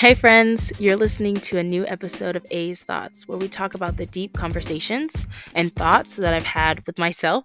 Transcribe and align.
Hey, 0.00 0.14
friends, 0.14 0.72
you're 0.78 0.96
listening 0.96 1.34
to 1.34 1.58
a 1.58 1.62
new 1.62 1.86
episode 1.86 2.34
of 2.34 2.46
Ay's 2.50 2.82
Thoughts, 2.82 3.28
where 3.28 3.36
we 3.36 3.48
talk 3.48 3.74
about 3.74 3.98
the 3.98 4.06
deep 4.06 4.32
conversations 4.32 5.28
and 5.54 5.76
thoughts 5.76 6.16
that 6.16 6.32
I've 6.32 6.42
had 6.42 6.86
with 6.86 6.96
myself, 6.96 7.44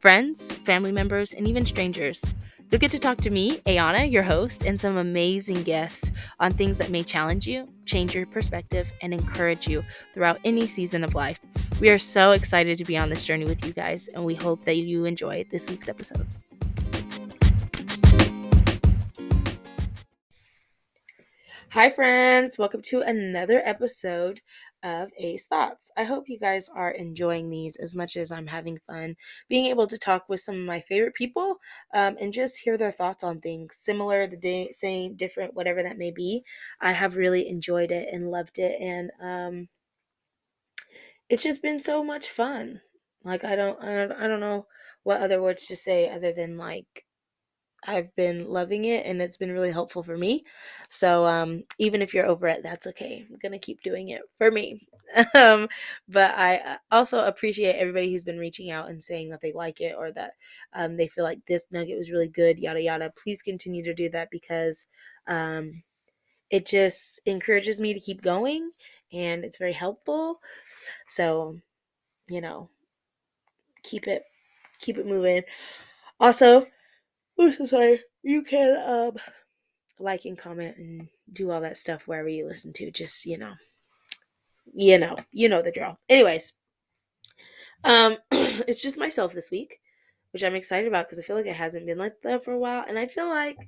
friends, 0.00 0.52
family 0.52 0.92
members, 0.92 1.32
and 1.32 1.48
even 1.48 1.64
strangers. 1.64 2.22
You'll 2.70 2.82
get 2.82 2.90
to 2.90 2.98
talk 2.98 3.16
to 3.22 3.30
me, 3.30 3.60
Ayannah, 3.60 4.12
your 4.12 4.22
host, 4.22 4.64
and 4.64 4.78
some 4.78 4.98
amazing 4.98 5.62
guests 5.62 6.10
on 6.40 6.52
things 6.52 6.76
that 6.76 6.90
may 6.90 7.04
challenge 7.04 7.46
you, 7.46 7.66
change 7.86 8.14
your 8.14 8.26
perspective, 8.26 8.92
and 9.00 9.14
encourage 9.14 9.66
you 9.66 9.82
throughout 10.12 10.40
any 10.44 10.66
season 10.66 11.04
of 11.04 11.14
life. 11.14 11.40
We 11.80 11.88
are 11.88 11.98
so 11.98 12.32
excited 12.32 12.76
to 12.76 12.84
be 12.84 12.98
on 12.98 13.08
this 13.08 13.24
journey 13.24 13.46
with 13.46 13.64
you 13.64 13.72
guys, 13.72 14.08
and 14.08 14.22
we 14.26 14.34
hope 14.34 14.66
that 14.66 14.76
you 14.76 15.06
enjoy 15.06 15.46
this 15.50 15.70
week's 15.70 15.88
episode. 15.88 16.26
Hi, 21.74 21.90
friends. 21.90 22.56
Welcome 22.56 22.82
to 22.82 23.00
another 23.00 23.60
episode 23.64 24.40
of 24.84 25.10
Ay's 25.18 25.46
Thoughts. 25.46 25.90
I 25.96 26.04
hope 26.04 26.28
you 26.28 26.38
guys 26.38 26.68
are 26.68 26.92
enjoying 26.92 27.50
these 27.50 27.74
as 27.74 27.96
much 27.96 28.16
as 28.16 28.30
I'm 28.30 28.46
having 28.46 28.78
fun 28.86 29.16
being 29.48 29.66
able 29.66 29.88
to 29.88 29.98
talk 29.98 30.28
with 30.28 30.38
some 30.38 30.54
of 30.54 30.64
my 30.64 30.82
favorite 30.82 31.14
people 31.16 31.56
um, 31.92 32.16
and 32.20 32.32
just 32.32 32.60
hear 32.60 32.78
their 32.78 32.92
thoughts 32.92 33.24
on 33.24 33.40
things, 33.40 33.74
similar, 33.74 34.28
the 34.28 34.36
day, 34.36 34.70
same, 34.70 35.16
different, 35.16 35.54
whatever 35.54 35.82
that 35.82 35.98
may 35.98 36.12
be. 36.12 36.44
I 36.80 36.92
have 36.92 37.16
really 37.16 37.48
enjoyed 37.48 37.90
it 37.90 38.08
and 38.12 38.30
loved 38.30 38.60
it, 38.60 38.80
and 38.80 39.10
um, 39.20 39.68
it's 41.28 41.42
just 41.42 41.60
been 41.60 41.80
so 41.80 42.04
much 42.04 42.28
fun. 42.28 42.82
Like 43.24 43.42
I 43.42 43.56
don't, 43.56 43.82
I 43.82 44.06
don't, 44.06 44.12
I 44.12 44.28
don't 44.28 44.38
know 44.38 44.68
what 45.02 45.20
other 45.20 45.42
words 45.42 45.66
to 45.66 45.74
say 45.74 46.08
other 46.08 46.32
than 46.32 46.56
like 46.56 47.03
I've 47.86 48.14
been 48.16 48.48
loving 48.48 48.84
it 48.86 49.06
and 49.06 49.20
it's 49.20 49.36
been 49.36 49.52
really 49.52 49.70
helpful 49.72 50.02
for 50.02 50.16
me. 50.16 50.44
So 50.88 51.24
um, 51.26 51.64
even 51.78 52.02
if 52.02 52.14
you're 52.14 52.26
over 52.26 52.46
it, 52.46 52.62
that's 52.62 52.86
okay. 52.88 53.26
I'm 53.30 53.38
gonna 53.42 53.58
keep 53.58 53.82
doing 53.82 54.10
it 54.10 54.22
for 54.38 54.50
me. 54.50 54.86
um, 55.34 55.68
but 56.08 56.34
I 56.36 56.56
uh, 56.58 56.76
also 56.90 57.24
appreciate 57.26 57.74
everybody 57.76 58.10
who's 58.10 58.24
been 58.24 58.38
reaching 58.38 58.70
out 58.70 58.88
and 58.88 59.02
saying 59.02 59.30
that 59.30 59.40
they 59.40 59.52
like 59.52 59.80
it 59.80 59.94
or 59.98 60.10
that 60.12 60.32
um, 60.72 60.96
they 60.96 61.08
feel 61.08 61.24
like 61.24 61.40
this 61.46 61.66
nugget 61.70 61.98
was 61.98 62.10
really 62.10 62.28
good. 62.28 62.58
Yada 62.58 62.80
yada. 62.80 63.12
Please 63.22 63.42
continue 63.42 63.84
to 63.84 63.94
do 63.94 64.08
that 64.10 64.30
because 64.30 64.86
um, 65.26 65.82
it 66.50 66.66
just 66.66 67.20
encourages 67.26 67.80
me 67.80 67.94
to 67.94 68.00
keep 68.00 68.22
going 68.22 68.70
and 69.12 69.44
it's 69.44 69.58
very 69.58 69.72
helpful. 69.74 70.40
So 71.08 71.58
you 72.28 72.40
know, 72.40 72.70
keep 73.82 74.06
it 74.08 74.24
keep 74.78 74.98
it 74.98 75.06
moving. 75.06 75.42
Also, 76.20 76.66
Oh, 77.38 77.50
so 77.50 77.64
sorry. 77.66 78.00
You 78.22 78.42
can 78.42 78.76
um 78.86 79.16
like 79.98 80.24
and 80.24 80.38
comment 80.38 80.76
and 80.76 81.08
do 81.32 81.50
all 81.50 81.60
that 81.60 81.76
stuff 81.76 82.06
wherever 82.06 82.28
you 82.28 82.46
listen 82.46 82.72
to. 82.74 82.90
Just 82.90 83.26
you 83.26 83.38
know, 83.38 83.54
you 84.72 84.98
know, 84.98 85.16
you 85.32 85.48
know 85.48 85.62
the 85.62 85.72
drill. 85.72 85.98
Anyways, 86.08 86.52
um, 87.84 88.16
it's 88.30 88.82
just 88.82 88.98
myself 88.98 89.32
this 89.32 89.50
week, 89.50 89.78
which 90.32 90.44
I'm 90.44 90.54
excited 90.54 90.88
about 90.88 91.06
because 91.06 91.18
I 91.18 91.22
feel 91.22 91.36
like 91.36 91.46
it 91.46 91.56
hasn't 91.56 91.86
been 91.86 91.98
like 91.98 92.14
that 92.22 92.44
for 92.44 92.52
a 92.52 92.58
while, 92.58 92.84
and 92.86 92.98
I 92.98 93.06
feel 93.06 93.28
like 93.28 93.58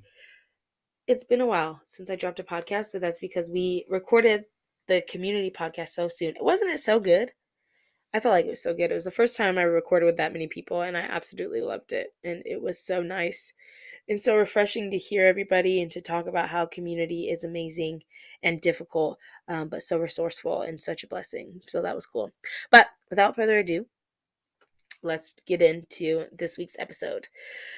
it's 1.07 1.23
been 1.23 1.41
a 1.41 1.45
while 1.45 1.81
since 1.85 2.09
I 2.09 2.15
dropped 2.15 2.39
a 2.39 2.43
podcast, 2.43 2.91
but 2.91 3.01
that's 3.01 3.19
because 3.19 3.49
we 3.49 3.85
recorded 3.89 4.43
the 4.87 5.01
community 5.09 5.51
podcast 5.51 5.89
so 5.89 6.09
soon. 6.09 6.33
Wasn't 6.39 6.71
it 6.71 6.79
so 6.79 6.99
good? 6.99 7.31
I 8.13 8.19
felt 8.19 8.33
like 8.33 8.45
it 8.45 8.49
was 8.49 8.63
so 8.63 8.73
good. 8.73 8.89
It 8.91 8.95
was 8.95 9.03
the 9.03 9.11
first 9.11 9.35
time 9.35 9.57
I 9.57 9.63
recorded 9.63 10.05
with 10.05 10.17
that 10.17 10.33
many 10.33 10.47
people, 10.47 10.81
and 10.81 10.97
I 10.97 11.01
absolutely 11.01 11.61
loved 11.61 11.91
it. 11.91 12.13
And 12.23 12.41
it 12.45 12.61
was 12.61 12.79
so 12.79 13.03
nice 13.03 13.53
and 14.09 14.21
so 14.21 14.37
refreshing 14.37 14.89
to 14.91 14.97
hear 14.97 15.25
everybody 15.25 15.81
and 15.81 15.91
to 15.91 16.01
talk 16.01 16.27
about 16.27 16.49
how 16.49 16.65
community 16.65 17.29
is 17.29 17.43
amazing 17.43 18.03
and 18.41 18.61
difficult, 18.61 19.19
um, 19.47 19.67
but 19.67 19.81
so 19.81 19.99
resourceful 19.99 20.61
and 20.61 20.81
such 20.81 21.03
a 21.03 21.07
blessing. 21.07 21.61
So 21.67 21.81
that 21.81 21.95
was 21.95 22.05
cool. 22.05 22.31
But 22.71 22.87
without 23.09 23.35
further 23.35 23.57
ado, 23.57 23.85
let's 25.03 25.33
get 25.45 25.61
into 25.61 26.25
this 26.31 26.57
week's 26.57 26.77
episode. 26.79 27.27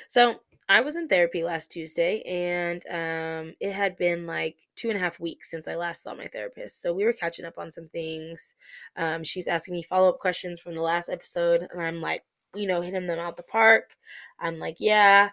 So 0.08 0.42
I 0.72 0.82
was 0.82 0.96
in 0.96 1.08
therapy 1.08 1.44
last 1.44 1.72
Tuesday, 1.72 2.22
and 2.22 2.84
um, 2.92 3.56
it 3.60 3.74
had 3.74 3.98
been 3.98 4.28
like 4.28 4.56
two 4.76 4.90
and 4.90 4.98
a 4.98 5.02
half 5.02 5.20
weeks 5.20 5.50
since 5.50 5.68
I 5.68 5.74
last 5.74 6.04
saw 6.04 6.14
my 6.14 6.28
therapist. 6.28 6.80
So 6.80 6.94
we 6.94 7.06
were 7.06 7.14
catching 7.14 7.44
up 7.46 7.58
on 7.58 7.72
some 7.72 7.88
things. 7.88 8.54
Um, 8.96 9.24
she's 9.24 9.48
asking 9.48 9.74
me 9.74 9.82
follow 9.82 10.10
up 10.10 10.20
questions 10.20 10.60
from 10.60 10.76
the 10.76 10.82
last 10.82 11.10
episode, 11.10 11.68
and 11.72 11.82
I'm 11.82 12.02
like, 12.02 12.24
you 12.54 12.68
know, 12.68 12.82
hitting 12.82 13.08
them 13.08 13.18
out 13.18 13.36
the 13.36 13.44
park. 13.44 13.96
I'm 14.40 14.60
like, 14.60 14.76
yeah, 14.80 15.30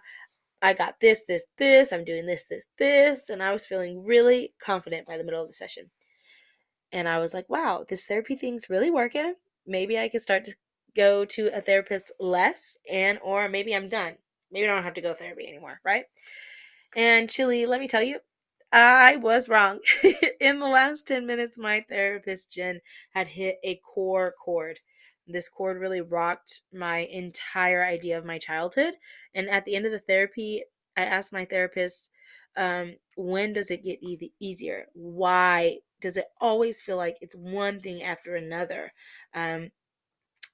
I 0.63 0.73
got 0.73 0.99
this, 0.99 1.21
this, 1.27 1.45
this. 1.57 1.91
I'm 1.91 2.03
doing 2.03 2.25
this, 2.25 2.45
this, 2.45 2.65
this. 2.79 3.29
And 3.29 3.43
I 3.43 3.53
was 3.53 3.65
feeling 3.65 4.03
really 4.03 4.53
confident 4.59 5.05
by 5.05 5.17
the 5.17 5.23
middle 5.23 5.41
of 5.41 5.47
the 5.47 5.53
session. 5.53 5.91
And 6.91 7.07
I 7.07 7.19
was 7.19 7.35
like, 7.35 7.47
wow, 7.47 7.85
this 7.87 8.05
therapy 8.05 8.35
thing's 8.35 8.69
really 8.69 8.89
working. 8.89 9.35
Maybe 9.67 9.99
I 9.99 10.09
could 10.09 10.21
start 10.21 10.45
to 10.45 10.55
go 10.95 11.25
to 11.25 11.55
a 11.55 11.61
therapist 11.61 12.11
less 12.19 12.77
and 12.91 13.19
or 13.23 13.47
maybe 13.49 13.75
I'm 13.75 13.89
done. 13.89 14.15
Maybe 14.51 14.67
I 14.67 14.73
don't 14.73 14.83
have 14.83 14.95
to 14.95 15.01
go 15.01 15.13
therapy 15.13 15.47
anymore, 15.47 15.79
right? 15.83 16.05
And 16.95 17.29
Chili, 17.29 17.65
let 17.65 17.79
me 17.79 17.87
tell 17.87 18.03
you, 18.03 18.19
I 18.71 19.17
was 19.17 19.49
wrong. 19.49 19.79
In 20.41 20.59
the 20.59 20.67
last 20.67 21.07
10 21.07 21.25
minutes, 21.25 21.57
my 21.57 21.85
therapist, 21.89 22.53
Jen, 22.53 22.81
had 23.11 23.27
hit 23.27 23.57
a 23.63 23.75
core 23.77 24.33
chord. 24.43 24.79
This 25.27 25.49
chord 25.49 25.79
really 25.79 26.01
rocked 26.01 26.61
my 26.73 26.99
entire 26.99 27.83
idea 27.83 28.17
of 28.17 28.25
my 28.25 28.37
childhood. 28.39 28.95
And 29.33 29.49
at 29.49 29.65
the 29.65 29.75
end 29.75 29.85
of 29.85 29.91
the 29.91 29.99
therapy, 29.99 30.63
I 30.97 31.03
asked 31.03 31.33
my 31.33 31.45
therapist, 31.45 32.09
um, 32.57 32.95
when 33.15 33.53
does 33.53 33.71
it 33.71 33.83
get 33.83 34.01
e- 34.03 34.33
easier? 34.39 34.87
Why 34.93 35.77
does 36.01 36.17
it 36.17 36.25
always 36.41 36.81
feel 36.81 36.97
like 36.97 37.17
it's 37.21 37.35
one 37.35 37.79
thing 37.81 38.03
after 38.03 38.35
another? 38.35 38.91
Um, 39.33 39.71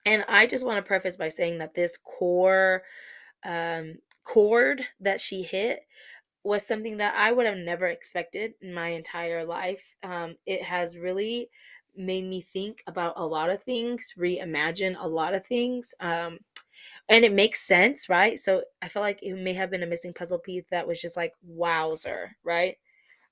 and 0.06 0.25
I 0.28 0.48
just 0.48 0.66
want 0.66 0.78
to 0.78 0.88
preface 0.88 1.18
by 1.18 1.30
saying 1.30 1.60
that 1.60 1.75
this 1.75 1.98
core 1.98 2.84
um, 3.46 3.96
chord 4.24 4.84
that 5.00 5.22
she 5.22 5.44
hit 5.44 5.81
was 6.44 6.66
something 6.66 6.98
that 6.98 7.16
I 7.18 7.31
would 7.31 7.46
have 7.46 7.58
never 7.58 7.88
expected 7.88 8.54
in 8.62 8.74
my 8.74 8.90
entire 8.90 9.46
life. 9.46 9.96
Um, 10.04 10.36
it 10.46 10.62
has 10.64 10.98
really 10.98 11.50
made 11.96 12.26
me 12.26 12.42
think 12.42 12.84
about 12.88 13.14
a 13.18 13.26
lot 13.26 13.50
of 13.50 13.64
things, 13.64 14.14
reimagine 14.18 14.96
a 15.00 15.08
lot 15.08 15.36
of 15.36 15.46
things. 15.46 15.94
Um, 16.00 16.40
and 17.09 17.24
it 17.26 17.34
makes 17.34 17.62
sense, 17.62 18.09
right? 18.09 18.40
So 18.40 18.64
I 18.81 18.88
feel 18.88 19.02
like 19.02 19.22
it 19.24 19.36
may 19.36 19.54
have 19.54 19.70
been 19.72 19.84
a 19.84 19.88
missing 19.88 20.14
puzzle 20.14 20.40
piece 20.40 20.66
that 20.72 20.88
was 20.88 21.00
just 21.02 21.18
like, 21.18 21.34
wowzer, 21.44 22.36
right? 22.44 22.78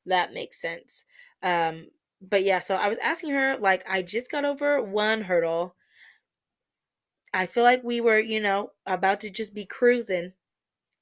That 0.06 0.34
makes 0.34 0.62
sense. 0.62 1.06
Um, 1.44 1.88
but 2.22 2.44
yeah, 2.44 2.60
so 2.60 2.76
I 2.76 2.88
was 2.88 2.98
asking 3.00 3.32
her, 3.32 3.58
like, 3.58 3.84
I 3.90 4.02
just 4.02 4.32
got 4.32 4.46
over 4.46 4.82
one 4.82 5.22
hurdle. 5.22 5.76
I 7.34 7.46
feel 7.46 7.64
like 7.64 7.84
we 7.84 8.02
were, 8.02 8.20
you 8.20 8.40
know, 8.40 8.72
about 8.86 9.22
to 9.22 9.30
just 9.30 9.56
be 9.56 9.66
cruising. 9.66 10.34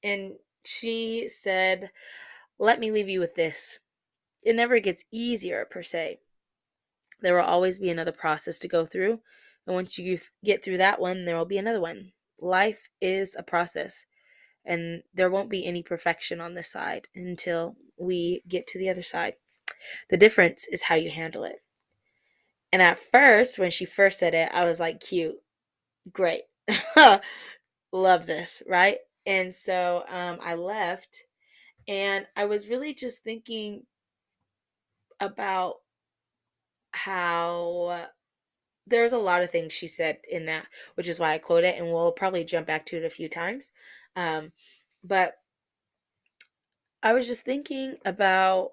And 0.02 0.34
she 0.64 1.28
said, 1.28 1.90
Let 2.58 2.80
me 2.80 2.90
leave 2.90 3.08
you 3.08 3.20
with 3.20 3.34
this. 3.34 3.78
It 4.42 4.56
never 4.56 4.80
gets 4.80 5.04
easier, 5.10 5.66
per 5.70 5.82
se 5.82 6.20
there 7.20 7.34
will 7.34 7.42
always 7.42 7.78
be 7.78 7.90
another 7.90 8.12
process 8.12 8.58
to 8.60 8.68
go 8.68 8.84
through. 8.86 9.20
And 9.66 9.74
once 9.74 9.98
you 9.98 10.18
get 10.44 10.62
through 10.62 10.78
that 10.78 11.00
one, 11.00 11.24
there 11.24 11.36
will 11.36 11.44
be 11.44 11.58
another 11.58 11.80
one. 11.80 12.12
Life 12.38 12.88
is 13.00 13.36
a 13.36 13.42
process, 13.42 14.06
and 14.64 15.02
there 15.12 15.30
won't 15.30 15.50
be 15.50 15.66
any 15.66 15.82
perfection 15.82 16.40
on 16.40 16.54
this 16.54 16.70
side 16.70 17.08
until 17.14 17.76
we 17.98 18.42
get 18.48 18.66
to 18.68 18.78
the 18.78 18.88
other 18.88 19.02
side. 19.02 19.34
The 20.08 20.16
difference 20.16 20.66
is 20.66 20.82
how 20.84 20.94
you 20.94 21.10
handle 21.10 21.44
it. 21.44 21.62
And 22.72 22.80
at 22.80 22.98
first, 22.98 23.58
when 23.58 23.70
she 23.70 23.84
first 23.84 24.18
said 24.18 24.34
it, 24.34 24.50
I 24.52 24.64
was 24.64 24.80
like, 24.80 25.00
cute, 25.00 25.36
great, 26.12 26.42
love 27.92 28.26
this, 28.26 28.62
right? 28.66 28.98
And 29.26 29.54
so 29.54 30.04
um, 30.08 30.38
I 30.42 30.54
left, 30.54 31.24
and 31.88 32.26
I 32.36 32.46
was 32.46 32.68
really 32.68 32.94
just 32.94 33.22
thinking 33.22 33.84
about 35.20 35.76
how 36.92 38.06
there's 38.86 39.12
a 39.12 39.18
lot 39.18 39.42
of 39.42 39.50
things 39.50 39.72
she 39.72 39.86
said 39.86 40.18
in 40.28 40.46
that, 40.46 40.66
which 40.94 41.08
is 41.08 41.20
why 41.20 41.32
I 41.32 41.38
quote 41.38 41.64
it, 41.64 41.78
and 41.78 41.86
we'll 41.86 42.12
probably 42.12 42.44
jump 42.44 42.66
back 42.66 42.86
to 42.86 42.96
it 42.96 43.04
a 43.04 43.10
few 43.10 43.28
times. 43.28 43.72
Um, 44.16 44.52
but 45.04 45.34
I 47.02 47.12
was 47.12 47.26
just 47.26 47.42
thinking 47.42 47.96
about 48.04 48.70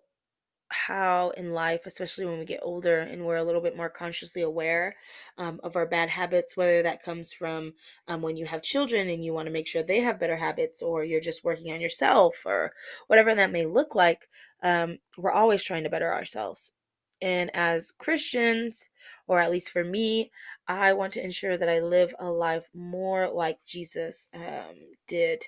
how 0.70 1.30
in 1.32 1.54
life, 1.54 1.86
especially 1.86 2.26
when 2.26 2.40
we 2.40 2.46
get 2.46 2.60
older 2.62 3.00
and 3.00 3.26
we're 3.26 3.38
a 3.38 3.44
little 3.44 3.62
bit 3.62 3.78
more 3.78 3.90
consciously 3.90 4.42
aware 4.42 4.96
um, 5.38 5.60
of 5.64 5.76
our 5.76 5.86
bad 5.86 6.10
habits, 6.10 6.58
whether 6.58 6.84
that 6.84 7.04
comes 7.04 7.32
from 7.34 7.74
um, 8.08 8.22
when 8.22 8.36
you 8.36 8.46
have 8.46 8.62
children 8.62 9.10
and 9.10 9.24
you 9.24 9.34
want 9.34 9.48
to 9.48 9.54
make 9.54 9.68
sure 9.68 9.82
they 9.82 10.02
have 10.02 10.20
better 10.20 10.36
habits, 10.36 10.82
or 10.82 11.04
you're 11.04 11.22
just 11.22 11.44
working 11.44 11.74
on 11.74 11.82
yourself, 11.82 12.44
or 12.46 12.74
whatever 13.08 13.34
that 13.34 13.52
may 13.52 13.66
look 13.66 13.96
like, 13.96 14.28
um, 14.62 14.98
we're 15.18 15.32
always 15.32 15.64
trying 15.64 15.84
to 15.84 15.90
better 15.90 16.14
ourselves. 16.14 16.74
And 17.22 17.50
as 17.56 17.92
Christians, 17.92 18.90
or 19.26 19.40
at 19.40 19.50
least 19.50 19.72
for 19.72 19.84
me, 19.84 20.32
I 20.68 20.94
want 20.94 21.14
to 21.14 21.24
ensure 21.24 21.58
that 21.58 21.70
I 21.70 21.80
live 21.80 22.14
a 22.20 22.30
life 22.30 22.70
more 22.76 23.28
like 23.30 23.58
Jesus 23.66 24.28
um, 24.34 24.76
did, 25.08 25.44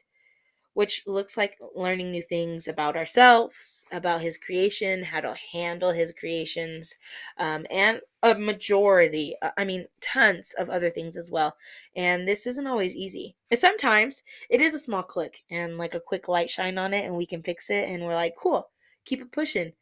which 0.80 1.04
looks 1.06 1.36
like 1.36 1.58
learning 1.76 2.10
new 2.10 2.22
things 2.22 2.70
about 2.70 2.96
ourselves, 2.96 3.86
about 3.92 4.22
His 4.22 4.38
creation, 4.38 5.04
how 5.04 5.20
to 5.20 5.36
handle 5.52 5.92
His 5.92 6.14
creations, 6.14 6.96
um, 7.38 7.66
and 7.70 8.00
a 8.24 8.34
majority, 8.34 9.36
uh, 9.42 9.52
I 9.58 9.66
mean, 9.66 9.88
tons 10.00 10.56
of 10.58 10.70
other 10.70 10.90
things 10.90 11.18
as 11.18 11.30
well. 11.30 11.58
And 11.98 12.26
this 12.26 12.48
isn't 12.48 12.66
always 12.66 12.96
easy. 12.96 13.36
Sometimes 13.54 14.24
it 14.50 14.62
is 14.62 14.74
a 14.74 14.80
small 14.80 15.04
click 15.04 15.44
and 15.52 15.78
like 15.78 15.96
a 15.96 16.00
quick 16.00 16.30
light 16.30 16.50
shine 16.50 16.78
on 16.78 16.94
it, 16.94 17.04
and 17.04 17.18
we 17.18 17.26
can 17.26 17.44
fix 17.44 17.70
it, 17.70 17.90
and 17.90 18.06
we're 18.06 18.16
like, 18.16 18.36
cool, 18.42 18.70
keep 19.04 19.20
it 19.20 19.34
pushing. 19.34 19.74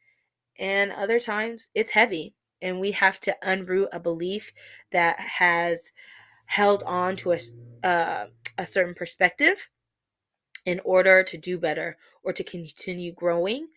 And 0.58 0.92
other 0.92 1.20
times 1.20 1.70
it's 1.76 1.92
heavy, 1.92 2.34
and 2.60 2.80
we 2.80 2.90
have 2.94 3.20
to 3.20 3.38
unroot 3.44 3.90
a 3.92 4.00
belief 4.00 4.52
that 4.92 5.20
has 5.20 5.92
held 6.48 6.82
on 6.88 7.18
to 7.18 7.34
a, 7.34 7.40
uh, 7.84 8.26
a 8.58 8.66
certain 8.66 8.96
perspective 8.96 9.70
in 10.68 10.82
order 10.84 11.24
to 11.24 11.38
do 11.38 11.58
better 11.58 11.98
or 12.24 12.34
to 12.34 12.44
continue 12.44 13.12
growing 13.14 13.68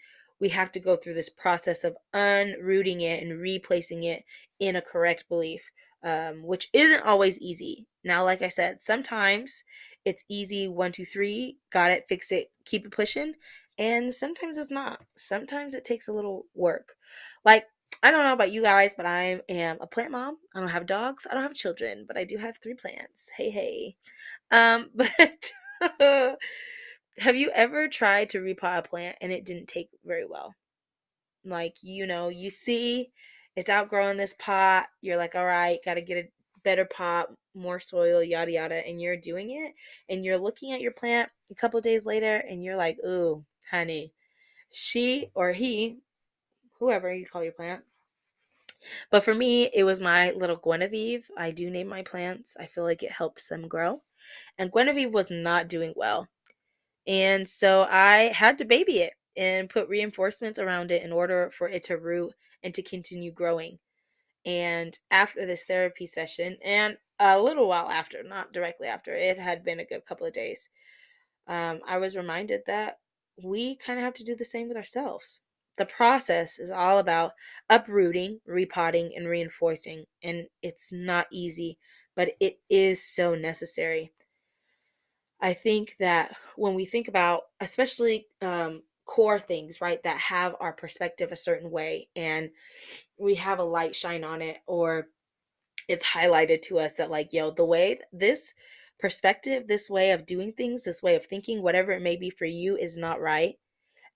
we 0.41 0.49
have 0.49 0.73
to 0.73 0.81
go 0.81 0.97
through 0.97 1.15
this 1.15 1.29
process 1.29 1.85
of 1.85 1.97
unrooting 2.13 3.03
it 3.03 3.23
and 3.23 3.41
replacing 3.41 4.03
it 4.03 4.25
in 4.59 4.77
a 4.77 4.83
correct 4.83 5.25
belief 5.29 5.71
um, 6.03 6.43
which 6.43 6.69
isn't 6.73 7.05
always 7.05 7.41
easy 7.41 7.87
now 8.05 8.25
like 8.25 8.43
i 8.43 8.49
said 8.49 8.81
sometimes 8.81 9.63
it's 10.05 10.25
easy 10.29 10.67
one 10.67 10.91
two 10.91 11.05
three 11.05 11.57
got 11.73 11.91
it 11.91 12.05
fix 12.09 12.33
it 12.33 12.51
keep 12.65 12.85
it 12.85 12.93
pushing 12.93 13.35
and 13.79 14.13
sometimes 14.13 14.59
it's 14.59 14.71
not 14.71 15.01
sometimes 15.17 15.75
it 15.75 15.85
takes 15.85 16.09
a 16.09 16.13
little 16.13 16.45
work 16.55 16.95
like 17.45 17.65
I 18.03 18.11
don't 18.11 18.25
know 18.25 18.33
about 18.33 18.53
you 18.53 18.63
guys, 18.63 18.95
but 18.95 19.05
I 19.05 19.43
am 19.51 19.77
a 19.81 19.87
plant 19.87 20.13
mom. 20.13 20.39
I 20.55 20.61
don't 20.61 20.71
have 20.71 20.87
dogs. 20.87 21.27
I 21.31 21.35
don't 21.35 21.43
have 21.43 21.53
children, 21.53 22.07
but 22.07 22.17
I 22.17 22.25
do 22.25 22.39
have 22.39 22.57
three 22.57 22.73
plants. 22.73 23.29
Hey, 23.37 23.51
hey. 23.51 23.97
Um, 24.51 24.89
but 24.95 25.53
have 27.21 27.37
you 27.37 27.51
ever 27.55 27.89
tried 27.89 28.31
to 28.31 28.39
repot 28.39 28.79
a 28.79 28.83
plant 28.83 29.17
and 29.21 29.31
it 29.31 29.45
didn't 29.45 29.67
take 29.67 29.91
very 30.05 30.27
well? 30.27 30.55
Like, 31.45 31.77
you 31.83 32.07
know, 32.07 32.29
you 32.29 32.51
see 32.51 33.11
it's 33.57 33.71
outgrowing 33.71 34.17
this 34.17 34.35
pot. 34.39 34.87
You're 35.01 35.17
like, 35.17 35.35
all 35.35 35.47
right, 35.47 35.79
got 35.85 35.95
to 35.95 36.03
get 36.03 36.25
a 36.25 36.29
better 36.63 36.85
pot, 36.85 37.29
more 37.55 37.81
soil, 37.81 38.23
yada, 38.23 38.53
yada. 38.53 38.87
And 38.87 39.01
you're 39.01 39.17
doing 39.17 39.51
it 39.51 39.75
and 40.09 40.25
you're 40.25 40.39
looking 40.39 40.73
at 40.73 40.81
your 40.81 40.93
plant 40.93 41.31
a 41.51 41.55
couple 41.55 41.81
days 41.81 42.07
later 42.07 42.37
and 42.37 42.65
you're 42.65 42.77
like, 42.77 42.99
ooh, 43.07 43.45
honey, 43.71 44.13
she 44.71 45.31
or 45.35 45.53
he, 45.53 45.99
whoever 46.79 47.13
you 47.13 47.27
call 47.27 47.43
your 47.43 47.53
plant, 47.53 47.85
but 49.11 49.23
for 49.23 49.35
me, 49.35 49.71
it 49.75 49.85
was 49.85 50.01
my 50.01 50.31
little 50.31 50.57
Guinevere. 50.57 51.23
I 51.37 51.51
do 51.51 51.69
name 51.69 51.89
my 51.89 52.03
plants. 52.03 52.57
I 52.59 52.67
feel 52.67 52.85
like 52.85 53.03
it 53.03 53.13
helps 53.13 53.49
them 53.49 53.69
grow. 53.69 54.03
And 54.59 54.73
Guinevere 54.73 55.11
was 55.11 55.31
not 55.31 55.69
doing 55.69 55.93
well. 55.97 56.29
And 57.11 57.49
so 57.49 57.89
I 57.91 58.31
had 58.33 58.57
to 58.59 58.65
baby 58.65 59.01
it 59.01 59.15
and 59.37 59.69
put 59.69 59.89
reinforcements 59.89 60.61
around 60.61 60.93
it 60.93 61.03
in 61.03 61.11
order 61.11 61.51
for 61.51 61.69
it 61.69 61.83
to 61.85 61.97
root 61.97 62.33
and 62.63 62.73
to 62.75 62.85
continue 62.85 63.33
growing. 63.33 63.81
And 64.47 64.97
after 65.11 65.45
this 65.45 65.65
therapy 65.65 66.07
session, 66.07 66.57
and 66.65 66.97
a 67.19 67.37
little 67.41 67.67
while 67.67 67.91
after, 67.91 68.23
not 68.23 68.53
directly 68.53 68.87
after, 68.87 69.13
it 69.13 69.41
had 69.41 69.65
been 69.65 69.81
a 69.81 69.85
good 69.85 70.07
couple 70.07 70.25
of 70.25 70.33
days, 70.33 70.71
um, 71.49 71.81
I 71.85 71.99
was 71.99 72.15
reminded 72.17 72.61
that 72.69 73.01
we 73.43 73.75
kind 73.75 73.99
of 73.99 74.05
have 74.05 74.15
to 74.15 74.25
do 74.25 74.37
the 74.37 74.45
same 74.45 74.69
with 74.69 74.77
ourselves. 74.77 75.41
The 75.79 75.87
process 75.87 76.61
is 76.61 76.71
all 76.71 76.99
about 76.99 77.33
uprooting, 77.69 78.39
repotting, 78.47 79.15
and 79.17 79.27
reinforcing. 79.27 80.05
And 80.23 80.47
it's 80.63 80.93
not 80.93 81.27
easy, 81.33 81.77
but 82.15 82.37
it 82.39 82.61
is 82.71 83.03
so 83.03 83.35
necessary. 83.35 84.13
I 85.41 85.55
think 85.55 85.97
that 85.99 86.35
when 86.57 86.75
we 86.75 86.85
think 86.85 87.09
about, 87.09 87.43
especially 87.61 88.27
um, 88.43 88.83
core 89.07 89.39
things, 89.39 89.81
right, 89.81 90.03
that 90.03 90.19
have 90.19 90.55
our 90.61 90.73
perspective 90.73 91.33
a 91.33 91.37
certain 91.37 91.71
way 91.71 92.09
and 92.15 92.51
we 93.19 93.35
have 93.37 93.59
a 93.59 93.65
light 93.65 93.95
shine 93.95 94.25
on 94.25 94.43
it, 94.43 94.59
or 94.67 95.09
it's 95.89 96.07
highlighted 96.07 96.63
to 96.63 96.79
us 96.79 96.95
that, 96.95 97.11
like, 97.11 97.33
yo, 97.33 97.51
the 97.51 97.65
way 97.65 97.99
this 98.13 98.55
perspective, 98.99 99.67
this 99.67 99.91
way 99.91 100.13
of 100.13 100.27
doing 100.27 100.53
things, 100.53 100.85
this 100.85 101.03
way 101.03 101.17
of 101.17 101.27
thinking, 101.27 101.63
whatever 101.63 101.93
it 101.93 102.03
may 102.03 102.17
be 102.17 102.31
for 102.31 102.45
you, 102.45 102.77
is 102.77 102.97
not 102.97 103.21
right, 103.21 103.57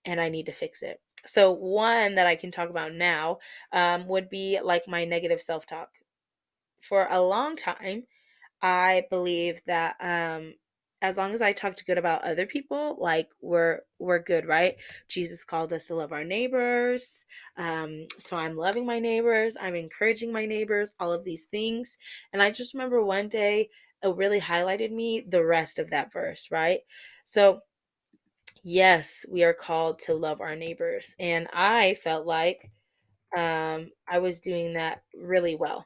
and 0.05 0.21
I 0.21 0.29
need 0.29 0.45
to 0.45 0.51
fix 0.51 0.83
it. 0.83 1.01
So, 1.25 1.51
one 1.51 2.15
that 2.15 2.27
I 2.27 2.35
can 2.35 2.51
talk 2.51 2.69
about 2.69 2.93
now 2.93 3.39
um, 3.71 4.07
would 4.07 4.29
be 4.29 4.59
like 4.63 4.87
my 4.87 5.05
negative 5.05 5.41
self 5.41 5.65
talk. 5.65 5.89
For 6.81 7.07
a 7.09 7.21
long 7.21 7.55
time, 7.55 8.03
I 8.61 9.05
believe 9.09 9.61
that 9.65 9.95
um, 9.99 10.53
as 11.05 11.17
long 11.17 11.33
as 11.33 11.41
I 11.41 11.53
talked 11.53 11.85
good 11.85 11.97
about 11.97 12.23
other 12.23 12.45
people, 12.45 12.97
like 12.99 13.29
we're 13.41 13.81
we're 13.99 14.19
good, 14.19 14.45
right? 14.45 14.75
Jesus 15.07 15.43
called 15.43 15.73
us 15.73 15.87
to 15.87 15.95
love 15.95 16.11
our 16.11 16.23
neighbors. 16.23 17.25
Um, 17.57 18.07
so 18.19 18.35
I'm 18.37 18.57
loving 18.57 18.85
my 18.85 18.99
neighbors, 18.99 19.55
I'm 19.61 19.75
encouraging 19.75 20.33
my 20.33 20.45
neighbors, 20.45 20.95
all 20.99 21.13
of 21.13 21.23
these 21.23 21.45
things. 21.45 21.97
And 22.33 22.41
I 22.41 22.51
just 22.51 22.73
remember 22.73 23.03
one 23.03 23.27
day 23.27 23.69
it 24.03 24.15
really 24.15 24.39
highlighted 24.41 24.91
me 24.91 25.25
the 25.27 25.45
rest 25.45 25.79
of 25.79 25.91
that 25.91 26.11
verse, 26.11 26.49
right? 26.51 26.81
So 27.23 27.61
yes, 28.63 29.25
we 29.31 29.43
are 29.43 29.53
called 29.53 29.99
to 29.99 30.13
love 30.15 30.41
our 30.41 30.55
neighbors. 30.55 31.15
And 31.19 31.47
I 31.53 31.95
felt 32.03 32.25
like 32.25 32.71
um, 33.37 33.91
I 34.07 34.19
was 34.19 34.39
doing 34.39 34.73
that 34.73 35.03
really 35.13 35.55
well. 35.55 35.85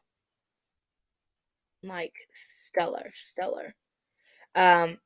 Like 1.84 2.14
stellar, 2.30 3.12
stellar. 3.16 3.76
Um, 4.56 4.98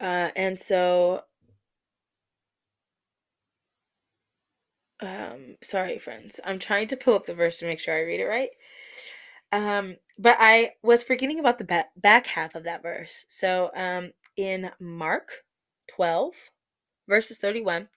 uh, 0.00 0.30
and 0.36 0.58
so, 0.58 1.22
um, 5.00 5.56
sorry, 5.62 5.98
friends. 5.98 6.40
I'm 6.44 6.58
trying 6.58 6.88
to 6.88 6.96
pull 6.96 7.14
up 7.14 7.26
the 7.26 7.34
verse 7.34 7.58
to 7.58 7.66
make 7.66 7.80
sure 7.80 7.94
I 7.94 8.02
read 8.02 8.20
it 8.20 8.26
right. 8.26 8.50
Um, 9.52 9.96
but 10.18 10.36
I 10.40 10.72
was 10.82 11.02
forgetting 11.02 11.40
about 11.40 11.58
the 11.58 11.64
back, 11.64 11.90
back 11.96 12.26
half 12.26 12.54
of 12.54 12.64
that 12.64 12.82
verse. 12.82 13.24
So, 13.28 13.70
um, 13.74 14.12
in 14.36 14.70
Mark 14.80 15.30
12, 15.88 16.34
verses 17.08 17.38
31. 17.38 17.88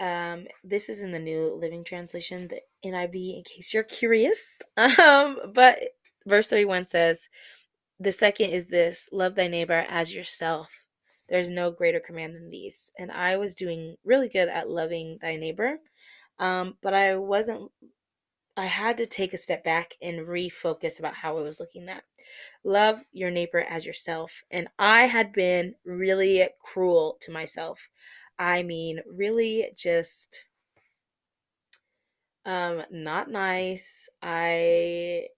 Um, 0.00 0.46
this 0.64 0.88
is 0.88 1.02
in 1.02 1.12
the 1.12 1.18
New 1.18 1.54
Living 1.60 1.84
Translation, 1.84 2.48
the 2.48 2.60
NIV, 2.84 3.36
in 3.36 3.44
case 3.44 3.72
you're 3.72 3.84
curious. 3.84 4.58
Um, 4.98 5.38
but 5.54 5.78
verse 6.26 6.48
31 6.48 6.86
says, 6.86 7.28
The 8.02 8.10
second 8.10 8.50
is 8.50 8.66
this 8.66 9.08
love 9.12 9.36
thy 9.36 9.46
neighbor 9.46 9.86
as 9.88 10.12
yourself. 10.12 10.82
There's 11.28 11.48
no 11.48 11.70
greater 11.70 12.00
command 12.00 12.34
than 12.34 12.50
these. 12.50 12.90
And 12.98 13.12
I 13.12 13.36
was 13.36 13.54
doing 13.54 13.94
really 14.04 14.28
good 14.28 14.48
at 14.48 14.68
loving 14.68 15.18
thy 15.22 15.36
neighbor, 15.36 15.78
um, 16.40 16.76
but 16.82 16.94
I 16.94 17.14
wasn't 17.14 17.70
I 18.56 18.66
had 18.66 18.96
to 18.98 19.06
take 19.06 19.32
a 19.32 19.38
step 19.38 19.62
back 19.62 19.94
and 20.02 20.26
refocus 20.26 20.98
about 20.98 21.14
how 21.14 21.38
I 21.38 21.42
was 21.42 21.60
looking 21.60 21.88
at. 21.88 22.02
Love 22.64 23.04
your 23.12 23.30
neighbor 23.30 23.60
as 23.60 23.86
yourself. 23.86 24.42
And 24.50 24.66
I 24.80 25.02
had 25.02 25.32
been 25.32 25.76
really 25.84 26.48
cruel 26.60 27.18
to 27.20 27.30
myself. 27.30 27.88
I 28.36 28.64
mean, 28.64 29.00
really 29.06 29.70
just 29.76 30.44
um 32.44 32.82
not 32.90 33.30
nice. 33.30 34.08
I 34.20 35.28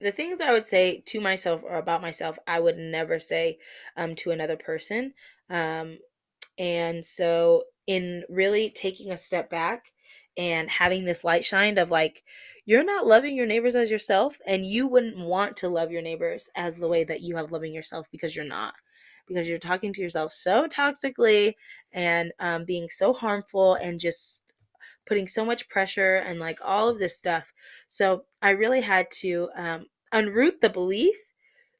the 0.00 0.12
things 0.12 0.40
I 0.40 0.52
would 0.52 0.66
say 0.66 1.02
to 1.06 1.20
myself 1.20 1.62
or 1.64 1.76
about 1.76 2.02
myself, 2.02 2.38
I 2.46 2.60
would 2.60 2.78
never 2.78 3.18
say 3.18 3.58
um 3.96 4.14
to 4.16 4.30
another 4.30 4.56
person. 4.56 5.14
Um 5.48 5.98
and 6.58 7.04
so 7.04 7.64
in 7.86 8.24
really 8.28 8.70
taking 8.70 9.10
a 9.10 9.18
step 9.18 9.50
back 9.50 9.92
and 10.36 10.70
having 10.70 11.04
this 11.04 11.24
light 11.24 11.44
shined 11.44 11.78
of 11.78 11.90
like 11.90 12.22
you're 12.64 12.84
not 12.84 13.06
loving 13.06 13.34
your 13.34 13.46
neighbors 13.46 13.74
as 13.74 13.90
yourself 13.90 14.38
and 14.46 14.64
you 14.64 14.86
wouldn't 14.86 15.18
want 15.18 15.56
to 15.56 15.68
love 15.68 15.90
your 15.90 16.02
neighbors 16.02 16.48
as 16.54 16.76
the 16.76 16.88
way 16.88 17.02
that 17.04 17.20
you 17.20 17.36
have 17.36 17.50
loving 17.52 17.74
yourself 17.74 18.06
because 18.12 18.36
you're 18.36 18.44
not 18.44 18.74
because 19.26 19.48
you're 19.48 19.58
talking 19.58 19.92
to 19.92 20.02
yourself 20.02 20.32
so 20.32 20.66
toxically 20.66 21.54
and 21.92 22.32
um, 22.40 22.64
being 22.64 22.88
so 22.88 23.12
harmful 23.12 23.74
and 23.74 24.00
just 24.00 24.49
putting 25.10 25.28
so 25.28 25.44
much 25.44 25.68
pressure 25.68 26.16
and 26.26 26.40
like 26.40 26.60
all 26.64 26.88
of 26.88 27.00
this 27.00 27.18
stuff. 27.18 27.52
So 27.88 28.24
i 28.42 28.50
really 28.52 28.82
had 28.82 29.10
to 29.24 29.50
um, 29.56 29.86
unroot 30.14 30.60
the 30.62 30.70
belief 30.70 31.16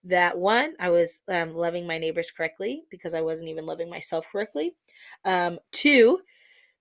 that 0.05 0.37
one 0.39 0.75
i 0.81 0.91
was 0.91 1.23
um, 1.29 1.55
loving 1.55 1.87
my 1.87 1.99
neighbors 1.99 2.31
correctly 2.31 2.83
because 2.91 3.15
i 3.15 3.21
wasn't 3.21 3.49
even 3.49 3.67
loving 3.67 3.91
myself 3.91 4.27
correctly. 4.33 4.75
Um, 5.25 5.61
two 5.73 6.21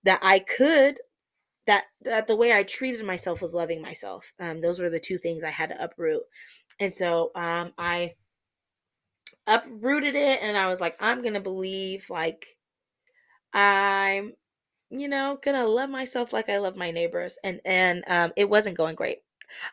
that 0.04 0.20
i 0.22 0.40
could 0.40 0.98
that 1.66 1.84
that 2.02 2.26
the 2.26 2.36
way 2.36 2.52
I 2.52 2.64
treated 2.64 3.04
myself 3.06 3.42
was 3.42 3.54
loving 3.54 3.82
myself. 3.82 4.32
Um, 4.40 4.60
those 4.60 4.80
were 4.80 4.90
the 4.90 5.00
two 5.00 5.18
things 5.18 5.44
I 5.44 5.50
had 5.50 5.70
to 5.70 5.84
uproot, 5.84 6.22
and 6.80 6.92
so 6.92 7.30
um, 7.36 7.72
I 7.78 8.14
uprooted 9.46 10.16
it, 10.16 10.42
and 10.42 10.56
I 10.56 10.68
was 10.68 10.80
like, 10.80 10.96
I'm 11.00 11.22
gonna 11.22 11.40
believe 11.40 12.10
like 12.10 12.46
I'm, 13.52 14.34
you 14.90 15.08
know, 15.08 15.38
gonna 15.42 15.66
love 15.66 15.90
myself 15.90 16.32
like 16.32 16.48
I 16.48 16.58
love 16.58 16.76
my 16.76 16.90
neighbors, 16.90 17.38
and 17.44 17.60
and 17.64 18.04
um, 18.08 18.32
it 18.36 18.48
wasn't 18.48 18.76
going 18.76 18.96
great. 18.96 19.18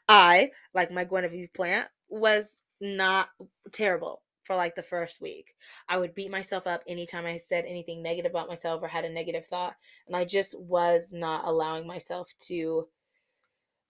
I 0.08 0.52
like 0.74 0.92
my 0.92 1.06
Guinevere 1.06 1.50
plant 1.54 1.88
was 2.10 2.64
not 2.82 3.30
terrible 3.72 4.22
for 4.44 4.56
like 4.56 4.76
the 4.76 4.84
first 4.84 5.22
week. 5.22 5.56
I 5.90 5.98
would 5.98 6.16
beat 6.16 6.32
myself 6.32 6.68
up 6.68 6.82
anytime 6.88 7.26
I 7.26 7.36
said 7.38 7.66
anything 7.66 8.02
negative 8.02 8.32
about 8.32 8.48
myself 8.48 8.82
or 8.82 8.88
had 8.88 9.06
a 9.06 9.10
negative 9.10 9.46
thought. 9.46 9.76
And 10.08 10.16
I 10.16 10.24
just 10.26 10.60
was 10.60 11.12
not 11.14 11.46
allowing 11.46 11.86
myself 11.86 12.32
to 12.48 12.88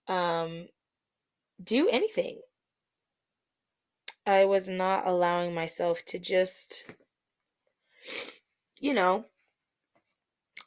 um, 0.08 0.66
do 1.62 1.88
anything. 1.88 2.40
I 4.26 4.44
was 4.44 4.68
not 4.68 5.06
allowing 5.06 5.54
myself 5.54 6.04
to 6.06 6.18
just, 6.18 6.84
you 8.80 8.92
know, 8.92 9.24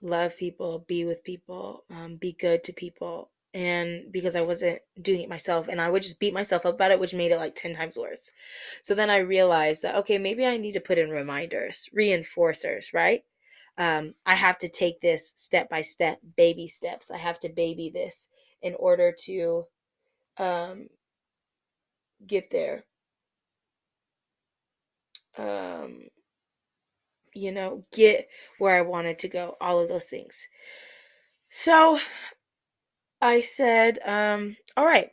love 0.02 0.38
people, 0.38 0.86
be 0.88 1.06
with 1.06 1.24
people, 1.24 1.84
um, 1.90 2.16
be 2.18 2.34
good 2.34 2.64
to 2.66 2.74
people. 2.74 3.30
And 3.54 4.12
because 4.12 4.36
I 4.36 4.42
wasn't 4.42 4.80
doing 5.02 5.22
it 5.22 5.30
myself, 5.30 5.68
and 5.68 5.82
I 5.82 5.90
would 5.90 6.04
just 6.04 6.20
beat 6.20 6.34
myself 6.34 6.66
up 6.66 6.76
about 6.76 6.92
it, 6.92 7.00
which 7.00 7.14
made 7.14 7.32
it 7.32 7.38
like 7.38 7.56
10 7.56 7.74
times 7.74 7.98
worse. 7.98 8.32
So 8.82 8.96
then 8.96 9.10
I 9.10 9.18
realized 9.18 9.84
that, 9.84 9.96
okay, 9.96 10.18
maybe 10.18 10.46
I 10.46 10.58
need 10.58 10.72
to 10.74 10.80
put 10.80 10.98
in 10.98 11.10
reminders, 11.10 11.90
reinforcers, 11.96 12.94
right? 12.94 13.24
Um, 13.78 14.14
I 14.26 14.36
have 14.36 14.58
to 14.60 14.70
take 14.70 15.02
this 15.02 15.34
step 15.36 15.70
by 15.70 15.82
step, 15.82 16.20
baby 16.38 16.68
steps. 16.68 17.12
I 17.12 17.18
have 17.18 17.40
to 17.42 17.50
baby 17.50 17.90
this 17.94 18.30
in 18.62 18.76
order 18.76 19.14
to 19.26 19.66
um, 20.38 20.88
get 22.26 22.52
there. 22.52 22.86
Um, 25.38 26.08
you 27.34 27.52
know, 27.52 27.84
get 27.94 28.28
where 28.60 28.76
I 28.76 28.82
wanted 28.82 29.20
to 29.20 29.28
go, 29.28 29.56
all 29.62 29.80
of 29.80 29.90
those 29.90 30.08
things. 30.08 30.48
So 31.50 32.00
I 33.22 33.42
said, 33.42 34.00
um, 34.06 34.56
all 34.76 34.86
right, 34.86 35.12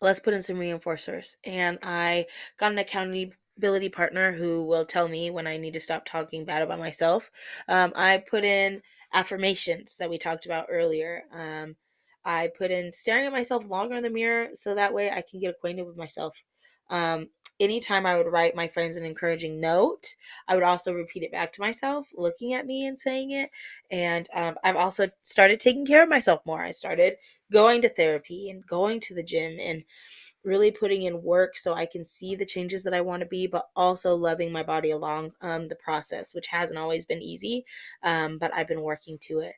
let's 0.00 0.20
put 0.20 0.34
in 0.34 0.42
some 0.42 0.56
reinforcers. 0.56 1.34
And 1.44 1.78
I 1.82 2.26
got 2.58 2.72
an 2.72 2.78
accountability 2.78 3.88
partner 3.88 4.32
who 4.32 4.64
will 4.64 4.84
tell 4.84 5.08
me 5.08 5.30
when 5.30 5.46
I 5.46 5.56
need 5.56 5.74
to 5.74 5.80
stop 5.80 6.04
talking 6.04 6.44
bad 6.44 6.62
about 6.62 6.78
myself. 6.78 7.30
Um, 7.68 7.92
I 7.96 8.22
put 8.28 8.44
in 8.44 8.82
affirmations 9.12 9.96
that 9.98 10.10
we 10.10 10.18
talked 10.18 10.46
about 10.46 10.66
earlier. 10.70 11.22
Um, 11.32 11.76
I 12.24 12.50
put 12.56 12.70
in 12.70 12.90
staring 12.90 13.26
at 13.26 13.32
myself 13.32 13.66
longer 13.66 13.96
in 13.96 14.02
the 14.02 14.10
mirror 14.10 14.48
so 14.54 14.74
that 14.74 14.94
way 14.94 15.10
I 15.10 15.22
can 15.28 15.40
get 15.40 15.54
acquainted 15.54 15.86
with 15.86 15.96
myself. 15.96 16.42
Um, 16.90 17.28
anytime 17.60 18.06
I 18.06 18.16
would 18.16 18.30
write 18.30 18.56
my 18.56 18.68
friends 18.68 18.96
an 18.96 19.04
encouraging 19.04 19.60
note, 19.60 20.14
I 20.48 20.54
would 20.54 20.64
also 20.64 20.92
repeat 20.92 21.22
it 21.22 21.32
back 21.32 21.52
to 21.52 21.60
myself, 21.60 22.10
looking 22.14 22.54
at 22.54 22.66
me 22.66 22.86
and 22.86 22.98
saying 22.98 23.30
it. 23.32 23.50
And 23.90 24.28
um, 24.34 24.56
I've 24.64 24.76
also 24.76 25.08
started 25.22 25.60
taking 25.60 25.86
care 25.86 26.02
of 26.02 26.08
myself 26.08 26.40
more. 26.44 26.62
I 26.62 26.72
started 26.72 27.16
going 27.52 27.82
to 27.82 27.88
therapy 27.88 28.50
and 28.50 28.66
going 28.66 29.00
to 29.00 29.14
the 29.14 29.22
gym 29.22 29.58
and 29.60 29.84
really 30.44 30.70
putting 30.70 31.02
in 31.02 31.22
work 31.22 31.56
so 31.56 31.72
I 31.72 31.86
can 31.86 32.04
see 32.04 32.34
the 32.34 32.44
changes 32.44 32.82
that 32.82 32.94
I 32.94 33.00
want 33.00 33.20
to 33.20 33.26
be, 33.26 33.46
but 33.46 33.66
also 33.74 34.14
loving 34.14 34.52
my 34.52 34.62
body 34.62 34.90
along 34.90 35.32
um, 35.40 35.68
the 35.68 35.76
process, 35.76 36.34
which 36.34 36.48
hasn't 36.48 36.78
always 36.78 37.06
been 37.06 37.22
easy, 37.22 37.64
um, 38.02 38.38
but 38.38 38.52
I've 38.54 38.68
been 38.68 38.82
working 38.82 39.18
to 39.22 39.38
it. 39.40 39.54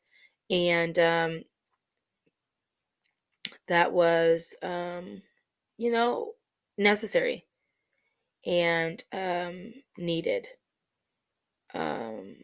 And 0.49 0.97
um, 0.99 1.43
that 3.67 3.93
was, 3.93 4.55
um, 4.62 5.23
you 5.76 5.91
know, 5.91 6.33
necessary 6.79 7.45
and 8.47 9.03
um, 9.12 9.75
needed. 9.99 10.49
Um, 11.75 12.37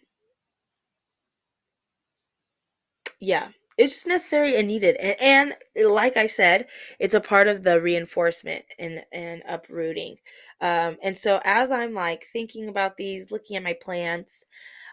yeah, 3.20 3.48
it's 3.78 3.94
just 3.94 4.06
necessary 4.06 4.56
and 4.56 4.68
needed. 4.68 4.96
And, 4.96 5.54
and, 5.76 5.88
like 5.90 6.16
I 6.16 6.26
said, 6.26 6.68
it's 6.98 7.14
a 7.14 7.20
part 7.20 7.48
of 7.48 7.62
the 7.62 7.80
reinforcement 7.80 8.64
and, 8.78 9.02
and 9.12 9.42
uprooting. 9.48 10.16
Um, 10.60 10.96
and 11.02 11.16
so 11.16 11.40
as 11.44 11.70
I'm 11.70 11.94
like 11.94 12.26
thinking 12.32 12.68
about 12.68 12.96
these, 12.96 13.30
looking 13.30 13.56
at 13.56 13.62
my 13.62 13.74
plants, 13.74 14.44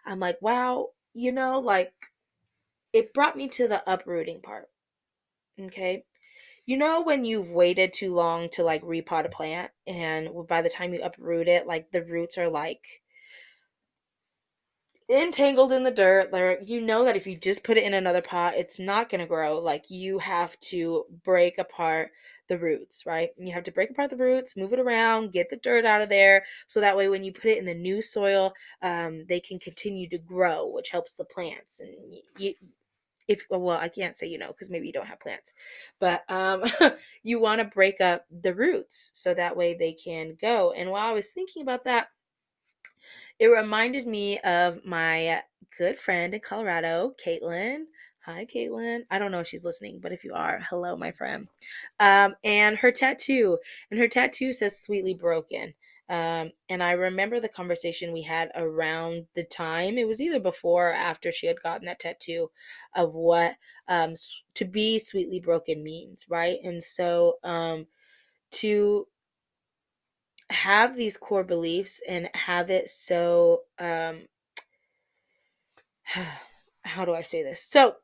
I'm 0.06 0.20
like, 0.20 0.38
wow, 0.42 0.90
you 1.14 1.32
know, 1.32 1.60
like 1.60 1.94
it 2.94 3.14
brought 3.14 3.38
me 3.38 3.48
to 3.50 3.68
the 3.68 3.84
uprooting 3.92 4.42
part. 4.42 4.68
Okay 5.60 6.04
you 6.70 6.78
know 6.78 7.02
when 7.02 7.26
you've 7.26 7.52
waited 7.52 7.92
too 7.92 8.14
long 8.14 8.48
to 8.48 8.62
like 8.64 8.84
repot 8.84 9.26
a 9.26 9.30
plant 9.30 9.72
and 9.88 10.30
by 10.48 10.62
the 10.62 10.70
time 10.70 10.94
you 10.94 11.02
uproot 11.02 11.48
it 11.48 11.66
like 11.66 11.92
the 11.92 12.04
roots 12.04 12.38
are 12.38 12.48
like 12.48 13.02
entangled 15.10 15.72
in 15.72 15.84
the 15.84 15.90
dirt 15.90 16.32
there 16.32 16.62
you 16.62 16.80
know 16.80 17.06
that 17.06 17.18
if 17.18 17.26
you 17.26 17.36
just 17.36 17.64
put 17.64 17.76
it 17.76 17.84
in 17.84 17.96
another 17.96 18.22
pot 18.22 18.54
it's 18.54 18.78
not 18.78 19.10
going 19.10 19.20
to 19.20 19.26
grow 19.26 19.58
like 19.58 19.90
you 19.90 20.20
have 20.20 20.60
to 20.60 21.06
break 21.24 21.58
apart 21.58 22.12
the 22.50 22.60
roots 22.60 23.04
right? 23.04 23.30
And 23.40 23.48
you 23.48 23.54
have 23.56 23.64
to 23.64 23.72
break 23.72 23.90
apart 23.90 24.12
the 24.12 24.18
roots 24.18 24.56
move 24.56 24.72
it 24.72 24.80
around 24.80 25.34
get 25.34 25.50
the 25.50 25.58
dirt 25.58 25.86
out 25.86 26.04
of 26.04 26.10
there 26.10 26.46
so 26.68 26.82
that 26.82 26.96
way 26.96 27.10
when 27.10 27.24
you 27.24 27.34
put 27.34 27.46
it 27.46 27.58
in 27.58 27.66
the 27.66 27.74
new 27.74 28.04
soil 28.04 28.54
um, 28.84 29.26
they 29.28 29.40
can 29.40 29.58
continue 29.58 30.08
to 30.10 30.20
grow 30.20 30.68
which 30.68 30.90
helps 30.90 31.16
the 31.16 31.26
plants 31.26 31.80
and 31.80 31.96
you, 32.38 32.54
if 33.30 33.46
well 33.50 33.78
i 33.78 33.88
can't 33.88 34.18
say 34.18 34.28
you 34.28 34.38
know 34.38 34.48
because 34.48 34.70
maybe 34.70 34.88
you 34.88 34.92
don't 34.92 35.08
have 35.08 35.20
plants 35.20 35.54
but 36.00 36.30
um, 36.30 36.64
you 37.24 37.40
want 37.40 37.62
to 37.62 37.66
break 37.66 38.02
up 38.02 38.26
the 38.42 38.54
roots 38.54 39.12
so 39.14 39.34
that 39.34 39.56
way 39.56 39.74
they 39.74 39.94
can 39.94 40.36
go 40.42 40.74
and 40.74 40.90
while 40.90 41.08
i 41.08 41.14
was 41.14 41.32
thinking 41.32 41.62
about 41.62 41.86
that 41.86 42.08
it 43.38 43.48
reminded 43.48 44.06
me 44.06 44.40
of 44.40 44.84
my 44.84 45.42
good 45.78 45.98
friend 45.98 46.34
in 46.34 46.42
colorado 46.42 47.14
caitlin. 47.24 47.84
Hi 48.26 48.46
caitlin. 48.46 49.04
I 49.10 49.18
don't 49.18 49.32
know 49.32 49.40
if 49.40 49.48
she's 49.48 49.64
listening 49.64 50.00
but 50.02 50.12
if 50.12 50.24
you 50.24 50.34
are 50.34 50.60
hello 50.68 50.98
my 50.98 51.12
friend. 51.12 51.48
Um, 52.00 52.36
and 52.44 52.78
her 52.78 52.92
tattoo 52.92 53.60
and 53.92 54.00
her 54.00 54.08
tattoo 54.08 54.52
says 54.52 54.82
sweetly 54.82 55.14
broken 55.14 55.74
um, 56.10 56.52
and 56.70 56.82
I 56.82 56.94
remember 56.94 57.40
the 57.40 57.48
conversation 57.48 58.12
we 58.12 58.24
had 58.24 58.52
around 58.56 59.28
the 59.36 59.44
time, 59.44 60.00
it 60.00 60.08
was 60.08 60.20
either 60.20 60.40
before 60.40 60.90
or 60.90 60.94
after 60.94 61.32
she 61.32 61.46
had 61.46 61.62
gotten 61.62 61.86
that 61.86 62.00
tattoo, 62.00 62.50
of 62.96 63.14
what 63.14 63.56
um, 63.88 64.16
to 64.56 64.66
be 64.66 64.98
sweetly 64.98 65.40
broken 65.40 65.84
means, 65.84 66.26
right? 66.28 66.58
And 66.64 66.82
so 66.82 67.36
um, 67.44 67.86
to 68.52 69.06
have 70.50 70.98
these 70.98 71.16
core 71.16 71.44
beliefs 71.44 72.02
and 72.08 72.28
have 72.34 72.72
it 72.72 72.90
so, 72.90 73.62
um, 73.78 74.24
how 76.82 77.06
do 77.06 77.14
I 77.14 77.22
say 77.22 77.44
this? 77.44 77.62
So, 77.62 77.98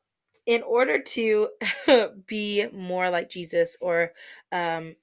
in 0.46 0.62
order 0.62 1.00
to 1.00 1.48
be 2.26 2.68
more 2.72 3.10
like 3.10 3.28
Jesus 3.28 3.76
or 3.80 4.12
um, 4.52 4.94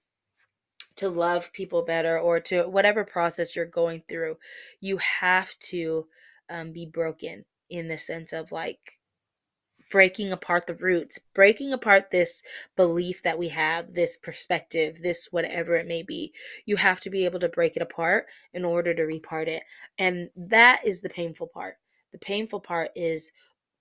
to 0.95 1.09
love 1.09 1.51
people 1.53 1.83
better 1.83 2.19
or 2.19 2.39
to 2.39 2.63
whatever 2.63 3.03
process 3.03 3.55
you're 3.55 3.65
going 3.65 4.03
through, 4.07 4.37
you 4.79 4.97
have 4.97 5.57
to 5.59 6.07
um, 6.49 6.71
be 6.71 6.85
broken 6.85 7.45
in 7.69 7.87
the 7.87 7.97
sense 7.97 8.33
of 8.33 8.51
like 8.51 8.99
breaking 9.89 10.31
apart 10.31 10.65
the 10.65 10.75
roots, 10.75 11.19
breaking 11.35 11.71
apart 11.71 12.09
this 12.09 12.41
belief 12.75 13.21
that 13.21 13.37
we 13.37 13.49
have, 13.49 13.93
this 13.93 14.17
perspective, 14.17 14.97
this 15.01 15.27
whatever 15.31 15.75
it 15.75 15.87
may 15.87 16.01
be. 16.01 16.33
You 16.65 16.77
have 16.77 16.99
to 17.01 17.09
be 17.09 17.25
able 17.25 17.39
to 17.39 17.49
break 17.49 17.75
it 17.75 17.81
apart 17.81 18.25
in 18.53 18.65
order 18.65 18.93
to 18.93 19.03
repart 19.03 19.47
it. 19.47 19.63
And 19.99 20.29
that 20.35 20.81
is 20.85 21.01
the 21.01 21.09
painful 21.09 21.47
part. 21.47 21.75
The 22.11 22.17
painful 22.17 22.61
part 22.61 22.89
is 22.95 23.31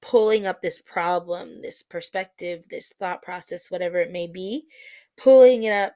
pulling 0.03 0.45
up 0.45 0.61
this 0.61 0.81
problem, 0.81 1.63
this 1.63 1.83
perspective, 1.83 2.65
this 2.69 2.93
thought 2.99 3.23
process, 3.23 3.71
whatever 3.71 3.99
it 3.99 4.11
may 4.11 4.27
be, 4.27 4.67
pulling 5.17 5.63
it 5.63 5.73
up 5.73 5.95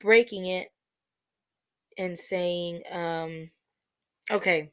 breaking 0.00 0.46
it 0.46 0.68
and 1.96 2.18
saying, 2.18 2.82
um, 2.90 3.50
okay, 4.30 4.70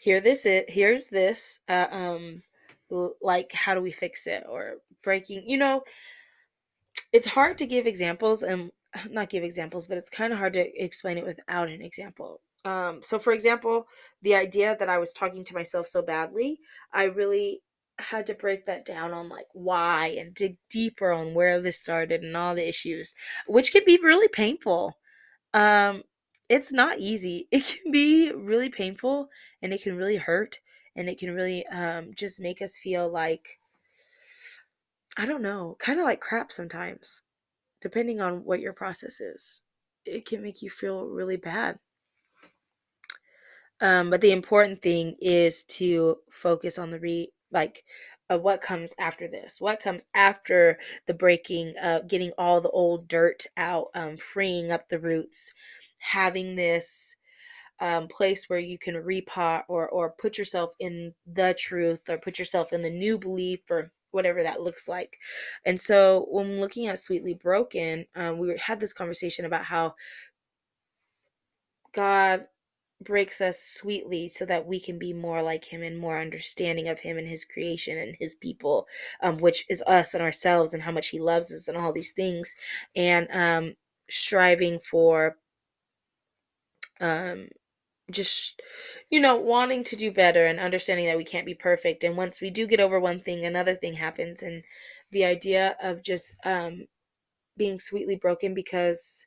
here 0.00 0.20
this 0.20 0.46
is, 0.46 0.64
here's 0.68 1.08
this, 1.08 1.60
uh, 1.68 1.86
um, 1.90 2.42
like 3.20 3.52
how 3.52 3.74
do 3.74 3.80
we 3.80 3.90
fix 3.90 4.26
it 4.26 4.44
or 4.48 4.76
breaking, 5.02 5.42
you 5.46 5.56
know, 5.56 5.82
it's 7.12 7.26
hard 7.26 7.58
to 7.58 7.66
give 7.66 7.86
examples 7.86 8.42
and 8.42 8.70
not 9.10 9.30
give 9.30 9.42
examples, 9.42 9.86
but 9.86 9.98
it's 9.98 10.10
kind 10.10 10.32
of 10.32 10.38
hard 10.38 10.52
to 10.54 10.82
explain 10.82 11.18
it 11.18 11.24
without 11.24 11.68
an 11.68 11.82
example. 11.82 12.40
Um, 12.64 13.00
so, 13.02 13.18
for 13.18 13.32
example, 13.32 13.86
the 14.22 14.34
idea 14.34 14.76
that 14.78 14.88
I 14.88 14.98
was 14.98 15.12
talking 15.12 15.44
to 15.44 15.54
myself 15.54 15.86
so 15.86 16.02
badly, 16.02 16.58
I 16.92 17.04
really 17.04 17.62
had 17.98 18.26
to 18.26 18.34
break 18.34 18.66
that 18.66 18.84
down 18.84 19.12
on 19.12 19.28
like 19.28 19.46
why 19.52 20.14
and 20.18 20.34
dig 20.34 20.58
deeper 20.70 21.10
on 21.12 21.34
where 21.34 21.60
this 21.60 21.80
started 21.80 22.22
and 22.22 22.36
all 22.36 22.54
the 22.54 22.68
issues, 22.68 23.14
which 23.46 23.72
can 23.72 23.82
be 23.86 23.98
really 24.02 24.28
painful. 24.28 24.98
Um, 25.54 26.02
it's 26.48 26.72
not 26.72 26.98
easy. 26.98 27.48
It 27.52 27.64
can 27.64 27.92
be 27.92 28.32
really 28.32 28.68
painful 28.68 29.28
and 29.62 29.72
it 29.72 29.82
can 29.82 29.96
really 29.96 30.16
hurt 30.16 30.60
and 30.94 31.08
it 31.08 31.18
can 31.18 31.34
really 31.34 31.66
um, 31.68 32.12
just 32.14 32.40
make 32.40 32.62
us 32.62 32.78
feel 32.78 33.10
like 33.10 33.58
I 35.18 35.24
don't 35.24 35.42
know, 35.42 35.76
kind 35.78 35.98
of 35.98 36.04
like 36.04 36.20
crap 36.20 36.52
sometimes, 36.52 37.22
depending 37.80 38.20
on 38.20 38.44
what 38.44 38.60
your 38.60 38.74
process 38.74 39.20
is. 39.20 39.62
It 40.04 40.26
can 40.26 40.42
make 40.42 40.60
you 40.60 40.68
feel 40.68 41.06
really 41.06 41.38
bad. 41.38 41.78
Um, 43.80 44.10
but 44.10 44.20
the 44.20 44.32
important 44.32 44.82
thing 44.82 45.16
is 45.20 45.64
to 45.64 46.16
focus 46.30 46.78
on 46.78 46.90
the 46.90 47.00
re 47.00 47.32
like 47.52 47.84
uh, 48.30 48.38
what 48.38 48.60
comes 48.60 48.92
after 48.98 49.28
this 49.28 49.60
what 49.60 49.82
comes 49.82 50.04
after 50.14 50.78
the 51.06 51.14
breaking 51.14 51.74
uh, 51.80 52.00
getting 52.06 52.32
all 52.38 52.60
the 52.60 52.70
old 52.70 53.08
dirt 53.08 53.46
out 53.56 53.88
um, 53.94 54.16
freeing 54.16 54.70
up 54.70 54.88
the 54.88 54.98
roots 54.98 55.52
having 55.98 56.56
this 56.56 57.16
um, 57.80 58.08
place 58.08 58.48
where 58.48 58.58
you 58.58 58.78
can 58.78 58.94
repot 58.94 59.64
or 59.68 59.88
or 59.88 60.10
put 60.10 60.38
yourself 60.38 60.72
in 60.80 61.12
the 61.26 61.54
truth 61.58 62.00
or 62.08 62.18
put 62.18 62.38
yourself 62.38 62.72
in 62.72 62.82
the 62.82 62.90
new 62.90 63.18
belief 63.18 63.60
or 63.70 63.90
whatever 64.12 64.42
that 64.42 64.62
looks 64.62 64.88
like. 64.88 65.18
And 65.64 65.78
so 65.80 66.26
when 66.30 66.60
looking 66.60 66.86
at 66.86 66.98
Sweetly 66.98 67.34
Broken, 67.34 68.06
um, 68.14 68.38
we 68.38 68.56
had 68.58 68.80
this 68.80 68.94
conversation 68.94 69.44
about 69.44 69.64
how 69.64 69.94
God 71.92 72.46
breaks 73.02 73.40
us 73.40 73.60
sweetly 73.60 74.28
so 74.28 74.44
that 74.46 74.66
we 74.66 74.80
can 74.80 74.98
be 74.98 75.12
more 75.12 75.42
like 75.42 75.64
him 75.64 75.82
and 75.82 75.98
more 75.98 76.18
understanding 76.18 76.88
of 76.88 77.00
him 77.00 77.18
and 77.18 77.28
his 77.28 77.44
creation 77.44 77.98
and 77.98 78.16
his 78.18 78.34
people 78.34 78.86
um, 79.22 79.38
which 79.38 79.64
is 79.68 79.82
us 79.86 80.14
and 80.14 80.22
ourselves 80.22 80.74
and 80.74 80.82
how 80.82 80.92
much 80.92 81.08
he 81.08 81.18
loves 81.20 81.52
us 81.52 81.68
and 81.68 81.76
all 81.76 81.92
these 81.92 82.12
things. 82.12 82.54
And 82.94 83.28
um, 83.32 83.74
striving 84.08 84.78
for 84.78 85.36
um, 87.00 87.48
just 88.10 88.62
you 89.10 89.20
know 89.20 89.36
wanting 89.36 89.82
to 89.84 89.96
do 89.96 90.12
better 90.12 90.46
and 90.46 90.60
understanding 90.60 91.06
that 91.06 91.16
we 91.16 91.24
can't 91.24 91.46
be 91.46 91.54
perfect. 91.54 92.04
And 92.04 92.16
once 92.16 92.40
we 92.40 92.50
do 92.50 92.66
get 92.66 92.80
over 92.80 93.00
one 93.00 93.20
thing 93.20 93.44
another 93.44 93.74
thing 93.74 93.94
happens. 93.94 94.42
And 94.42 94.62
the 95.10 95.24
idea 95.24 95.76
of 95.82 96.02
just 96.02 96.36
um, 96.44 96.86
being 97.56 97.78
sweetly 97.80 98.16
broken 98.16 98.54
because 98.54 99.26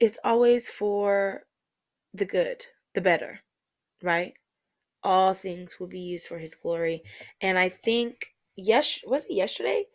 it's 0.00 0.18
always 0.24 0.68
for 0.68 1.42
the 2.14 2.24
good, 2.24 2.66
the 2.94 3.00
better, 3.00 3.40
right? 4.02 4.34
All 5.02 5.34
things 5.34 5.80
will 5.80 5.88
be 5.88 6.00
used 6.00 6.28
for 6.28 6.38
his 6.38 6.54
glory. 6.54 7.02
And 7.40 7.58
I 7.58 7.68
think 7.68 8.34
yes 8.56 9.00
was 9.06 9.24
it 9.26 9.34
yesterday? 9.34 9.86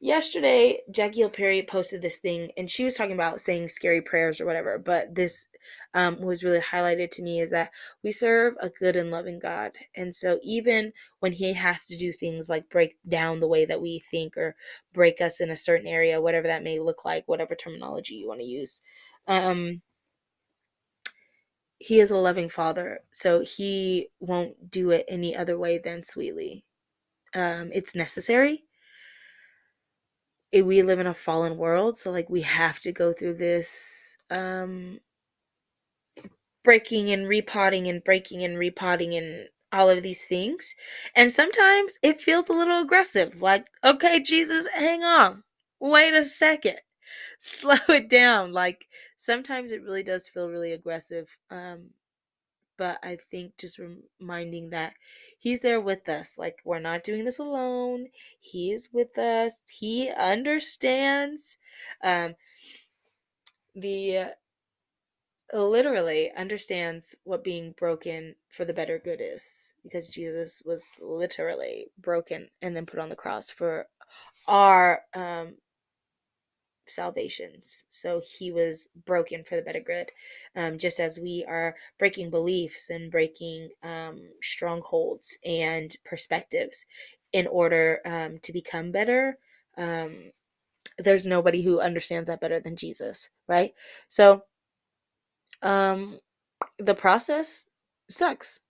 Yesterday, 0.00 0.80
Jackie 0.90 1.20
Hill 1.20 1.30
Perry 1.30 1.62
posted 1.62 2.02
this 2.02 2.18
thing 2.18 2.50
and 2.56 2.68
she 2.68 2.84
was 2.84 2.96
talking 2.96 3.14
about 3.14 3.40
saying 3.40 3.68
scary 3.68 4.02
prayers 4.02 4.40
or 4.40 4.46
whatever, 4.46 4.76
but 4.76 5.14
this 5.14 5.46
um, 5.94 6.20
was 6.20 6.42
really 6.42 6.58
highlighted 6.58 7.10
to 7.12 7.22
me 7.22 7.40
is 7.40 7.50
that 7.50 7.70
we 8.02 8.10
serve 8.10 8.54
a 8.60 8.68
good 8.68 8.96
and 8.96 9.12
loving 9.12 9.38
God. 9.38 9.70
And 9.94 10.12
so 10.12 10.40
even 10.42 10.92
when 11.20 11.30
he 11.30 11.52
has 11.52 11.86
to 11.86 11.96
do 11.96 12.12
things 12.12 12.48
like 12.50 12.68
break 12.68 12.96
down 13.08 13.38
the 13.38 13.46
way 13.46 13.64
that 13.64 13.80
we 13.80 14.00
think 14.00 14.36
or 14.36 14.56
break 14.92 15.20
us 15.20 15.40
in 15.40 15.50
a 15.50 15.56
certain 15.56 15.86
area, 15.86 16.20
whatever 16.20 16.48
that 16.48 16.64
may 16.64 16.80
look 16.80 17.04
like, 17.04 17.22
whatever 17.28 17.54
terminology 17.54 18.14
you 18.16 18.26
want 18.26 18.40
to 18.40 18.46
use, 18.46 18.82
um, 19.28 19.80
he 21.82 21.98
is 21.98 22.12
a 22.12 22.16
loving 22.16 22.48
father, 22.48 23.00
so 23.10 23.40
he 23.40 24.08
won't 24.20 24.70
do 24.70 24.90
it 24.90 25.04
any 25.08 25.34
other 25.34 25.58
way 25.58 25.78
than 25.78 26.04
sweetly. 26.04 26.64
Um, 27.34 27.70
it's 27.72 27.96
necessary. 27.96 28.62
It, 30.52 30.64
we 30.64 30.82
live 30.82 31.00
in 31.00 31.08
a 31.08 31.14
fallen 31.14 31.56
world, 31.56 31.96
so 31.96 32.12
like 32.12 32.30
we 32.30 32.42
have 32.42 32.78
to 32.80 32.92
go 32.92 33.12
through 33.12 33.34
this 33.34 34.16
um, 34.30 35.00
breaking 36.62 37.10
and 37.10 37.26
repotting 37.26 37.88
and 37.88 38.04
breaking 38.04 38.44
and 38.44 38.56
repotting 38.56 39.14
and 39.14 39.48
all 39.72 39.90
of 39.90 40.04
these 40.04 40.24
things. 40.26 40.76
And 41.16 41.32
sometimes 41.32 41.98
it 42.04 42.20
feels 42.20 42.48
a 42.48 42.52
little 42.52 42.82
aggressive. 42.82 43.42
Like, 43.42 43.66
okay, 43.82 44.20
Jesus, 44.20 44.68
hang 44.72 45.02
on. 45.02 45.42
Wait 45.80 46.14
a 46.14 46.24
second. 46.24 46.76
Slow 47.38 47.76
it 47.88 48.08
down. 48.08 48.52
Like 48.52 48.86
sometimes 49.16 49.72
it 49.72 49.82
really 49.82 50.02
does 50.02 50.28
feel 50.28 50.50
really 50.50 50.72
aggressive. 50.72 51.36
Um, 51.50 51.90
but 52.76 52.98
I 53.02 53.16
think 53.30 53.56
just 53.58 53.78
reminding 54.20 54.70
that 54.70 54.94
he's 55.38 55.60
there 55.62 55.80
with 55.80 56.08
us. 56.08 56.38
Like 56.38 56.56
we're 56.64 56.78
not 56.78 57.04
doing 57.04 57.24
this 57.24 57.38
alone. 57.38 58.08
He 58.40 58.72
is 58.72 58.88
with 58.92 59.18
us. 59.18 59.62
He 59.70 60.10
understands. 60.10 61.56
Um, 62.02 62.34
the 63.74 64.34
literally 65.52 66.32
understands 66.32 67.14
what 67.24 67.44
being 67.44 67.72
broken 67.72 68.34
for 68.48 68.64
the 68.64 68.72
better 68.72 68.98
good 68.98 69.20
is 69.20 69.74
because 69.82 70.08
Jesus 70.08 70.62
was 70.64 70.92
literally 71.00 71.88
broken 71.98 72.48
and 72.62 72.74
then 72.74 72.86
put 72.86 72.98
on 72.98 73.10
the 73.10 73.16
cross 73.16 73.50
for 73.50 73.86
our 74.48 75.02
um, 75.14 75.54
salvations. 76.86 77.84
So 77.88 78.20
he 78.38 78.52
was 78.52 78.88
broken 79.06 79.44
for 79.44 79.56
the 79.56 79.62
better 79.62 79.80
good, 79.80 80.10
um, 80.56 80.78
just 80.78 81.00
as 81.00 81.18
we 81.18 81.44
are 81.48 81.74
breaking 81.98 82.30
beliefs 82.30 82.90
and 82.90 83.10
breaking 83.10 83.70
um, 83.82 84.22
strongholds 84.42 85.38
and 85.44 85.96
perspectives 86.04 86.86
in 87.32 87.46
order 87.46 88.00
um, 88.04 88.38
to 88.40 88.52
become 88.52 88.92
better. 88.92 89.38
Um, 89.76 90.32
there's 90.98 91.26
nobody 91.26 91.62
who 91.62 91.80
understands 91.80 92.28
that 92.28 92.40
better 92.40 92.60
than 92.60 92.76
Jesus, 92.76 93.30
right? 93.48 93.72
So, 94.08 94.44
um, 95.62 96.18
the 96.78 96.94
process 96.94 97.66
sucks. 98.08 98.60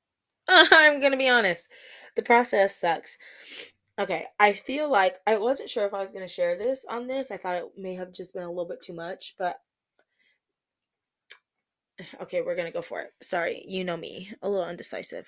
I'm 0.48 1.00
gonna 1.00 1.16
be 1.16 1.28
honest. 1.28 1.68
The 2.16 2.22
process 2.22 2.76
sucks. 2.76 3.18
Okay, 3.98 4.26
I 4.40 4.54
feel 4.54 4.88
like 4.90 5.16
I 5.26 5.36
wasn't 5.38 5.70
sure 5.70 5.86
if 5.86 5.94
I 5.94 6.00
was 6.02 6.12
going 6.12 6.26
to 6.26 6.32
share 6.32 6.56
this 6.56 6.84
on 6.88 7.06
this. 7.06 7.30
I 7.30 7.36
thought 7.36 7.56
it 7.56 7.72
may 7.78 7.94
have 7.94 8.12
just 8.12 8.34
been 8.34 8.42
a 8.42 8.48
little 8.48 8.66
bit 8.66 8.82
too 8.82 8.94
much, 8.94 9.34
but 9.38 9.60
okay, 12.22 12.42
we're 12.42 12.56
going 12.56 12.66
to 12.66 12.72
go 12.76 12.82
for 12.82 13.00
it. 13.00 13.12
Sorry, 13.22 13.64
you 13.66 13.84
know 13.84 13.96
me, 13.96 14.30
a 14.42 14.48
little 14.48 14.64
undecisive. 14.64 15.26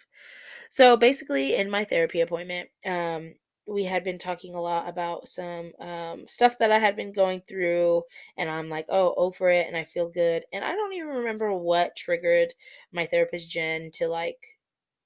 So, 0.71 0.97
basically 0.97 1.55
in 1.57 1.71
my 1.71 1.85
therapy 1.85 2.21
appointment, 2.21 2.71
um 2.85 3.35
we 3.69 3.85
had 3.85 4.05
been 4.05 4.19
talking 4.19 4.55
a 4.55 4.61
lot 4.61 4.89
about 4.89 5.27
some 5.29 5.73
um, 5.81 6.25
stuff 6.29 6.57
that 6.61 6.71
I 6.71 6.79
had 6.79 6.95
been 6.95 7.13
going 7.13 7.43
through, 7.49 8.03
and 8.39 8.49
I'm 8.49 8.69
like, 8.69 8.87
oh, 8.89 9.13
over 9.17 9.49
it, 9.51 9.67
and 9.67 9.77
I 9.77 9.83
feel 9.85 10.09
good. 10.09 10.45
And 10.53 10.65
I 10.65 10.73
don't 10.73 10.93
even 10.95 11.09
remember 11.09 11.53
what 11.53 11.97
triggered 11.97 12.55
my 12.93 13.07
therapist, 13.07 13.51
Jen, 13.51 13.91
to 13.95 14.07
like 14.09 14.39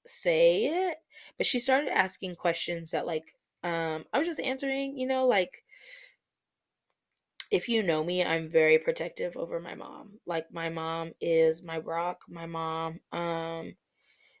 say 0.05 0.65
it, 0.65 0.97
but 1.37 1.45
she 1.47 1.59
started 1.59 1.89
asking 1.91 2.35
questions 2.35 2.91
that 2.91 3.07
like 3.07 3.25
um, 3.63 4.05
I 4.13 4.17
was 4.17 4.27
just 4.27 4.39
answering, 4.39 4.97
you 4.97 5.07
know, 5.07 5.27
like 5.27 5.63
if 7.51 7.67
you 7.67 7.83
know 7.83 8.03
me, 8.03 8.23
I'm 8.23 8.49
very 8.49 8.77
protective 8.79 9.35
over 9.35 9.59
my 9.59 9.75
mom. 9.75 10.19
Like 10.25 10.51
my 10.53 10.69
mom 10.69 11.11
is 11.19 11.61
my 11.63 11.77
rock. 11.79 12.21
My 12.29 12.45
mom 12.45 13.01
um 13.11 13.75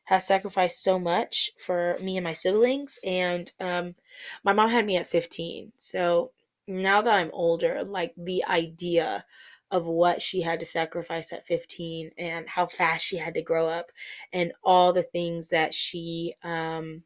has 0.05 0.25
sacrificed 0.25 0.83
so 0.83 0.99
much 0.99 1.51
for 1.65 1.95
me 2.01 2.17
and 2.17 2.23
my 2.23 2.33
siblings 2.33 2.99
and 3.05 3.51
um 3.59 3.95
my 4.43 4.53
mom 4.53 4.69
had 4.69 4.85
me 4.85 4.97
at 4.97 5.09
15. 5.09 5.73
So 5.77 6.31
now 6.67 7.01
that 7.01 7.15
I'm 7.15 7.31
older, 7.33 7.83
like 7.83 8.13
the 8.17 8.43
idea 8.45 9.25
of 9.71 9.85
what 9.85 10.21
she 10.21 10.41
had 10.41 10.59
to 10.59 10.65
sacrifice 10.65 11.31
at 11.31 11.47
15 11.47 12.11
and 12.17 12.47
how 12.49 12.67
fast 12.67 13.05
she 13.05 13.17
had 13.17 13.33
to 13.35 13.41
grow 13.41 13.67
up 13.67 13.87
and 14.33 14.51
all 14.63 14.93
the 14.93 15.03
things 15.03 15.49
that 15.49 15.73
she 15.73 16.33
um 16.43 17.03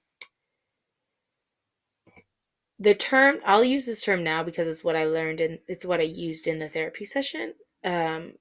the 2.80 2.96
term 2.96 3.40
I'll 3.46 3.64
use 3.64 3.86
this 3.86 4.02
term 4.02 4.24
now 4.24 4.44
because 4.44 4.68
it's 4.68 4.84
what 4.84 4.96
I 4.96 5.06
learned 5.06 5.42
and 5.42 5.60
it's 5.68 5.86
what 5.86 6.00
I 6.00 6.04
used 6.04 6.48
in 6.48 6.60
the 6.60 6.70
therapy 6.70 7.06
session. 7.06 7.54
Um, 7.84 8.34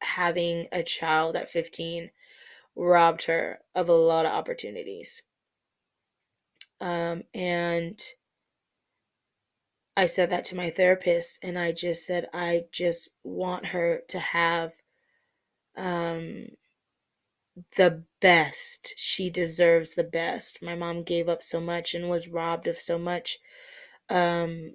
having 0.00 0.68
a 0.70 0.82
child 0.82 1.36
at 1.36 1.50
15 1.50 2.10
robbed 2.76 3.24
her 3.24 3.60
of 3.74 3.88
a 3.88 3.92
lot 3.94 4.26
of 4.26 4.32
opportunities. 4.32 5.22
Um, 6.80 7.22
and 7.32 8.00
I 9.96 10.06
said 10.06 10.30
that 10.30 10.44
to 10.46 10.56
my 10.56 10.70
therapist, 10.70 11.38
and 11.42 11.58
I 11.58 11.72
just 11.72 12.04
said, 12.04 12.28
I 12.32 12.64
just 12.72 13.08
want 13.22 13.66
her 13.66 14.02
to 14.08 14.18
have 14.18 14.72
um, 15.76 16.48
the 17.76 18.02
best. 18.20 18.94
She 18.96 19.30
deserves 19.30 19.94
the 19.94 20.04
best. 20.04 20.62
My 20.62 20.74
mom 20.74 21.02
gave 21.02 21.28
up 21.28 21.42
so 21.42 21.60
much 21.60 21.94
and 21.94 22.08
was 22.08 22.28
robbed 22.28 22.66
of 22.66 22.78
so 22.78 22.98
much. 22.98 23.38
Um, 24.08 24.74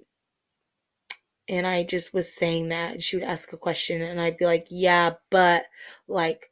and 1.48 1.66
I 1.66 1.82
just 1.82 2.14
was 2.14 2.32
saying 2.32 2.68
that, 2.68 2.92
and 2.92 3.02
she 3.02 3.16
would 3.16 3.24
ask 3.24 3.52
a 3.52 3.56
question, 3.56 4.02
and 4.02 4.20
I'd 4.20 4.36
be 4.38 4.46
like, 4.46 4.66
"Yeah, 4.70 5.14
but 5.30 5.66
like." 6.08 6.50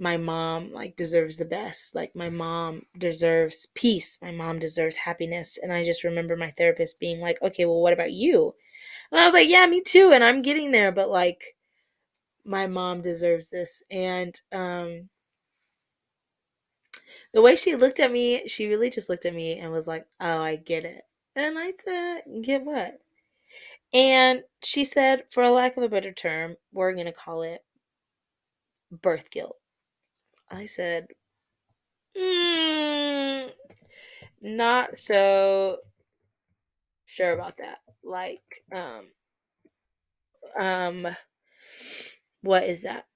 my 0.00 0.16
mom 0.16 0.72
like 0.72 0.94
deserves 0.94 1.36
the 1.38 1.44
best 1.44 1.94
like 1.94 2.14
my 2.14 2.30
mom 2.30 2.82
deserves 2.96 3.66
peace 3.74 4.16
my 4.22 4.30
mom 4.30 4.58
deserves 4.60 4.94
happiness 4.96 5.58
and 5.60 5.72
i 5.72 5.82
just 5.84 6.04
remember 6.04 6.36
my 6.36 6.52
therapist 6.52 7.00
being 7.00 7.20
like 7.20 7.36
okay 7.42 7.64
well 7.66 7.80
what 7.80 7.92
about 7.92 8.12
you 8.12 8.54
and 9.10 9.20
i 9.20 9.24
was 9.24 9.34
like 9.34 9.48
yeah 9.48 9.66
me 9.66 9.80
too 9.80 10.12
and 10.14 10.22
i'm 10.22 10.40
getting 10.40 10.70
there 10.70 10.92
but 10.92 11.10
like 11.10 11.56
my 12.44 12.66
mom 12.66 13.00
deserves 13.00 13.50
this 13.50 13.82
and 13.90 14.40
um 14.52 15.08
the 17.32 17.42
way 17.42 17.56
she 17.56 17.74
looked 17.76 18.00
at 18.00 18.12
me, 18.12 18.46
she 18.48 18.68
really 18.68 18.90
just 18.90 19.08
looked 19.08 19.26
at 19.26 19.34
me 19.34 19.58
and 19.58 19.72
was 19.72 19.86
like, 19.88 20.06
"Oh, 20.20 20.40
I 20.42 20.56
get 20.56 20.84
it." 20.84 21.02
And 21.36 21.58
I 21.58 21.72
said, 21.84 22.22
"Get 22.42 22.64
what?" 22.64 23.00
And 23.92 24.44
she 24.62 24.84
said, 24.84 25.24
for 25.30 25.42
a 25.42 25.50
lack 25.50 25.76
of 25.76 25.82
a 25.82 25.88
better 25.88 26.12
term, 26.12 26.56
we're 26.72 26.92
going 26.94 27.06
to 27.06 27.12
call 27.12 27.42
it 27.42 27.64
birth 28.90 29.30
guilt. 29.30 29.56
I 30.50 30.66
said, 30.66 31.08
mm, 32.16 33.50
not 34.42 34.96
so 34.96 35.78
sure 37.06 37.32
about 37.32 37.56
that. 37.58 37.78
Like, 38.04 38.64
um, 38.72 39.12
um, 40.58 41.06
What 42.42 42.64
is 42.64 42.82
that? 42.82 43.06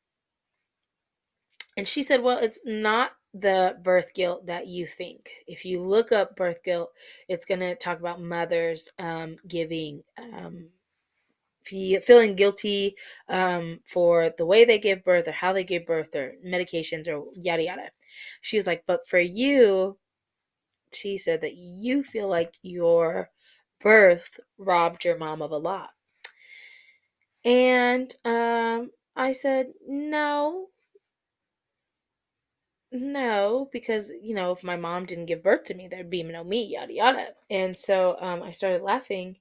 And 1.76 1.87
she 1.87 2.02
said, 2.02 2.22
Well, 2.22 2.38
it's 2.38 2.61
not 2.64 3.12
the 3.35 3.79
birth 3.83 4.12
guilt 4.14 4.47
that 4.47 4.66
you 4.66 4.87
think. 4.87 5.31
If 5.47 5.64
you 5.64 5.83
look 5.83 6.12
up 6.12 6.37
birth 6.37 6.62
guilt, 6.64 6.92
it's 7.29 7.45
going 7.45 7.61
to 7.61 7.75
talk 7.75 7.99
about 7.99 8.21
mothers 8.21 8.90
um, 8.99 9.37
giving, 9.49 10.03
um, 10.18 10.68
feeling 11.62 12.37
guilty 12.37 12.97
um, 13.29 13.81
for 13.87 14.31
the 14.37 14.47
way 14.47 14.64
they 14.64 14.79
give 14.79 15.05
birth 15.05 15.29
or 15.29 15.33
how 15.33 15.53
they 15.53 15.64
give 15.64 15.87
birth 15.87 16.14
or 16.14 16.35
medications 16.45 17.09
or 17.09 17.25
yada 17.35 17.62
yada. 17.62 17.90
She 18.40 18.57
was 18.57 18.66
like, 18.66 18.85
But 18.87 19.07
for 19.07 19.21
you, 19.21 19.99
she 20.92 21.16
said 21.16 21.40
that 21.40 21.55
you 21.55 22.05
feel 22.05 22.29
like 22.29 22.55
your 22.62 23.31
birth 23.81 24.38
robbed 24.59 25.05
your 25.05 25.16
mom 25.16 25.40
of 25.42 25.53
a 25.53 25.57
lot. 25.57 25.90
And 27.45 28.14
um, 28.25 28.90
I 29.16 29.33
said, 29.33 29.73
No, 29.87 30.68
no, 32.92 33.68
because 33.72 34.11
you 34.22 34.35
know, 34.35 34.52
if 34.52 34.62
my 34.62 34.76
mom 34.76 35.05
didn't 35.07 35.26
give 35.26 35.42
birth 35.42 35.64
to 35.64 35.74
me, 35.74 35.88
there'd 35.88 36.11
be 36.11 36.22
no 36.22 36.44
me, 36.44 36.64
yada 36.64 36.92
yada. 36.92 37.35
And 37.50 37.76
so 37.76 38.16
um, 38.20 38.42
I 38.42 38.52
started 38.52 38.83
laughing, 38.83 39.38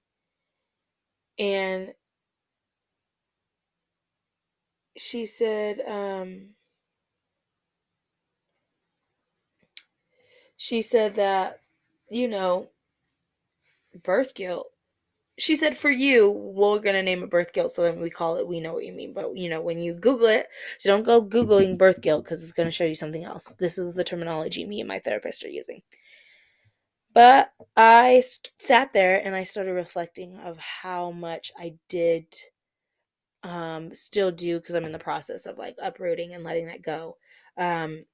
and 1.39 1.93
she 4.95 5.25
said, 5.25 5.81
um, 5.81 6.55
she 10.55 10.81
said 10.81 11.15
that, 11.15 11.59
you 12.09 12.25
know, 12.27 12.69
birth 14.03 14.33
guilt. 14.33 14.73
She 15.41 15.55
said, 15.57 15.75
for 15.75 15.89
you, 15.91 16.29
we're 16.31 16.79
gonna 16.79 17.03
name 17.03 17.23
it 17.23 17.29
birth 17.29 17.51
guilt, 17.53 17.71
so 17.71 17.81
then 17.83 17.99
we 17.99 18.09
call 18.09 18.37
it. 18.37 18.47
We 18.47 18.59
know 18.61 18.73
what 18.73 18.85
you 18.85 18.93
mean, 18.93 19.13
but 19.13 19.35
you 19.35 19.49
know, 19.49 19.61
when 19.61 19.79
you 19.79 19.93
Google 19.93 20.27
it, 20.27 20.47
so 20.77 20.89
don't 20.89 21.03
go 21.03 21.21
googling 21.23 21.77
birth 21.77 22.01
guilt 22.01 22.23
because 22.23 22.43
it's 22.43 22.51
gonna 22.53 22.71
show 22.71 22.85
you 22.85 22.95
something 22.95 23.23
else. 23.25 23.55
This 23.55 23.77
is 23.77 23.93
the 23.95 24.03
terminology 24.03 24.65
me 24.65 24.79
and 24.81 24.87
my 24.87 24.99
therapist 24.99 25.43
are 25.43 25.49
using. 25.49 25.81
But 27.13 27.53
I 27.77 28.19
st- 28.19 28.51
sat 28.59 28.91
there 28.91 29.17
and 29.25 29.33
I 29.33 29.43
started 29.43 29.71
reflecting 29.71 30.35
of 30.37 30.57
how 30.57 31.11
much 31.11 31.53
I 31.57 31.77
did 31.87 32.35
um 33.43 33.93
still 33.93 34.31
do 34.31 34.59
because 34.59 34.75
I'm 34.75 34.85
in 34.85 34.91
the 34.91 34.99
process 34.99 35.45
of 35.45 35.57
like 35.57 35.75
uprooting 35.81 36.33
and 36.33 36.43
letting 36.43 36.67
that 36.67 36.81
go. 36.81 37.17
Um 37.57 38.05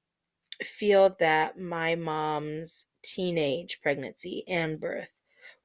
feel 0.64 1.16
that 1.20 1.60
my 1.60 1.96
mom's 1.96 2.88
teenage 3.04 3.82
pregnancy 3.82 4.44
and 4.48 4.80
birth 4.80 5.10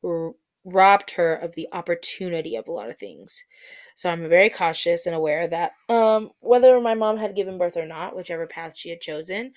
r- 0.05 0.35
robbed 0.65 1.11
her 1.13 1.35
of 1.35 1.55
the 1.55 1.69
opportunity 1.73 2.57
of 2.57 2.69
a 2.69 2.73
lot 2.73 2.91
of 2.91 2.99
things. 2.99 3.45
So 3.97 4.11
I'm 4.11 4.29
very 4.29 4.51
cautious 4.51 5.07
and 5.07 5.15
aware 5.15 5.49
that 5.49 5.73
um 5.89 6.31
whether 6.41 6.81
my 6.81 6.95
mom 6.95 7.17
had 7.17 7.37
given 7.37 7.59
birth 7.59 7.77
or 7.77 7.87
not, 7.87 8.17
whichever 8.17 8.47
path 8.47 8.77
she 8.77 8.91
had 8.91 9.01
chosen, 9.01 9.53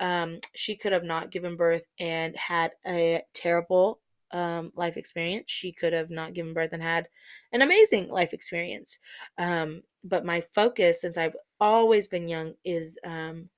um, 0.00 0.40
she 0.54 0.76
could 0.76 0.92
have 0.92 1.04
not 1.04 1.30
given 1.30 1.56
birth 1.56 1.84
and 1.98 2.36
had 2.36 2.72
a 2.86 3.22
terrible 3.34 4.00
um, 4.30 4.72
life 4.74 4.96
experience. 4.96 5.50
She 5.50 5.72
could 5.72 5.92
have 5.92 6.10
not 6.10 6.34
given 6.34 6.54
birth 6.54 6.72
and 6.72 6.82
had 6.82 7.08
an 7.52 7.62
amazing 7.62 8.08
life 8.08 8.32
experience. 8.32 8.98
Um, 9.38 9.82
but 10.04 10.24
my 10.24 10.42
focus, 10.54 11.00
since 11.00 11.16
I've 11.16 11.36
always 11.60 12.08
been 12.08 12.28
young, 12.28 12.54
is 12.64 12.98
um, 13.04 13.48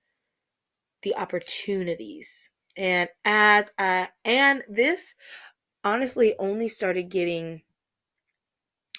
the 1.02 1.16
opportunities. 1.16 2.50
And 2.76 3.08
as 3.24 3.72
I, 3.78 4.08
and 4.24 4.62
this 4.68 5.14
honestly 5.84 6.34
only 6.38 6.68
started 6.68 7.08
getting 7.08 7.62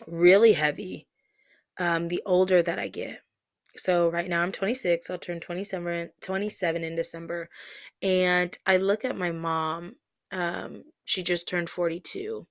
really 0.07 0.53
heavy 0.53 1.07
um, 1.77 2.07
the 2.07 2.21
older 2.25 2.61
that 2.61 2.79
I 2.79 2.87
get. 2.87 3.21
So 3.77 4.09
right 4.09 4.29
now 4.29 4.41
I'm 4.41 4.51
26. 4.51 5.09
I'll 5.09 5.17
turn 5.17 5.39
27, 5.39 6.09
27 6.21 6.83
in 6.83 6.95
December. 6.95 7.49
And 8.01 8.55
I 8.65 8.77
look 8.77 9.05
at 9.05 9.17
my 9.17 9.31
mom. 9.31 9.95
Um, 10.31 10.83
she 11.05 11.23
just 11.23 11.47
turned 11.47 11.69
42. 11.69 12.45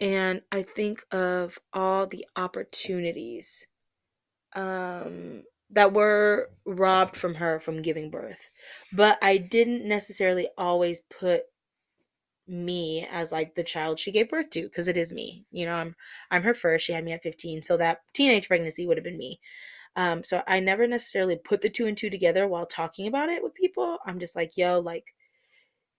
And 0.00 0.42
I 0.50 0.62
think 0.62 1.04
of 1.10 1.58
all 1.72 2.06
the 2.06 2.26
opportunities 2.36 3.66
um, 4.54 5.42
that 5.70 5.92
were 5.92 6.50
robbed 6.66 7.16
from 7.16 7.34
her 7.34 7.60
from 7.60 7.82
giving 7.82 8.10
birth. 8.10 8.50
But 8.92 9.18
I 9.22 9.36
didn't 9.36 9.86
necessarily 9.86 10.48
always 10.58 11.00
put 11.00 11.42
me 12.52 13.06
as 13.10 13.32
like 13.32 13.54
the 13.54 13.64
child 13.64 13.98
she 13.98 14.12
gave 14.12 14.28
birth 14.30 14.50
to 14.50 14.62
because 14.62 14.88
it 14.88 14.96
is 14.96 15.12
me. 15.12 15.44
You 15.50 15.66
know, 15.66 15.74
I'm 15.74 15.96
I'm 16.30 16.42
her 16.42 16.54
first. 16.54 16.86
She 16.86 16.92
had 16.92 17.04
me 17.04 17.12
at 17.12 17.22
15, 17.22 17.62
so 17.62 17.76
that 17.78 18.02
teenage 18.12 18.48
pregnancy 18.48 18.86
would 18.86 18.96
have 18.98 19.04
been 19.04 19.18
me. 19.18 19.40
Um, 19.96 20.24
so 20.24 20.42
I 20.46 20.60
never 20.60 20.86
necessarily 20.86 21.36
put 21.36 21.60
the 21.60 21.70
two 21.70 21.86
and 21.86 21.96
two 21.96 22.10
together 22.10 22.48
while 22.48 22.66
talking 22.66 23.06
about 23.08 23.28
it 23.28 23.42
with 23.42 23.54
people. 23.54 23.98
I'm 24.06 24.18
just 24.18 24.36
like, 24.36 24.56
yo, 24.56 24.80
like 24.80 25.14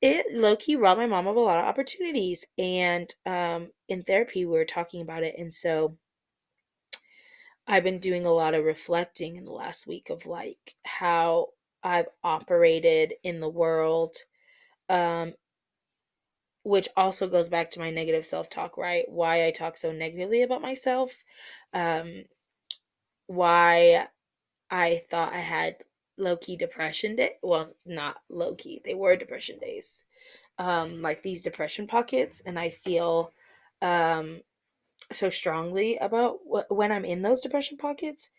it 0.01 0.25
low 0.33 0.55
key 0.55 0.75
robbed 0.75 0.99
my 0.99 1.05
mom 1.07 1.27
of 1.27 1.35
a 1.37 1.39
lot 1.39 1.59
of 1.59 1.65
opportunities. 1.65 2.45
And 2.57 3.13
um, 3.25 3.69
in 3.89 4.03
therapy, 4.03 4.45
we 4.45 4.51
were 4.57 4.65
talking 4.65 5.01
about 5.01 5.23
it. 5.23 5.35
And 5.37 5.53
so 5.53 5.97
I've 7.67 7.83
been 7.83 7.99
doing 7.99 8.25
a 8.25 8.31
lot 8.31 8.53
of 8.53 8.65
reflecting 8.65 9.37
in 9.37 9.45
the 9.45 9.51
last 9.51 9.87
week 9.87 10.09
of 10.09 10.25
like 10.25 10.75
how 10.83 11.47
I've 11.83 12.09
operated 12.23 13.13
in 13.23 13.39
the 13.39 13.49
world. 13.49 14.15
Um, 14.89 15.33
which 16.63 16.89
also 16.97 17.27
goes 17.29 17.49
back 17.49 17.71
to 17.71 17.79
my 17.79 17.91
negative 17.91 18.25
self 18.25 18.49
talk, 18.49 18.77
right? 18.77 19.05
Why 19.09 19.45
I 19.47 19.51
talk 19.51 19.77
so 19.77 19.91
negatively 19.91 20.41
about 20.43 20.61
myself. 20.61 21.15
Um, 21.73 22.25
why 23.27 24.07
I 24.71 25.03
thought 25.09 25.33
I 25.33 25.39
had 25.39 25.77
low 26.17 26.37
key 26.37 26.57
depression 26.57 27.15
day. 27.15 27.37
Well, 27.43 27.75
not 27.85 28.17
low 28.29 28.55
key. 28.55 28.81
They 28.85 28.95
were 28.95 29.15
depression 29.15 29.59
days. 29.59 30.05
Um, 30.59 31.01
like 31.01 31.23
these 31.23 31.41
depression 31.43 31.87
pockets, 31.87 32.41
and 32.45 32.59
I 32.59 32.71
feel 32.71 33.31
um 33.81 34.41
so 35.11 35.29
strongly 35.29 35.97
about 35.97 36.39
wh- 36.51 36.71
when 36.71 36.91
I'm 36.91 37.05
in 37.05 37.21
those 37.23 37.41
depression 37.41 37.77
pockets. 37.77 38.31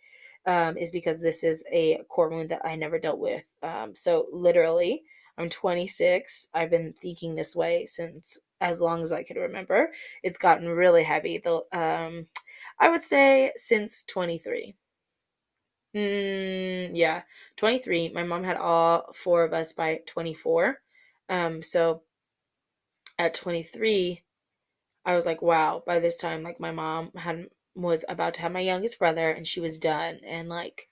Um, 0.47 0.79
is 0.79 0.91
because 0.91 1.21
this 1.21 1.45
is 1.45 1.65
a 1.73 1.99
core 2.09 2.31
wound 2.31 2.51
that 2.51 2.67
I 2.67 2.77
never 2.77 2.99
dealt 2.99 3.21
with. 3.21 3.49
Um, 3.63 3.95
so 3.95 4.29
literally, 4.33 5.05
I'm 5.39 5.49
26. 5.49 6.49
I've 6.55 6.71
been 6.71 6.93
thinking 6.93 7.35
this 7.35 7.57
way 7.57 7.87
since 7.87 8.39
as 8.61 8.81
long 8.81 9.03
as 9.03 9.13
I 9.13 9.23
could 9.23 9.37
remember. 9.37 9.93
It's 10.23 10.39
gotten 10.39 10.69
really 10.69 11.03
heavy. 11.03 11.39
The 11.39 11.65
um, 11.73 12.27
I 12.79 12.91
would 12.91 13.01
say 13.01 13.53
since 13.57 14.05
23. 14.05 14.75
Mm, 15.95 16.91
yeah, 16.95 17.23
23. 17.57 18.11
My 18.11 18.25
mom 18.25 18.43
had 18.45 18.57
all 18.57 19.13
four 19.15 19.45
of 19.45 19.53
us 19.53 19.73
by 19.73 20.01
24. 20.07 20.81
Um, 21.29 21.63
so 21.63 22.03
at 23.19 23.35
23, 23.35 24.23
I 25.05 25.15
was 25.17 25.27
like, 25.27 25.43
wow, 25.43 25.83
by 25.87 25.99
this 26.01 26.17
time, 26.17 26.43
like 26.43 26.61
my 26.61 26.73
mom 26.73 27.13
had 27.15 27.49
was 27.75 28.05
about 28.09 28.35
to 28.35 28.41
have 28.43 28.53
my 28.53 28.61
youngest 28.61 28.99
brother 29.01 29.31
and 29.31 29.47
she 29.47 29.61
was 29.61 29.79
done 29.79 30.21
and 30.25 30.49
like 30.49 30.89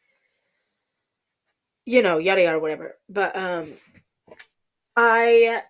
you 1.84 2.02
know, 2.02 2.18
yada 2.18 2.42
yada 2.42 2.58
whatever. 2.58 2.96
But 3.08 3.36
um 3.36 3.72
I 4.96 5.62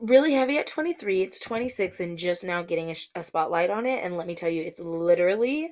really 0.00 0.32
heavy 0.34 0.58
at 0.58 0.66
23. 0.66 1.22
It's 1.22 1.38
26 1.38 2.00
and 2.00 2.18
just 2.18 2.44
now 2.44 2.62
getting 2.62 2.90
a, 2.90 2.94
a 3.14 3.24
spotlight 3.24 3.70
on 3.70 3.86
it 3.86 4.04
and 4.04 4.16
let 4.16 4.26
me 4.26 4.34
tell 4.34 4.50
you 4.50 4.62
it's 4.62 4.80
literally 4.80 5.70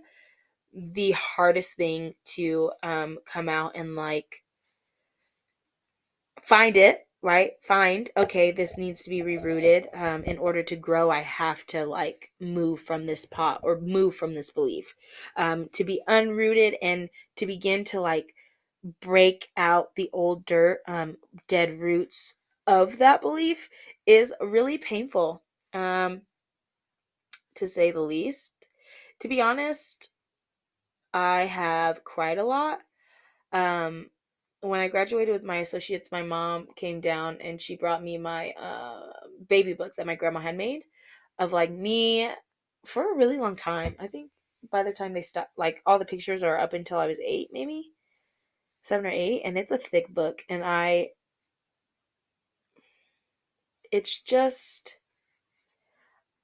the 0.74 1.12
hardest 1.12 1.76
thing 1.76 2.14
to 2.24 2.70
um 2.82 3.18
come 3.26 3.48
out 3.48 3.72
and 3.76 3.96
like 3.96 4.42
find 6.42 6.76
it 6.76 7.06
right 7.22 7.52
find 7.62 8.10
okay 8.16 8.52
this 8.52 8.76
needs 8.76 9.02
to 9.02 9.10
be 9.10 9.22
rerouted 9.22 9.86
um 9.98 10.22
in 10.24 10.38
order 10.38 10.62
to 10.62 10.76
grow 10.76 11.10
i 11.10 11.20
have 11.20 11.64
to 11.66 11.84
like 11.86 12.30
move 12.40 12.80
from 12.80 13.06
this 13.06 13.24
pot 13.24 13.60
or 13.62 13.80
move 13.80 14.14
from 14.14 14.34
this 14.34 14.50
belief 14.50 14.94
um 15.36 15.68
to 15.72 15.82
be 15.82 16.02
unrooted 16.08 16.74
and 16.82 17.08
to 17.36 17.46
begin 17.46 17.84
to 17.84 18.00
like 18.00 18.34
break 19.00 19.48
out 19.56 19.94
the 19.96 20.10
old 20.12 20.44
dirt 20.44 20.80
um 20.86 21.16
dead 21.48 21.80
roots 21.80 22.34
of 22.66 22.98
that 22.98 23.20
belief 23.20 23.68
is 24.06 24.34
really 24.40 24.78
painful 24.78 25.42
um 25.72 26.22
to 27.54 27.66
say 27.66 27.90
the 27.90 28.00
least 28.00 28.66
to 29.20 29.28
be 29.28 29.40
honest 29.40 30.10
I 31.16 31.44
have 31.44 32.04
cried 32.04 32.36
a 32.36 32.44
lot. 32.44 32.80
Um, 33.50 34.10
when 34.60 34.80
I 34.80 34.88
graduated 34.88 35.32
with 35.32 35.44
my 35.44 35.58
associates, 35.58 36.12
my 36.12 36.22
mom 36.22 36.68
came 36.76 37.00
down 37.00 37.38
and 37.40 37.60
she 37.60 37.76
brought 37.76 38.02
me 38.02 38.18
my 38.18 38.50
uh, 38.50 39.12
baby 39.48 39.72
book 39.72 39.94
that 39.96 40.06
my 40.06 40.14
grandma 40.14 40.40
had 40.40 40.58
made 40.58 40.82
of 41.38 41.54
like 41.54 41.70
me 41.70 42.30
for 42.84 43.12
a 43.12 43.16
really 43.16 43.38
long 43.38 43.56
time. 43.56 43.96
I 43.98 44.08
think 44.08 44.30
by 44.70 44.82
the 44.82 44.92
time 44.92 45.14
they 45.14 45.22
stopped, 45.22 45.56
like 45.56 45.80
all 45.86 45.98
the 45.98 46.04
pictures 46.04 46.42
are 46.42 46.58
up 46.58 46.74
until 46.74 46.98
I 46.98 47.06
was 47.06 47.20
eight, 47.20 47.48
maybe 47.50 47.92
seven 48.82 49.06
or 49.06 49.10
eight, 49.10 49.42
and 49.44 49.56
it's 49.56 49.72
a 49.72 49.78
thick 49.78 50.12
book. 50.12 50.44
And 50.50 50.62
I, 50.62 51.10
it's 53.92 54.20
just, 54.20 54.98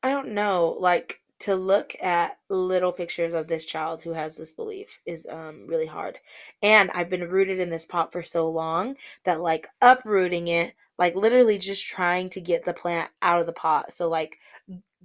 I 0.03 0.11
don't 0.11 0.29
know, 0.29 0.77
like 0.81 1.21
to 1.41 1.57
look 1.57 1.97
at 2.01 2.39
little 2.49 2.93
pictures 2.93 3.35
of 3.35 3.49
this 3.49 3.67
child 3.67 4.01
who 4.01 4.13
has 4.13 4.37
this 4.37 4.53
belief 4.53 5.01
is 5.07 5.27
um, 5.29 5.67
really 5.67 5.87
hard. 5.87 6.21
And 6.63 6.89
I've 6.93 7.11
been 7.11 7.29
rooted 7.29 7.59
in 7.59 7.69
this 7.69 7.85
pot 7.85 8.13
for 8.13 8.23
so 8.23 8.49
long 8.49 8.97
that 9.25 9.41
like 9.41 9.67
uprooting 9.81 10.47
it, 10.47 10.75
like 10.99 11.17
literally 11.17 11.59
just 11.59 11.85
trying 11.85 12.31
to 12.31 12.41
get 12.41 12.65
the 12.65 12.73
plant 12.73 13.11
out 13.23 13.41
of 13.41 13.47
the 13.47 13.53
pot. 13.53 13.93
So 13.93 14.09
like 14.09 14.39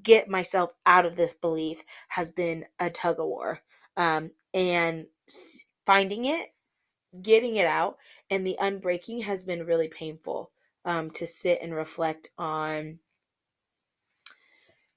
get 0.03 0.29
myself 0.29 0.71
out 0.85 1.07
of 1.07 1.15
this 1.15 1.33
belief 1.33 1.83
has 2.09 2.29
been 2.29 2.65
a 2.79 2.91
tug 2.91 3.19
of 3.19 3.25
war. 3.25 3.59
Um, 3.95 4.29
and 4.53 5.07
finding 5.87 6.25
it, 6.25 6.49
getting 7.19 7.55
it 7.55 7.65
out, 7.65 7.97
and 8.29 8.45
the 8.45 8.57
unbreaking 8.61 9.23
has 9.23 9.43
been 9.43 9.65
really 9.65 9.87
painful 9.87 10.51
um, 10.87 11.11
to 11.11 11.27
sit 11.27 11.59
and 11.61 11.75
reflect 11.75 12.31
on 12.37 12.99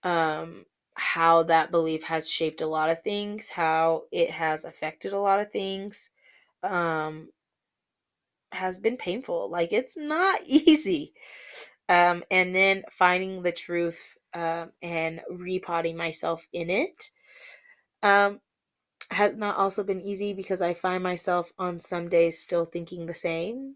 um, 0.04 0.64
how 0.94 1.42
that 1.42 1.72
belief 1.72 2.04
has 2.04 2.30
shaped 2.30 2.60
a 2.60 2.66
lot 2.66 2.90
of 2.90 3.02
things, 3.02 3.50
how 3.50 4.04
it 4.12 4.30
has 4.30 4.64
affected 4.64 5.12
a 5.12 5.18
lot 5.18 5.40
of 5.40 5.50
things, 5.50 6.10
um, 6.62 7.28
has 8.52 8.78
been 8.78 8.96
painful. 8.96 9.50
Like 9.50 9.72
it's 9.72 9.96
not 9.96 10.40
easy. 10.46 11.12
Um, 11.88 12.22
and 12.30 12.54
then 12.54 12.84
finding 12.92 13.42
the 13.42 13.50
truth 13.50 14.16
um, 14.32 14.70
and 14.80 15.20
repotting 15.28 15.96
myself 15.96 16.46
in 16.52 16.70
it 16.70 17.10
um, 18.04 18.40
has 19.10 19.36
not 19.36 19.56
also 19.56 19.82
been 19.82 20.00
easy 20.00 20.32
because 20.32 20.60
I 20.60 20.72
find 20.74 21.02
myself 21.02 21.52
on 21.58 21.80
some 21.80 22.08
days 22.08 22.38
still 22.38 22.64
thinking 22.64 23.06
the 23.06 23.14
same. 23.14 23.74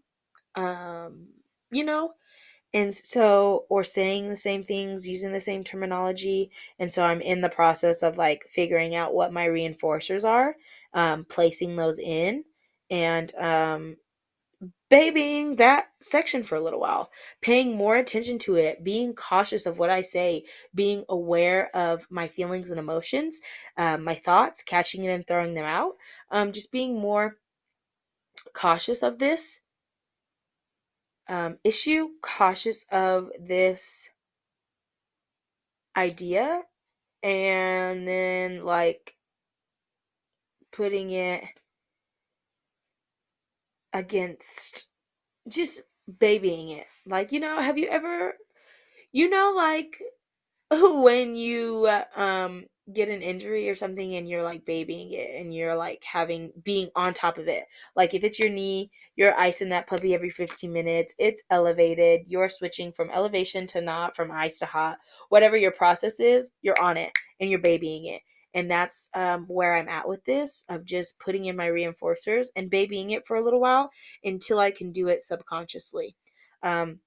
Um, 0.55 1.27
you 1.75 1.83
know, 1.83 2.13
and 2.75 2.93
so 2.93 3.65
or 3.69 3.83
saying 3.83 4.29
the 4.29 4.35
same 4.35 4.63
things 4.63 5.07
using 5.07 5.31
the 5.31 5.39
same 5.39 5.63
terminology 5.63 6.51
and 6.77 6.93
so 6.93 7.03
i'm 7.03 7.21
in 7.21 7.41
the 7.41 7.49
process 7.49 8.03
of 8.03 8.17
like 8.17 8.45
figuring 8.49 8.93
out 8.93 9.13
what 9.15 9.33
my 9.33 9.47
reinforcers 9.47 10.23
are 10.23 10.55
um, 10.93 11.25
placing 11.25 11.75
those 11.75 11.97
in 11.99 12.43
and 12.91 13.33
um, 13.35 13.95
babying 14.89 15.55
that 15.55 15.87
section 16.01 16.43
for 16.43 16.55
a 16.55 16.61
little 16.61 16.79
while 16.79 17.09
paying 17.41 17.75
more 17.75 17.95
attention 17.95 18.37
to 18.37 18.55
it 18.55 18.83
being 18.83 19.13
cautious 19.13 19.65
of 19.65 19.79
what 19.79 19.89
i 19.89 20.01
say 20.01 20.43
being 20.75 21.03
aware 21.09 21.75
of 21.75 22.05
my 22.09 22.27
feelings 22.27 22.71
and 22.71 22.79
emotions 22.79 23.41
um, 23.77 24.03
my 24.03 24.15
thoughts 24.15 24.61
catching 24.61 25.03
them 25.03 25.23
throwing 25.23 25.53
them 25.53 25.65
out 25.65 25.93
um, 26.31 26.51
just 26.51 26.71
being 26.71 26.99
more 26.99 27.37
cautious 28.53 29.01
of 29.01 29.17
this 29.17 29.61
um, 31.27 31.57
issue, 31.63 32.09
cautious 32.21 32.85
of 32.91 33.31
this 33.39 34.09
idea, 35.95 36.61
and 37.23 38.07
then 38.07 38.63
like 38.63 39.15
putting 40.71 41.11
it 41.11 41.43
against 43.93 44.87
just 45.49 45.83
babying 46.19 46.69
it. 46.69 46.87
Like, 47.05 47.31
you 47.31 47.39
know, 47.39 47.59
have 47.61 47.77
you 47.77 47.87
ever, 47.87 48.35
you 49.13 49.29
know, 49.29 49.53
like 49.55 50.01
when 50.71 51.35
you 51.35 51.89
um 52.15 52.65
get 52.93 53.09
an 53.09 53.21
injury 53.21 53.67
or 53.67 53.75
something 53.75 54.15
and 54.15 54.29
you're 54.29 54.43
like 54.43 54.65
babying 54.65 55.11
it 55.11 55.41
and 55.41 55.53
you're 55.53 55.75
like 55.75 56.03
having 56.03 56.51
being 56.63 56.89
on 56.95 57.13
top 57.13 57.37
of 57.37 57.47
it. 57.47 57.63
Like 57.95 58.13
if 58.13 58.23
it's 58.23 58.39
your 58.39 58.49
knee, 58.49 58.91
you're 59.15 59.37
icing 59.39 59.69
that 59.69 59.87
puppy 59.87 60.13
every 60.13 60.29
15 60.29 60.71
minutes. 60.71 61.13
It's 61.17 61.41
elevated. 61.49 62.21
You're 62.27 62.49
switching 62.49 62.91
from 62.91 63.09
elevation 63.09 63.65
to 63.67 63.81
not, 63.81 64.15
from 64.15 64.31
ice 64.31 64.59
to 64.59 64.65
hot. 64.65 64.99
Whatever 65.29 65.57
your 65.57 65.71
process 65.71 66.19
is, 66.19 66.51
you're 66.61 66.81
on 66.81 66.97
it 66.97 67.11
and 67.39 67.49
you're 67.49 67.59
babying 67.59 68.05
it. 68.05 68.21
And 68.53 68.71
that's 68.71 69.09
um, 69.15 69.45
where 69.47 69.75
I'm 69.75 69.89
at 69.89 70.07
with 70.07 70.23
this 70.23 70.63
of 70.69 70.85
just 70.85 71.19
putting 71.19 71.45
in 71.45 71.57
my 71.57 71.67
reinforcers 71.67 72.47
and 72.55 72.69
babying 72.69 73.09
it 73.09 73.27
for 73.27 73.35
a 73.35 73.43
little 73.43 73.59
while 73.59 73.89
until 74.23 74.59
I 74.59 74.71
can 74.71 74.91
do 74.91 75.07
it 75.07 75.21
subconsciously. 75.21 76.15
Um, 76.63 76.99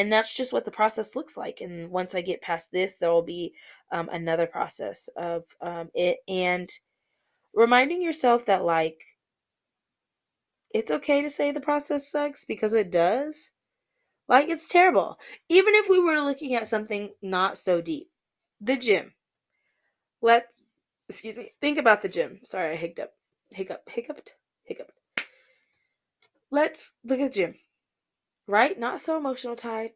and 0.00 0.12
that's 0.12 0.34
just 0.34 0.52
what 0.52 0.64
the 0.64 0.70
process 0.70 1.14
looks 1.14 1.36
like 1.36 1.60
and 1.60 1.90
once 1.90 2.14
i 2.14 2.20
get 2.20 2.40
past 2.42 2.70
this 2.72 2.96
there 2.96 3.10
will 3.10 3.22
be 3.22 3.54
um, 3.92 4.08
another 4.10 4.46
process 4.46 5.08
of 5.16 5.44
um, 5.60 5.88
it 5.94 6.18
and 6.28 6.68
reminding 7.54 8.02
yourself 8.02 8.46
that 8.46 8.64
like 8.64 9.00
it's 10.72 10.90
okay 10.90 11.20
to 11.22 11.30
say 11.30 11.50
the 11.50 11.60
process 11.60 12.10
sucks 12.10 12.44
because 12.44 12.74
it 12.74 12.90
does. 12.90 13.52
Like 14.28 14.48
it's 14.48 14.68
terrible. 14.68 15.18
Even 15.48 15.74
if 15.74 15.88
we 15.88 15.98
were 15.98 16.20
looking 16.20 16.54
at 16.54 16.68
something 16.68 17.10
not 17.20 17.58
so 17.58 17.80
deep 17.80 18.08
the 18.60 18.76
gym. 18.76 19.14
Let's 20.22 20.58
excuse 21.08 21.36
me 21.36 21.50
think 21.60 21.78
about 21.78 22.02
the 22.02 22.08
gym. 22.08 22.40
Sorry 22.44 22.72
i 22.72 22.76
hiccuped 22.76 23.14
hiccup 23.50 23.88
hiccuped 23.88 24.36
hiccuped. 24.64 24.92
Let's 26.52 26.92
look 27.04 27.20
at 27.20 27.32
the 27.32 27.34
gym 27.34 27.54
right? 28.50 28.78
Not 28.78 29.00
so 29.00 29.16
emotional 29.16 29.56
tied. 29.56 29.92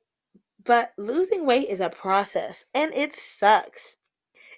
But 0.63 0.93
losing 0.97 1.45
weight 1.45 1.69
is 1.69 1.81
a 1.81 1.91
process 1.91 2.65
and 2.73 2.95
it 2.95 3.13
sucks. 3.13 3.99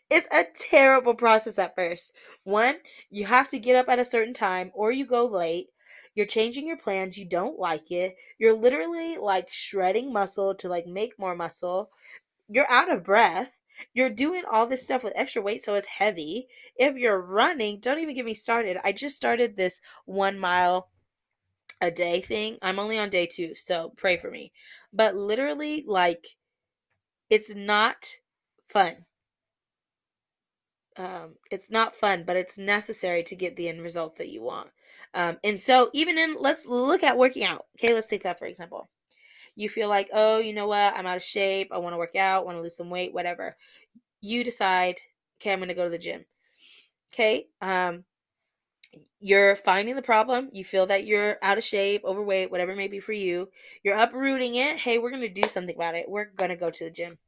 It's 0.08 0.28
a 0.32 0.44
terrible 0.54 1.14
process 1.14 1.58
at 1.58 1.74
first. 1.74 2.12
One, 2.44 2.76
you 3.10 3.24
have 3.24 3.48
to 3.48 3.58
get 3.58 3.74
up 3.74 3.88
at 3.88 3.98
a 3.98 4.04
certain 4.04 4.34
time 4.34 4.70
or 4.74 4.92
you 4.92 5.04
go 5.04 5.26
late. 5.26 5.68
You're 6.14 6.26
changing 6.26 6.66
your 6.66 6.76
plans, 6.76 7.18
you 7.18 7.24
don't 7.24 7.58
like 7.58 7.90
it. 7.90 8.16
You're 8.38 8.54
literally 8.54 9.16
like 9.16 9.52
shredding 9.52 10.12
muscle 10.12 10.54
to 10.54 10.68
like 10.68 10.86
make 10.86 11.18
more 11.18 11.34
muscle. 11.34 11.90
You're 12.48 12.70
out 12.70 12.90
of 12.90 13.02
breath. 13.02 13.58
You're 13.92 14.10
doing 14.10 14.44
all 14.50 14.66
this 14.66 14.82
stuff 14.82 15.04
with 15.04 15.12
extra 15.16 15.42
weight, 15.42 15.62
so 15.62 15.74
it's 15.74 15.86
heavy. 15.86 16.48
If 16.76 16.96
you're 16.96 17.20
running, 17.20 17.80
don't 17.80 17.98
even 17.98 18.14
get 18.14 18.24
me 18.24 18.32
started. 18.32 18.78
I 18.84 18.92
just 18.92 19.16
started 19.16 19.56
this 19.56 19.80
one 20.06 20.38
mile 20.38 20.88
a 21.80 21.90
day 21.90 22.20
thing. 22.20 22.58
I'm 22.62 22.78
only 22.78 22.98
on 22.98 23.10
day 23.10 23.26
two, 23.26 23.54
so 23.54 23.92
pray 23.96 24.16
for 24.16 24.30
me. 24.30 24.52
But 24.92 25.14
literally, 25.14 25.84
like, 25.86 26.26
it's 27.30 27.54
not 27.54 28.06
fun. 28.68 29.04
Um, 30.96 31.34
it's 31.50 31.70
not 31.70 31.94
fun, 31.94 32.24
but 32.26 32.36
it's 32.36 32.56
necessary 32.56 33.22
to 33.24 33.36
get 33.36 33.56
the 33.56 33.68
end 33.68 33.82
results 33.82 34.18
that 34.18 34.30
you 34.30 34.42
want. 34.42 34.70
Um, 35.12 35.36
and 35.44 35.60
so, 35.60 35.90
even 35.92 36.16
in, 36.16 36.36
let's 36.38 36.64
look 36.64 37.02
at 37.02 37.18
working 37.18 37.44
out. 37.44 37.66
Okay, 37.78 37.92
let's 37.92 38.08
take 38.08 38.22
that 38.22 38.38
for 38.38 38.46
example. 38.46 38.88
You 39.56 39.68
feel 39.68 39.88
like, 39.88 40.08
oh, 40.12 40.38
you 40.38 40.52
know 40.52 40.66
what? 40.66 40.94
I'm 40.96 41.06
out 41.06 41.16
of 41.16 41.22
shape. 41.22 41.68
I 41.72 41.78
want 41.78 41.94
to 41.94 41.98
work 41.98 42.16
out, 42.16 42.46
want 42.46 42.56
to 42.58 42.62
lose 42.62 42.76
some 42.76 42.90
weight, 42.90 43.12
whatever. 43.12 43.56
You 44.20 44.44
decide, 44.44 44.96
okay, 45.40 45.52
I'm 45.52 45.58
going 45.58 45.68
to 45.68 45.74
go 45.74 45.84
to 45.84 45.90
the 45.90 45.98
gym. 45.98 46.24
Okay, 47.12 47.46
um, 47.60 48.04
you're 49.20 49.56
finding 49.56 49.96
the 49.96 50.02
problem. 50.02 50.50
You 50.52 50.64
feel 50.64 50.86
that 50.86 51.06
you're 51.06 51.36
out 51.42 51.58
of 51.58 51.64
shape, 51.64 52.04
overweight, 52.04 52.50
whatever 52.50 52.72
it 52.72 52.76
may 52.76 52.88
be 52.88 53.00
for 53.00 53.12
you. 53.12 53.48
You're 53.82 53.96
uprooting 53.96 54.56
it. 54.56 54.76
Hey, 54.76 54.98
we're 54.98 55.10
going 55.10 55.22
to 55.22 55.28
do 55.28 55.48
something 55.48 55.74
about 55.74 55.94
it. 55.94 56.08
We're 56.08 56.30
going 56.36 56.50
to 56.50 56.56
go 56.56 56.70
to 56.70 56.84
the 56.84 56.90
gym. 56.90 57.18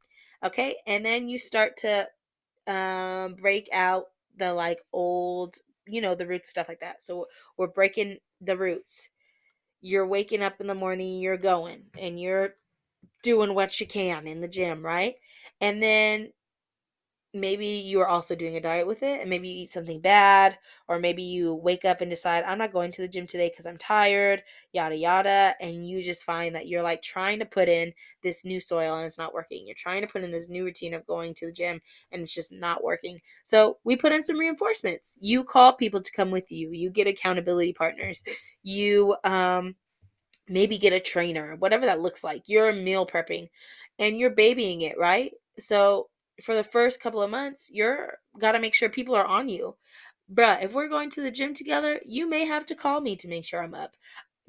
Okay. 0.44 0.76
And 0.86 1.04
then 1.04 1.28
you 1.28 1.38
start 1.38 1.76
to 1.78 2.08
um, 2.66 3.34
break 3.34 3.68
out 3.72 4.04
the 4.36 4.52
like 4.52 4.78
old, 4.92 5.56
you 5.86 6.00
know, 6.00 6.14
the 6.14 6.26
roots, 6.26 6.50
stuff 6.50 6.68
like 6.68 6.80
that. 6.80 7.02
So 7.02 7.26
we're 7.56 7.66
breaking 7.66 8.18
the 8.40 8.56
roots. 8.56 9.08
You're 9.80 10.06
waking 10.06 10.42
up 10.42 10.60
in 10.60 10.66
the 10.66 10.74
morning, 10.74 11.20
you're 11.20 11.36
going 11.36 11.84
and 11.98 12.20
you're 12.20 12.54
doing 13.22 13.54
what 13.54 13.80
you 13.80 13.86
can 13.86 14.26
in 14.26 14.40
the 14.40 14.48
gym, 14.48 14.84
right? 14.84 15.14
And 15.60 15.82
then 15.82 16.32
maybe 17.34 17.66
you 17.66 18.00
are 18.00 18.08
also 18.08 18.34
doing 18.34 18.56
a 18.56 18.60
diet 18.60 18.86
with 18.86 19.02
it 19.02 19.20
and 19.20 19.28
maybe 19.28 19.48
you 19.48 19.62
eat 19.62 19.68
something 19.68 20.00
bad 20.00 20.56
or 20.88 20.98
maybe 20.98 21.22
you 21.22 21.54
wake 21.54 21.84
up 21.84 22.00
and 22.00 22.10
decide 22.10 22.42
i'm 22.44 22.56
not 22.58 22.72
going 22.72 22.90
to 22.90 23.02
the 23.02 23.08
gym 23.08 23.26
today 23.26 23.50
because 23.50 23.66
i'm 23.66 23.76
tired 23.76 24.42
yada 24.72 24.96
yada 24.96 25.54
and 25.60 25.86
you 25.86 26.02
just 26.02 26.24
find 26.24 26.54
that 26.54 26.68
you're 26.68 26.82
like 26.82 27.02
trying 27.02 27.38
to 27.38 27.44
put 27.44 27.68
in 27.68 27.92
this 28.22 28.44
new 28.44 28.60
soil 28.60 28.96
and 28.96 29.06
it's 29.06 29.18
not 29.18 29.34
working. 29.34 29.66
You're 29.66 29.74
trying 29.74 30.02
to 30.02 30.08
put 30.12 30.22
in 30.22 30.30
this 30.30 30.48
new 30.48 30.64
routine 30.64 30.94
of 30.94 31.06
going 31.06 31.34
to 31.34 31.46
the 31.46 31.52
gym 31.52 31.80
and 32.12 32.22
it's 32.22 32.34
just 32.34 32.52
not 32.52 32.82
working. 32.82 33.20
So 33.44 33.78
we 33.84 33.96
put 33.96 34.12
in 34.12 34.22
some 34.22 34.38
reinforcements. 34.38 35.16
You 35.20 35.44
call 35.44 35.72
people 35.74 36.00
to 36.00 36.12
come 36.12 36.30
with 36.30 36.50
you. 36.50 36.70
You 36.72 36.90
get 36.90 37.06
accountability 37.06 37.72
partners. 37.72 38.22
You 38.62 39.16
um 39.24 39.74
maybe 40.48 40.78
get 40.78 40.92
a 40.92 41.00
trainer 41.00 41.56
whatever 41.58 41.86
that 41.86 42.00
looks 42.00 42.24
like. 42.24 42.42
You're 42.46 42.72
meal 42.72 43.06
prepping 43.06 43.48
and 43.98 44.18
you're 44.18 44.30
babying 44.30 44.82
it 44.82 44.98
right? 44.98 45.32
So 45.58 46.08
for 46.42 46.54
the 46.54 46.64
first 46.64 47.00
couple 47.00 47.22
of 47.22 47.30
months, 47.30 47.70
you're 47.72 48.18
got 48.38 48.52
to 48.52 48.60
make 48.60 48.74
sure 48.74 48.88
people 48.88 49.14
are 49.14 49.26
on 49.26 49.48
you. 49.48 49.76
Bruh, 50.32 50.62
if 50.62 50.72
we're 50.72 50.88
going 50.88 51.10
to 51.10 51.22
the 51.22 51.30
gym 51.30 51.54
together, 51.54 52.00
you 52.04 52.28
may 52.28 52.44
have 52.44 52.66
to 52.66 52.74
call 52.74 53.00
me 53.00 53.16
to 53.16 53.28
make 53.28 53.44
sure 53.44 53.62
I'm 53.62 53.74
up. 53.74 53.92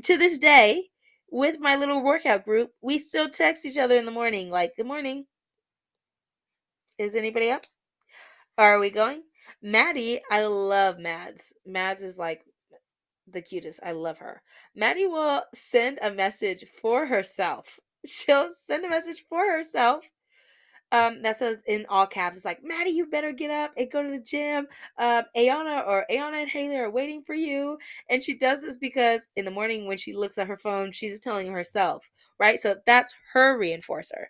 To 0.03 0.17
this 0.17 0.37
day, 0.37 0.89
with 1.31 1.59
my 1.59 1.75
little 1.75 2.03
workout 2.03 2.43
group, 2.43 2.71
we 2.81 2.97
still 2.97 3.29
text 3.29 3.65
each 3.65 3.77
other 3.77 3.95
in 3.95 4.05
the 4.05 4.11
morning, 4.11 4.49
like, 4.49 4.75
good 4.75 4.85
morning. 4.85 5.25
Is 6.97 7.15
anybody 7.15 7.49
up? 7.49 7.65
Are 8.57 8.79
we 8.79 8.89
going? 8.89 9.23
Maddie, 9.61 10.19
I 10.29 10.45
love 10.45 10.99
Mads. 10.99 11.53
Mads 11.65 12.03
is 12.03 12.17
like 12.17 12.43
the 13.27 13.41
cutest. 13.41 13.79
I 13.83 13.93
love 13.93 14.17
her. 14.19 14.41
Maddie 14.75 15.07
will 15.07 15.43
send 15.53 15.99
a 16.01 16.11
message 16.11 16.65
for 16.81 17.05
herself. 17.05 17.79
She'll 18.05 18.51
send 18.51 18.85
a 18.85 18.89
message 18.89 19.25
for 19.29 19.49
herself 19.49 20.03
um, 20.91 21.21
that 21.21 21.37
says 21.37 21.57
in 21.67 21.85
all 21.89 22.07
caps, 22.07 22.35
it's 22.35 22.45
like, 22.45 22.63
Maddie, 22.63 22.91
you 22.91 23.07
better 23.07 23.31
get 23.31 23.51
up 23.51 23.71
and 23.77 23.91
go 23.91 24.01
to 24.01 24.09
the 24.09 24.19
gym. 24.19 24.67
Um, 24.97 25.23
Ayannah 25.35 25.87
or 25.87 26.05
Ayannah 26.09 26.41
and 26.41 26.49
Haley 26.49 26.77
are 26.77 26.89
waiting 26.89 27.21
for 27.21 27.35
you. 27.35 27.77
And 28.09 28.23
she 28.23 28.37
does 28.37 28.61
this 28.61 28.77
because 28.77 29.27
in 29.35 29.45
the 29.45 29.51
morning 29.51 29.85
when 29.85 29.97
she 29.97 30.13
looks 30.13 30.37
at 30.37 30.47
her 30.47 30.57
phone, 30.57 30.91
she's 30.91 31.19
telling 31.19 31.51
herself, 31.51 32.09
right? 32.39 32.59
So 32.59 32.75
that's 32.85 33.13
her 33.33 33.59
reinforcer. 33.59 34.25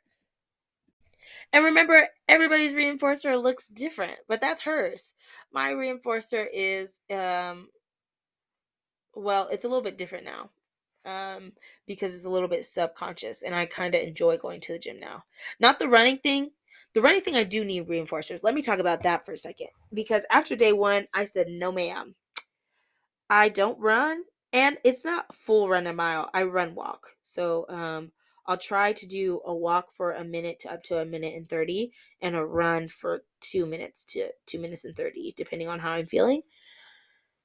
And 1.54 1.66
remember, 1.66 2.08
everybody's 2.28 2.74
reinforcer 2.74 3.42
looks 3.42 3.68
different, 3.68 4.18
but 4.28 4.42
that's 4.42 4.62
hers. 4.62 5.14
My 5.52 5.72
reinforcer 5.72 6.46
is, 6.54 7.00
um, 7.12 7.70
well, 9.16 9.48
it's 9.52 9.66
a 9.66 9.68
little 9.68 9.84
bit 9.84 9.98
different 9.98 10.26
now 10.26 10.50
um, 11.06 11.52
because 11.88 12.14
it's 12.14 12.26
a 12.26 12.30
little 12.30 12.48
bit 12.48 12.66
subconscious 12.66 13.42
and 13.42 13.56
I 13.56 13.66
kind 13.66 13.96
of 13.96 14.02
enjoy 14.02 14.38
going 14.38 14.62
to 14.62 14.74
the 14.74 14.80
gym 14.80 15.00
now. 15.00 15.24
Not 15.60 15.80
the 15.80 15.88
running 15.88 16.18
thing. 16.18 16.52
The 16.94 17.02
running 17.02 17.22
thing, 17.22 17.36
I 17.36 17.44
do 17.44 17.64
need 17.64 17.88
reinforcers. 17.88 18.44
Let 18.44 18.56
me 18.56 18.62
talk 18.62 18.80
about 18.80 19.04
that 19.04 19.26
for 19.26 19.34
a 19.34 19.38
second. 19.38 19.68
Because 19.94 20.26
after 20.32 20.56
day 20.56 20.74
one, 20.74 21.08
I 21.14 21.26
said, 21.26 21.48
no, 21.48 21.72
ma'am. 21.72 22.16
I 23.30 23.50
don't 23.50 23.80
run. 23.80 24.24
And 24.52 24.78
it's 24.84 25.06
not 25.06 25.34
full 25.36 25.70
run 25.70 25.86
a 25.86 25.94
mile. 25.94 26.30
I 26.34 26.44
run 26.44 26.74
walk. 26.74 27.16
So 27.22 27.66
um, 27.70 28.12
I'll 28.48 28.58
try 28.58 28.94
to 28.94 29.06
do 29.06 29.42
a 29.46 29.54
walk 29.54 29.94
for 29.94 30.14
a 30.14 30.24
minute 30.24 30.58
to 30.62 30.74
up 30.74 30.82
to 30.86 30.98
a 30.98 31.06
minute 31.06 31.36
and 31.36 31.48
30 31.48 31.92
and 32.22 32.36
a 32.36 32.44
run 32.44 32.88
for 32.88 33.22
two 33.42 33.68
minutes 33.68 34.04
to 34.06 34.30
two 34.48 34.58
minutes 34.58 34.86
and 34.86 34.96
30, 34.96 35.36
depending 35.38 35.68
on 35.68 35.78
how 35.78 35.92
I'm 35.92 36.08
feeling. 36.08 36.42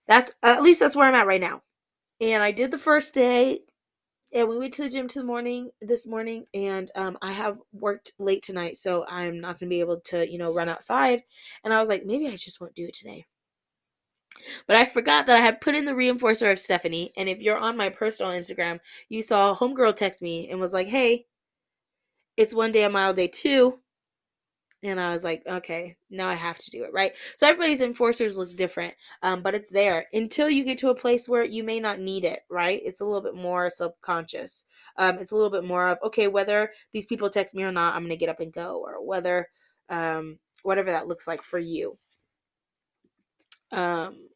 That's 0.09 0.33
at 0.43 0.63
least 0.63 0.81
that's 0.81 0.97
where 0.97 1.07
I'm 1.07 1.15
at 1.15 1.27
right 1.27 1.41
now. 1.41 1.61
And 2.21 2.43
I 2.43 2.53
did 2.53 2.71
the 2.71 2.79
first 2.79 3.15
day, 3.15 3.61
and 4.33 4.49
we 4.49 4.59
went 4.59 4.73
to 4.75 4.83
the 4.83 4.91
gym 4.91 5.09
to 5.09 5.21
the 5.21 5.25
morning 5.25 5.71
this 5.81 6.07
morning, 6.07 6.47
and 6.55 6.91
um, 6.95 7.19
I 7.23 7.33
have 7.33 7.59
worked 7.73 8.13
late 8.19 8.43
tonight, 8.43 8.77
so 8.77 9.05
I'm 9.09 9.41
not 9.41 9.59
gonna 9.59 9.71
be 9.71 9.81
able 9.81 10.01
to, 10.07 10.31
you 10.31 10.39
know, 10.39 10.53
run 10.53 10.69
outside. 10.69 11.23
And 11.65 11.73
I 11.75 11.81
was 11.81 11.89
like, 11.89 12.05
maybe 12.05 12.29
I 12.29 12.37
just 12.37 12.61
won't 12.61 12.75
do 12.75 12.87
it 12.87 12.95
today. 12.95 13.27
But 14.67 14.77
I 14.77 14.85
forgot 14.85 15.27
that 15.27 15.37
I 15.37 15.41
had 15.41 15.61
put 15.61 15.75
in 15.75 15.85
the 15.85 15.93
reinforcer 15.93 16.51
of 16.51 16.59
Stephanie. 16.59 17.13
And 17.17 17.29
if 17.29 17.41
you're 17.41 17.57
on 17.57 17.77
my 17.77 17.89
personal 17.89 18.33
Instagram, 18.33 18.81
you 19.09 19.23
saw 19.23 19.55
Homegirl 19.55 19.97
text 19.97 20.23
me 20.23 20.49
and 20.51 20.61
was 20.61 20.73
like, 20.73 20.89
hey, 20.89 21.27
it's 22.37 22.55
one 22.55 22.73
day 22.73 22.85
a 22.85 22.91
mile 22.91 23.15
day 23.15 23.29
two. 23.29 23.79
And 24.85 25.01
I 25.01 25.13
was 25.15 25.25
like, 25.25 25.43
okay, 25.47 25.97
now 26.11 26.29
I 26.29 26.35
have 26.35 26.59
to 26.59 26.71
do 26.71 26.85
it, 26.85 26.93
right? 26.93 27.13
So 27.37 27.47
everybody's 27.49 27.81
enforcers 27.81 28.37
looks 28.37 28.53
different, 28.53 28.95
um, 29.23 29.43
but 29.43 29.55
it's 29.55 29.71
there 29.71 30.07
until 30.13 30.51
you 30.51 30.63
get 30.63 30.77
to 30.79 30.91
a 30.91 30.95
place 30.95 31.27
where 31.27 31.43
you 31.43 31.65
may 31.65 31.81
not 31.81 32.01
need 32.01 32.25
it, 32.27 32.43
right? 32.51 32.83
It's 32.85 33.01
a 33.01 33.05
little 33.07 33.23
bit 33.23 33.35
more 33.35 33.71
subconscious. 33.71 34.67
Um, 34.99 35.17
it's 35.19 35.31
a 35.31 35.37
little 35.37 35.51
bit 35.51 35.65
more 35.65 35.89
of, 35.89 35.99
okay, 36.05 36.29
whether 36.29 36.71
these 36.93 37.07
people 37.07 37.31
text 37.31 37.55
me 37.55 37.63
or 37.63 37.73
not, 37.73 37.95
I'm 37.95 38.03
going 38.03 38.11
to 38.11 38.17
get 38.17 38.29
up 38.29 38.41
and 38.41 38.53
go, 38.53 38.83
or 38.85 39.03
whether, 39.05 39.49
um, 39.89 40.39
whatever 40.65 40.91
that 40.91 41.09
looks 41.09 41.27
like 41.27 41.43
for 41.43 41.59
you. 41.59 41.97
Um, 43.73 44.29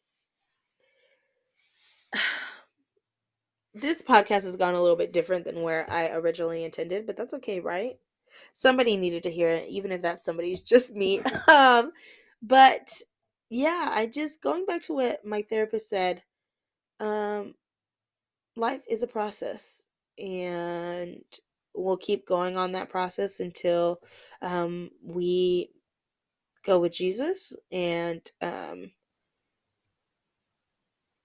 this 3.75 4.01
podcast 4.01 4.45
has 4.45 4.55
gone 4.55 4.73
a 4.73 4.81
little 4.81 4.97
bit 4.97 5.13
different 5.13 5.45
than 5.45 5.61
where 5.61 5.87
I 5.87 6.09
originally 6.09 6.63
intended, 6.63 7.05
but 7.05 7.15
that's 7.15 7.35
okay, 7.35 7.59
right? 7.59 7.99
Somebody 8.53 8.97
needed 8.97 9.23
to 9.23 9.31
hear 9.31 9.49
it, 9.49 9.67
even 9.69 9.91
if 9.91 10.01
that 10.03 10.19
somebody's 10.19 10.61
just 10.61 10.95
me. 10.95 11.21
um, 11.51 11.91
but 12.41 12.91
yeah, 13.49 13.91
I 13.93 14.07
just 14.07 14.41
going 14.41 14.65
back 14.65 14.81
to 14.81 14.93
what 14.93 15.25
my 15.25 15.41
therapist 15.41 15.89
said. 15.89 16.23
Um, 16.99 17.55
life 18.55 18.83
is 18.89 19.03
a 19.03 19.07
process, 19.07 19.85
and 20.17 21.23
we'll 21.73 21.97
keep 21.97 22.27
going 22.27 22.57
on 22.57 22.73
that 22.73 22.89
process 22.89 23.39
until 23.39 24.01
um, 24.41 24.91
we 25.03 25.71
go 26.65 26.79
with 26.79 26.93
Jesus. 26.93 27.55
And 27.71 28.21
um, 28.41 28.91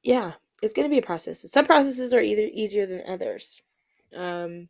yeah, 0.03 0.33
it's 0.63 0.73
going 0.73 0.89
to 0.89 0.93
be 0.95 0.99
a 0.99 1.03
process. 1.03 1.51
Some 1.51 1.67
processes 1.67 2.15
are 2.15 2.21
either 2.21 2.49
easier 2.53 2.87
than 2.87 3.03
others. 3.09 3.63
Um, 4.17 4.69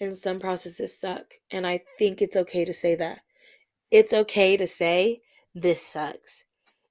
and 0.00 0.16
some 0.16 0.38
processes 0.38 0.98
suck. 0.98 1.34
And 1.50 1.66
I 1.66 1.80
think 1.98 2.22
it's 2.22 2.36
okay 2.36 2.64
to 2.64 2.72
say 2.72 2.94
that. 2.96 3.20
It's 3.90 4.12
okay 4.12 4.56
to 4.56 4.66
say, 4.66 5.20
this 5.54 5.82
sucks. 5.82 6.44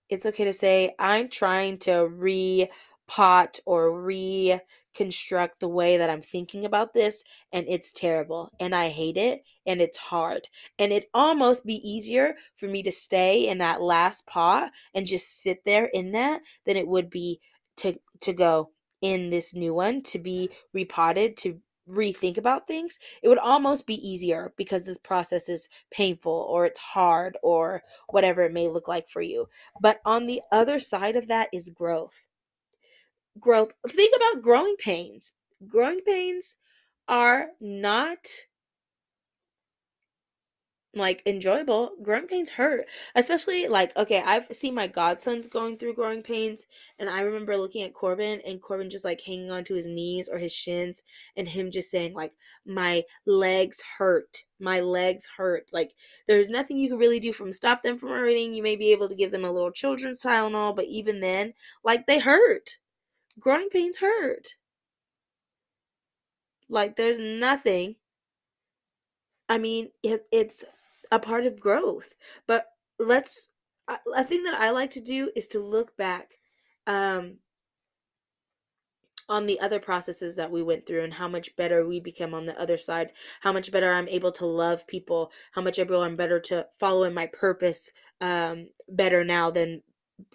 It's 0.10 0.26
okay 0.26 0.44
to 0.44 0.54
say, 0.54 0.96
I'm 1.00 1.30
trying 1.30 1.78
to 1.80 2.10
repot 2.10 3.60
or 3.66 4.02
reconstruct 4.02 5.60
the 5.60 5.70
way 5.70 5.98
that 5.98 6.10
I'm 6.10 6.22
thinking 6.22 6.66
about 6.66 6.94
this, 6.94 7.24
and 7.54 7.66
it's 7.70 7.92
terrible, 7.92 8.52
and 8.60 8.74
I 8.76 8.90
hate 8.90 9.18
it, 9.18 9.44
and 9.66 9.82
it's 9.82 9.98
hard. 9.98 10.48
And 10.80 10.92
it 10.92 11.10
almost 11.14 11.66
be 11.66 11.76
easier 11.88 12.36
for 12.56 12.66
me 12.66 12.84
to 12.84 12.92
stay 12.92 13.48
in 13.48 13.60
that 13.60 13.82
last 13.82 14.26
pot 14.26 14.72
and 14.96 15.06
just 15.06 15.42
sit 15.42 15.64
there 15.64 15.86
in 15.86 16.12
that 16.14 16.42
than 16.66 16.76
it 16.76 16.88
would 16.88 17.10
be 17.10 17.40
to 17.78 17.98
to 18.22 18.34
go 18.34 18.72
in 19.02 19.30
this 19.30 19.54
new 19.54 19.74
one 19.74 20.02
to 20.02 20.20
be 20.20 20.50
repotted 20.74 21.38
to 21.38 21.60
rethink 21.90 22.38
about 22.38 22.68
things 22.68 23.00
it 23.24 23.28
would 23.28 23.40
almost 23.40 23.88
be 23.88 23.96
easier 24.08 24.54
because 24.58 24.86
this 24.86 24.98
process 24.98 25.50
is 25.50 25.68
painful 25.92 26.48
or 26.50 26.66
it's 26.66 26.80
hard 26.80 27.38
or 27.44 27.84
whatever 28.10 28.44
it 28.44 28.54
may 28.54 28.68
look 28.68 28.88
like 28.88 29.10
for 29.10 29.22
you. 29.22 29.48
But 29.82 30.00
on 30.06 30.26
the 30.26 30.42
other 30.52 30.80
side 30.80 31.16
of 31.16 31.28
that 31.28 31.50
is 31.52 31.70
growth. 31.70 32.24
Growth 33.40 33.72
think 33.90 34.16
about 34.16 34.44
growing 34.44 34.76
pains. 34.78 35.34
Growing 35.68 36.02
pains 36.02 36.56
are 37.08 37.48
not 37.60 38.28
like 40.96 41.22
enjoyable 41.26 41.92
growing 42.02 42.26
pains 42.26 42.50
hurt 42.50 42.88
especially 43.16 43.68
like 43.68 43.96
okay 43.96 44.24
i've 44.26 44.46
seen 44.52 44.74
my 44.74 44.88
godsons 44.88 45.48
going 45.48 45.78
through 45.78 45.94
growing 45.94 46.24
pains 46.24 46.66
and 46.98 47.08
i 47.10 47.22
remember 47.22 47.56
looking 47.56 47.84
at 47.84 47.94
corbin 47.94 48.42
and 48.46 48.62
corbin 48.62 48.90
just 48.90 49.06
like 49.06 49.22
hanging 49.22 49.52
onto 49.52 49.76
his 49.76 49.88
knees 49.88 50.28
or 50.28 50.40
his 50.40 50.54
shins 50.54 51.04
and 51.38 51.48
him 51.48 51.70
just 51.70 51.92
saying 51.92 52.14
like 52.14 52.34
my 52.66 53.04
legs 53.28 53.84
hurt 54.00 54.46
my 54.60 54.82
legs 54.82 55.28
hurt. 55.38 55.70
Like 55.72 55.96
there's 56.28 56.50
nothing 56.50 56.78
you 56.78 56.90
can 56.90 56.98
really 56.98 57.20
do 57.20 57.32
from 57.32 57.54
stop 57.54 57.82
them 57.82 57.98
from 57.98 58.10
hurting. 58.10 58.54
You 58.54 58.62
may 58.64 58.76
be 58.76 58.92
able 58.92 59.08
to 59.08 59.16
give 59.16 59.32
them 59.32 59.46
a 59.46 59.52
little 59.52 59.72
children's 59.72 60.22
tylenol 60.22 60.76
but 60.76 60.86
even 60.86 61.20
then 61.22 61.54
like 61.84 62.08
they 62.08 62.20
hurt. 62.20 62.78
Growing 63.40 63.70
pains 63.70 63.98
hurt. 63.98 64.56
Like 66.70 66.96
there's 66.96 67.18
nothing. 67.20 67.96
I 69.48 69.58
mean, 69.58 69.90
it, 70.04 70.28
it's 70.32 70.64
a 71.12 71.20
part 71.20 71.46
of 71.46 71.60
growth. 71.60 72.16
But 72.48 72.66
let's 73.00 73.50
a 74.16 74.24
thing 74.24 74.44
that 74.44 74.60
I 74.60 74.70
like 74.70 74.92
to 74.92 75.02
do 75.02 75.32
is 75.36 75.48
to 75.50 75.60
look 75.60 75.98
back 75.98 76.38
um, 76.86 77.38
on 79.28 79.46
the 79.46 79.60
other 79.60 79.80
processes 79.80 80.36
that 80.36 80.52
we 80.52 80.64
went 80.64 80.86
through 80.86 81.04
and 81.04 81.14
how 81.14 81.28
much 81.28 81.56
better 81.56 81.88
we 81.88 82.00
become 82.00 82.34
on 82.34 82.46
the 82.46 82.60
other 82.60 82.78
side, 82.78 83.12
how 83.42 83.52
much 83.52 83.72
better 83.72 83.94
I'm 83.94 84.08
able 84.08 84.32
to 84.34 84.46
love 84.46 84.88
people, 84.88 85.32
how 85.52 85.62
much 85.62 85.80
able 85.80 86.02
I'm 86.02 86.16
better 86.16 86.40
to 86.42 86.68
follow 86.80 87.04
in 87.04 87.14
my 87.14 87.28
purpose 87.28 87.92
um, 88.22 88.68
better 88.90 89.24
now 89.24 89.52
than 89.52 89.84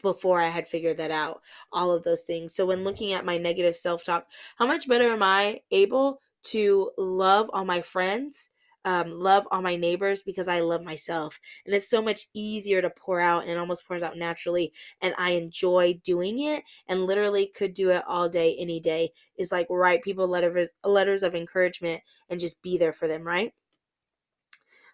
before 0.00 0.40
I 0.40 0.48
had 0.48 0.66
figured 0.66 0.96
that 0.98 1.10
out. 1.10 1.42
All 1.72 1.92
of 1.92 2.04
those 2.04 2.22
things. 2.22 2.54
So 2.54 2.66
when 2.66 2.84
looking 2.84 3.12
at 3.12 3.24
my 3.24 3.36
negative 3.36 3.76
self 3.76 4.04
talk, 4.04 4.28
how 4.56 4.66
much 4.66 4.88
better 4.88 5.10
am 5.10 5.22
I 5.22 5.60
able 5.70 6.20
to 6.44 6.90
love 6.96 7.50
all 7.52 7.64
my 7.64 7.82
friends 7.82 8.50
um, 8.84 9.10
love 9.18 9.46
all 9.50 9.62
my 9.62 9.76
neighbors 9.76 10.22
because 10.22 10.48
I 10.48 10.60
love 10.60 10.82
myself. 10.82 11.40
And 11.64 11.74
it's 11.74 11.88
so 11.88 12.02
much 12.02 12.28
easier 12.34 12.82
to 12.82 12.90
pour 12.90 13.20
out 13.20 13.42
and 13.42 13.50
it 13.50 13.58
almost 13.58 13.86
pours 13.86 14.02
out 14.02 14.16
naturally. 14.16 14.72
And 15.00 15.14
I 15.18 15.30
enjoy 15.32 16.00
doing 16.04 16.40
it 16.40 16.62
and 16.88 17.04
literally 17.06 17.46
could 17.46 17.74
do 17.74 17.90
it 17.90 18.02
all 18.06 18.28
day, 18.28 18.56
any 18.58 18.80
day. 18.80 19.10
Is 19.36 19.52
like 19.52 19.66
write 19.70 20.02
people 20.02 20.28
letters 20.28 20.70
letters 20.84 21.22
of 21.22 21.34
encouragement 21.34 22.02
and 22.28 22.38
just 22.40 22.60
be 22.62 22.78
there 22.78 22.92
for 22.92 23.08
them, 23.08 23.22
right? 23.22 23.52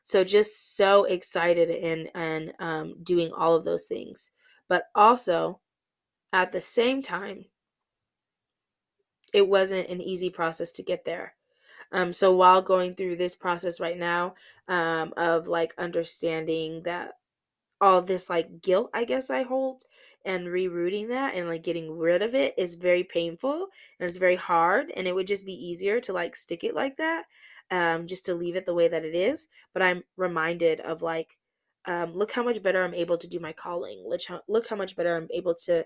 So 0.03 0.25
just 0.25 0.77
so 0.77 1.05
excited 1.05 1.71
and 1.71 2.11
and 2.15 2.53
um, 2.59 2.95
doing 3.03 3.33
all 3.33 3.55
of 3.55 3.65
those 3.65 3.87
things. 3.87 4.31
But 4.69 4.85
also 4.95 5.61
at 6.33 6.53
the 6.53 6.61
same 6.61 7.03
time, 7.03 7.47
it 9.33 9.49
wasn't 9.49 9.89
an 9.89 10.01
easy 10.01 10.31
process 10.31 10.73
to 10.73 10.83
get 10.83 11.05
there 11.05 11.35
um, 11.93 12.13
so 12.13 12.35
while 12.35 12.63
going 12.63 12.95
through 12.95 13.17
this 13.17 13.35
process 13.35 13.81
right 13.81 13.99
now 13.99 14.35
um, 14.69 15.13
of 15.17 15.49
like 15.49 15.75
understanding 15.79 16.83
that 16.85 17.13
all 17.81 18.03
this 18.03 18.29
like 18.29 18.61
guilt 18.61 18.91
I 18.93 19.05
guess 19.05 19.31
I 19.31 19.43
hold 19.43 19.85
and 20.25 20.47
rerouting 20.49 21.09
that 21.09 21.35
and 21.35 21.49
like 21.49 21.63
getting 21.63 21.91
rid 21.97 22.23
of 22.23 22.35
it 22.35 22.55
is 22.59 22.75
very 22.75 23.05
painful 23.05 23.69
and 23.99 24.09
it's 24.09 24.19
very 24.19 24.37
hard 24.37 24.93
and 24.97 25.07
it 25.07 25.15
would 25.15 25.27
just 25.27 25.47
be 25.47 25.55
easier 25.55 25.99
to 26.01 26.13
like 26.13 26.37
stick 26.37 26.63
it 26.63 26.75
like 26.75 26.97
that 26.99 27.25
um 27.71 28.07
just 28.07 28.27
to 28.27 28.35
leave 28.35 28.57
it 28.57 28.67
the 28.67 28.75
way 28.75 28.89
that 28.89 29.05
it 29.05 29.15
is 29.15 29.49
but 29.73 29.83
I'm 29.83 30.03
reminded 30.19 30.81
of 30.81 31.01
like 31.01 31.39
um 31.87 32.13
look 32.15 32.33
how 32.33 32.43
much 32.43 32.63
better 32.63 32.85
I'm 32.85 32.95
able 32.95 33.17
to 33.17 33.29
do 33.29 33.41
my 33.41 33.53
calling 33.53 34.05
look 34.07 34.21
how, 34.29 34.43
look 34.47 34.69
how 34.69 34.77
much 34.77 34.95
better 34.95 35.17
I'm 35.17 35.29
able 35.33 35.55
to 35.67 35.85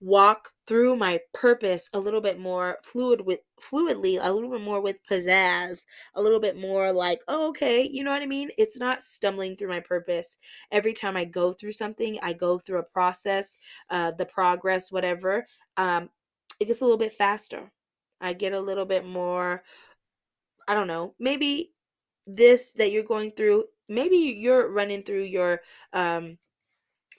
walk 0.00 0.50
through 0.66 0.94
my 0.94 1.18
purpose 1.32 1.88
a 1.94 1.98
little 1.98 2.20
bit 2.20 2.38
more 2.38 2.76
fluid 2.82 3.20
with 3.22 3.40
fluidly 3.60 4.18
a 4.20 4.30
little 4.30 4.50
bit 4.50 4.60
more 4.60 4.80
with 4.80 4.96
pizzazz 5.10 5.84
a 6.16 6.22
little 6.22 6.38
bit 6.40 6.56
more 6.56 6.92
like 6.92 7.20
oh, 7.28 7.48
okay 7.48 7.88
you 7.90 8.04
know 8.04 8.10
what 8.10 8.22
i 8.22 8.26
mean? 8.26 8.50
It's 8.58 8.78
not 8.78 9.02
stumbling 9.02 9.56
through 9.56 9.68
my 9.68 9.80
purpose. 9.80 10.36
Every 10.70 10.92
time 10.92 11.16
i 11.16 11.24
go 11.24 11.52
through 11.52 11.72
something 11.72 12.18
i 12.22 12.32
go 12.32 12.58
through 12.58 12.78
a 12.78 12.82
process 12.82 13.58
uh, 13.90 14.10
the 14.12 14.26
progress 14.26 14.92
whatever 14.92 15.46
um, 15.76 16.10
it 16.60 16.66
gets 16.66 16.80
a 16.80 16.84
little 16.84 16.98
bit 16.98 17.12
faster. 17.12 17.70
I 18.20 18.32
get 18.32 18.52
a 18.52 18.60
little 18.60 18.86
bit 18.86 19.06
more 19.06 19.62
i 20.68 20.74
don't 20.74 20.86
know 20.88 21.14
maybe 21.18 21.72
this 22.26 22.72
that 22.74 22.92
you're 22.92 23.02
going 23.02 23.30
through 23.32 23.64
maybe 23.88 24.16
you're 24.16 24.70
running 24.72 25.02
through 25.02 25.22
your 25.22 25.60
um 25.92 26.38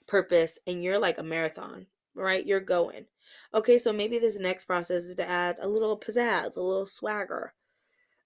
purpose 0.07 0.59
and 0.67 0.83
you're 0.83 0.99
like 0.99 1.17
a 1.17 1.23
marathon 1.23 1.85
right? 2.17 2.45
You're 2.45 2.59
going. 2.59 3.05
Okay, 3.53 3.77
so 3.77 3.93
maybe 3.93 4.19
this 4.19 4.39
next 4.39 4.65
process 4.65 5.03
is 5.03 5.15
to 5.15 5.29
add 5.29 5.57
a 5.61 5.67
little 5.67 5.99
pizzazz, 5.99 6.57
a 6.57 6.61
little 6.61 6.85
swagger, 6.85 7.53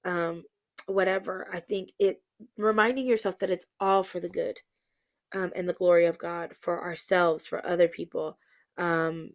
um, 0.05 0.43
whatever. 0.87 1.47
I 1.53 1.59
think 1.59 1.91
it 1.99 2.21
reminding 2.57 3.05
yourself 3.07 3.39
that 3.39 3.51
it's 3.51 3.67
all 3.79 4.03
for 4.03 4.19
the 4.19 4.29
good 4.29 4.59
um, 5.33 5.51
and 5.55 5.67
the 5.67 5.73
glory 5.73 6.05
of 6.05 6.17
God 6.17 6.55
for 6.55 6.83
ourselves, 6.83 7.47
for 7.47 7.65
other 7.65 7.87
people, 7.87 8.37
um, 8.77 9.31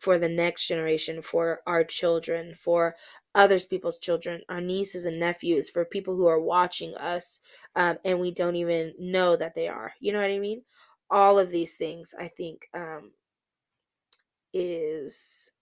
for 0.00 0.18
the 0.18 0.28
next 0.28 0.68
generation, 0.68 1.22
for 1.22 1.60
our 1.66 1.84
children, 1.84 2.54
for 2.54 2.94
others 3.34 3.66
people's 3.66 3.98
children, 3.98 4.40
our 4.48 4.60
nieces 4.60 5.04
and 5.06 5.18
nephews, 5.18 5.68
for 5.68 5.84
people 5.84 6.14
who 6.14 6.26
are 6.26 6.40
watching 6.40 6.94
us 6.96 7.40
um, 7.76 7.98
and 8.04 8.18
we 8.18 8.30
don't 8.30 8.56
even 8.56 8.94
know 8.98 9.36
that 9.36 9.54
they 9.54 9.68
are. 9.68 9.92
You 10.00 10.12
know 10.12 10.20
what 10.20 10.30
I 10.30 10.38
mean? 10.38 10.62
All 11.10 11.38
of 11.38 11.50
these 11.50 11.74
things, 11.74 12.14
I 12.18 12.28
think, 12.28 12.68
um, 12.74 13.12
is 14.58 15.52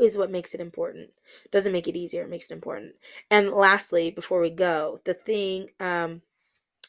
is 0.00 0.16
what 0.16 0.30
makes 0.30 0.54
it 0.54 0.60
important. 0.60 1.10
Doesn't 1.50 1.72
make 1.72 1.88
it 1.88 1.96
easier, 1.96 2.22
it 2.22 2.30
makes 2.30 2.46
it 2.46 2.54
important. 2.54 2.94
And 3.30 3.50
lastly, 3.50 4.10
before 4.10 4.40
we 4.40 4.50
go, 4.50 5.00
the 5.04 5.14
thing 5.14 5.70
um, 5.80 6.22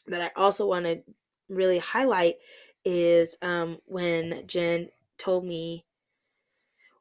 that 0.06 0.22
I 0.22 0.30
also 0.40 0.66
want 0.66 0.86
to 0.86 1.02
really 1.48 1.78
highlight 1.78 2.36
is 2.84 3.36
um, 3.42 3.78
when 3.86 4.46
Jen 4.46 4.90
told 5.18 5.44
me, 5.44 5.84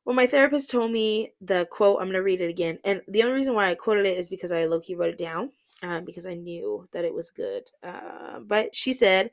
well, 0.04 0.16
my 0.16 0.28
therapist 0.28 0.70
told 0.70 0.92
me 0.92 1.34
the 1.40 1.68
quote, 1.70 1.98
I'm 2.00 2.08
going 2.08 2.14
to 2.14 2.24
read 2.24 2.42
it 2.42 2.50
again. 2.50 2.80
And 2.84 3.02
the 3.08 3.24
only 3.24 3.36
reason 3.36 3.54
why 3.54 3.70
I 3.70 3.76
quoted 3.76 4.06
it 4.06 4.18
is 4.18 4.28
because 4.28 4.52
I 4.52 4.66
low 4.66 4.80
key 4.80 4.96
wrote 4.96 5.14
it 5.14 5.18
down 5.18 5.52
um, 5.84 6.06
because 6.06 6.26
I 6.26 6.34
knew 6.34 6.88
that 6.94 7.06
it 7.06 7.14
was 7.14 7.30
good. 7.30 7.70
Uh, 7.84 8.40
but 8.40 8.74
she 8.74 8.94
said, 8.94 9.30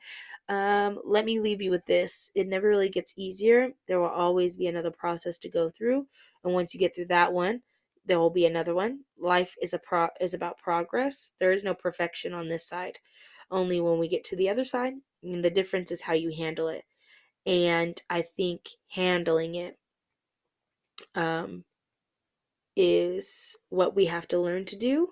um, 0.49 0.99
let 1.05 1.25
me 1.25 1.39
leave 1.39 1.63
you 1.63 1.71
with 1.71 1.87
this. 1.87 2.33
It 2.35 2.49
never 2.49 2.69
really 2.69 2.91
gets 2.91 3.15
easier. 3.17 3.71
There 3.87 4.01
will 4.01 4.09
always 4.09 4.57
be 4.57 4.67
another 4.67 4.91
process 4.91 5.39
to 5.39 5.49
go 5.49 5.71
through. 5.71 6.09
And 6.43 6.53
once 6.53 6.75
you 6.75 6.81
get 6.81 6.95
through 6.95 7.07
that 7.07 7.33
one, 7.33 7.63
there 8.05 8.19
will 8.19 8.31
be 8.31 8.47
another 8.47 8.75
one. 8.75 9.05
Life 9.17 9.55
is 9.63 9.73
a 9.73 9.79
pro 9.79 10.09
is 10.21 10.35
about 10.35 10.59
progress. 10.59 11.33
There 11.39 11.53
is 11.53 11.63
no 11.63 11.75
perfection 11.75 12.35
on 12.35 12.49
this 12.49 12.67
side. 12.67 12.99
Only 13.51 13.81
when 13.81 13.99
we 13.99 14.09
get 14.09 14.25
to 14.25 14.37
the 14.37 14.49
other 14.49 14.65
side, 14.65 14.95
and 15.23 15.45
the 15.45 15.51
difference 15.51 15.91
is 15.91 16.03
how 16.03 16.15
you 16.15 16.31
handle 16.31 16.69
it. 16.69 16.85
And 17.47 18.01
I 18.09 18.23
think 18.23 18.71
handling 18.89 19.55
it 19.57 19.77
um, 21.15 21.65
is 22.77 23.57
what 23.69 23.95
we 23.95 24.07
have 24.07 24.27
to 24.29 24.39
learn 24.39 24.65
to 24.67 24.77
do 24.77 25.11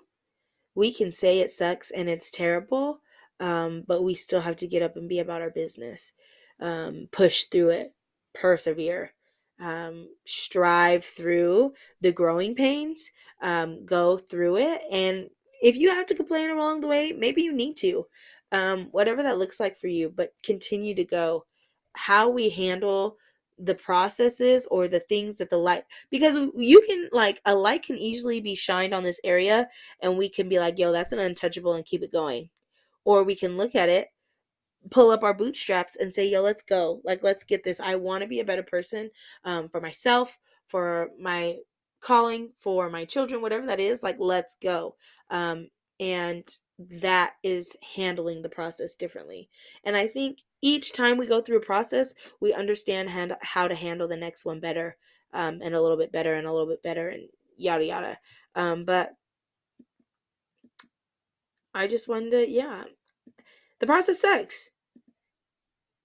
we 0.75 0.93
can 0.93 1.11
say 1.11 1.39
it 1.39 1.51
sucks 1.51 1.91
and 1.91 2.09
it's 2.09 2.31
terrible, 2.31 3.01
um, 3.39 3.83
but 3.87 4.03
we 4.03 4.13
still 4.13 4.41
have 4.41 4.55
to 4.57 4.67
get 4.67 4.81
up 4.81 4.95
and 4.95 5.09
be 5.09 5.19
about 5.19 5.41
our 5.41 5.49
business, 5.49 6.13
um, 6.59 7.07
push 7.11 7.45
through 7.45 7.69
it, 7.69 7.93
persevere, 8.33 9.13
um, 9.59 10.07
strive 10.25 11.03
through 11.03 11.73
the 12.01 12.11
growing 12.11 12.55
pains, 12.55 13.11
um, 13.41 13.85
go 13.85 14.17
through 14.17 14.57
it. 14.57 14.81
And 14.91 15.29
if 15.61 15.75
you 15.75 15.89
have 15.89 16.05
to 16.07 16.15
complain 16.15 16.49
along 16.49 16.81
the 16.81 16.87
way, 16.87 17.11
maybe 17.11 17.41
you 17.41 17.51
need 17.51 17.75
to, 17.77 18.05
um, 18.51 18.87
whatever 18.91 19.23
that 19.23 19.37
looks 19.37 19.59
like 19.59 19.77
for 19.77 19.87
you, 19.87 20.09
but 20.09 20.33
continue 20.43 20.95
to 20.95 21.03
go. 21.05 21.45
How 21.93 22.29
we 22.29 22.49
handle 22.49 23.17
the 23.59 23.75
processes 23.75 24.65
or 24.71 24.87
the 24.87 25.01
things 25.01 25.37
that 25.37 25.49
the 25.49 25.57
light 25.57 25.83
because 26.09 26.35
you 26.55 26.81
can 26.87 27.09
like 27.11 27.41
a 27.45 27.53
light 27.53 27.83
can 27.83 27.97
easily 27.97 28.39
be 28.39 28.55
shined 28.55 28.93
on 28.93 29.03
this 29.03 29.19
area 29.23 29.67
and 30.01 30.17
we 30.17 30.29
can 30.29 30.47
be 30.47 30.59
like 30.59 30.79
yo 30.79 30.91
that's 30.91 31.11
an 31.11 31.19
untouchable 31.19 31.73
and 31.73 31.85
keep 31.85 32.01
it 32.01 32.11
going. 32.11 32.49
Or 33.05 33.23
we 33.23 33.35
can 33.35 33.57
look 33.57 33.75
at 33.75 33.89
it 33.89 34.07
pull 34.91 35.11
up 35.11 35.23
our 35.23 35.33
bootstraps 35.33 35.95
and 35.97 36.13
say 36.13 36.29
yo 36.29 36.41
let's 36.41 36.63
go. 36.63 37.01
Like 37.03 37.23
let's 37.23 37.43
get 37.43 37.63
this. 37.63 37.79
I 37.79 37.95
want 37.95 38.21
to 38.21 38.27
be 38.27 38.39
a 38.39 38.45
better 38.45 38.63
person 38.63 39.09
um, 39.43 39.69
for 39.69 39.81
myself 39.81 40.37
for 40.67 41.09
my 41.19 41.57
calling 42.01 42.51
for 42.59 42.89
my 42.89 43.03
children 43.03 43.41
whatever 43.41 43.67
that 43.67 43.79
is 43.79 44.03
like 44.03 44.15
let's 44.19 44.55
go. 44.55 44.95
Um, 45.29 45.67
and 45.99 46.47
that 46.77 47.33
is 47.43 47.75
handling 47.95 48.41
the 48.41 48.49
process 48.49 48.95
differently. 48.95 49.49
And 49.83 49.97
i 49.97 50.07
think 50.07 50.39
each 50.61 50.93
time 50.93 51.17
we 51.17 51.27
go 51.27 51.41
through 51.41 51.57
a 51.57 51.61
process, 51.61 52.13
we 52.39 52.53
understand 52.53 53.09
hand, 53.09 53.35
how 53.41 53.67
to 53.67 53.75
handle 53.75 54.07
the 54.07 54.17
next 54.17 54.45
one 54.45 54.59
better 54.59 54.97
um, 55.33 55.59
and 55.61 55.75
a 55.75 55.81
little 55.81 55.97
bit 55.97 56.11
better 56.11 56.35
and 56.35 56.47
a 56.47 56.51
little 56.51 56.67
bit 56.67 56.83
better 56.83 57.09
and 57.09 57.29
yada 57.57 57.85
yada. 57.85 58.17
Um, 58.55 58.85
but 58.85 59.11
I 61.73 61.87
just 61.87 62.07
wanted 62.07 62.31
to, 62.31 62.49
yeah, 62.49 62.83
the 63.79 63.85
process 63.85 64.21
sucks. 64.21 64.71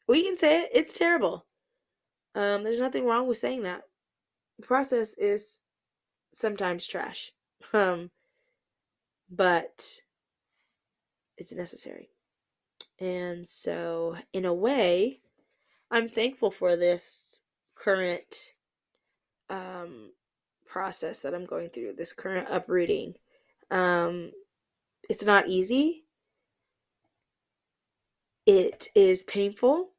We 0.07 0.25
can 0.25 0.37
say 0.37 0.63
it, 0.63 0.71
it's 0.75 0.93
terrible. 0.93 1.47
Um, 2.35 2.65
there's 2.65 2.81
nothing 2.81 3.07
wrong 3.07 3.27
with 3.27 3.39
saying 3.39 3.63
that. 3.63 3.83
The 4.59 4.67
process 4.67 5.15
is 5.19 5.61
sometimes 6.33 6.87
trash, 6.87 7.33
um, 7.73 8.11
but 9.31 10.01
it's 11.37 11.53
necessary. 11.53 12.11
And 13.01 13.47
so, 13.47 14.17
in 14.33 14.45
a 14.45 14.55
way, 14.55 15.21
I'm 15.91 16.09
thankful 16.09 16.51
for 16.51 16.77
this 16.77 17.43
current 17.75 18.53
um, 19.51 20.13
process 20.67 21.21
that 21.21 21.35
I'm 21.35 21.47
going 21.47 21.71
through, 21.71 21.95
this 21.95 22.13
current 22.13 22.49
uprooting. 22.51 23.15
Um, 23.71 24.31
it's 25.09 25.25
not 25.25 25.49
easy, 25.49 26.05
it 28.47 28.89
is 28.95 29.23
painful, 29.25 29.91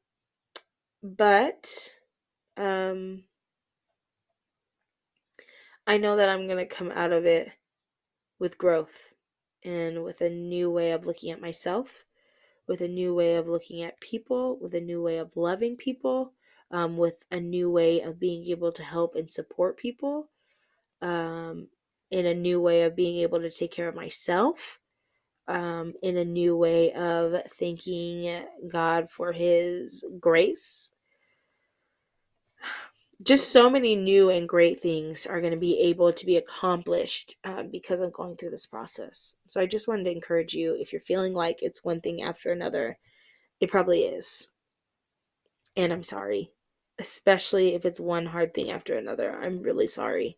but 1.04 1.92
um, 2.58 3.24
I 5.88 5.98
know 5.98 6.16
that 6.16 6.30
I'm 6.30 6.48
going 6.48 6.60
to 6.60 6.66
come 6.66 6.92
out 6.92 7.12
of 7.12 7.26
it 7.26 7.52
with 8.40 8.58
growth 8.58 9.14
and 9.64 10.04
with 10.04 10.22
a 10.22 10.30
new 10.30 10.70
way 10.70 10.92
of 10.92 11.06
looking 11.06 11.32
at 11.32 11.42
myself 11.42 12.05
with 12.68 12.82
a 12.82 12.88
new 12.88 13.14
way 13.14 13.36
of 13.36 13.48
looking 13.48 13.82
at 13.84 14.00
people, 14.00 14.58
with 14.60 14.74
a 14.76 14.82
new 14.82 15.02
way 15.02 15.18
of 15.18 15.36
loving 15.36 15.76
people, 15.76 16.34
um, 16.72 16.98
with 16.98 17.16
a 17.32 17.40
new 17.40 17.70
way 17.70 18.02
of 18.02 18.20
being 18.20 18.46
able 18.48 18.72
to 18.72 18.84
help 18.84 19.16
and 19.16 19.32
support 19.32 19.78
people, 19.78 20.30
um, 21.02 21.68
in 22.12 22.26
a 22.26 22.34
new 22.34 22.60
way 22.60 22.84
of 22.84 22.96
being 22.96 23.20
able 23.20 23.40
to 23.40 23.52
take 23.52 23.72
care 23.72 23.88
of 23.88 23.96
myself, 23.96 24.80
um, 25.48 25.94
in 26.02 26.18
a 26.18 26.26
new 26.26 26.58
way 26.58 26.92
of 26.94 27.42
thanking 27.52 28.46
God 28.68 29.10
for 29.10 29.32
His 29.32 30.04
grace. 30.20 30.92
Just 33.24 33.52
so 33.52 33.70
many 33.70 33.96
new 33.96 34.30
and 34.30 34.48
great 34.48 34.82
things 34.82 35.26
are 35.26 35.40
going 35.40 35.54
to 35.54 35.60
be 35.60 35.80
able 35.80 36.12
to 36.12 36.26
be 36.26 36.36
accomplished 36.36 37.36
uh, 37.46 37.64
because 37.64 38.00
I'm 38.00 38.12
going 38.12 38.36
through 38.36 38.50
this 38.50 38.66
process. 38.66 39.36
So 39.48 39.62
I 39.62 39.66
just 39.66 39.88
wanted 39.88 40.04
to 40.06 40.12
encourage 40.12 40.54
you 40.54 40.76
if 40.78 40.92
you're 40.92 41.02
feeling 41.02 41.34
like 41.34 41.64
it's 41.64 41.84
one 41.84 42.02
thing 42.02 42.22
after 42.22 42.52
another, 42.52 42.98
it 43.62 43.72
probably 43.72 44.02
is. 44.02 44.50
And 45.78 45.94
I'm 45.94 46.04
sorry, 46.04 46.52
especially 47.00 47.74
if 47.74 47.86
it's 47.86 48.00
one 48.00 48.26
hard 48.26 48.54
thing 48.54 48.70
after 48.70 48.96
another. 48.96 49.40
I'm 49.42 49.62
really 49.62 49.88
sorry. 49.88 50.38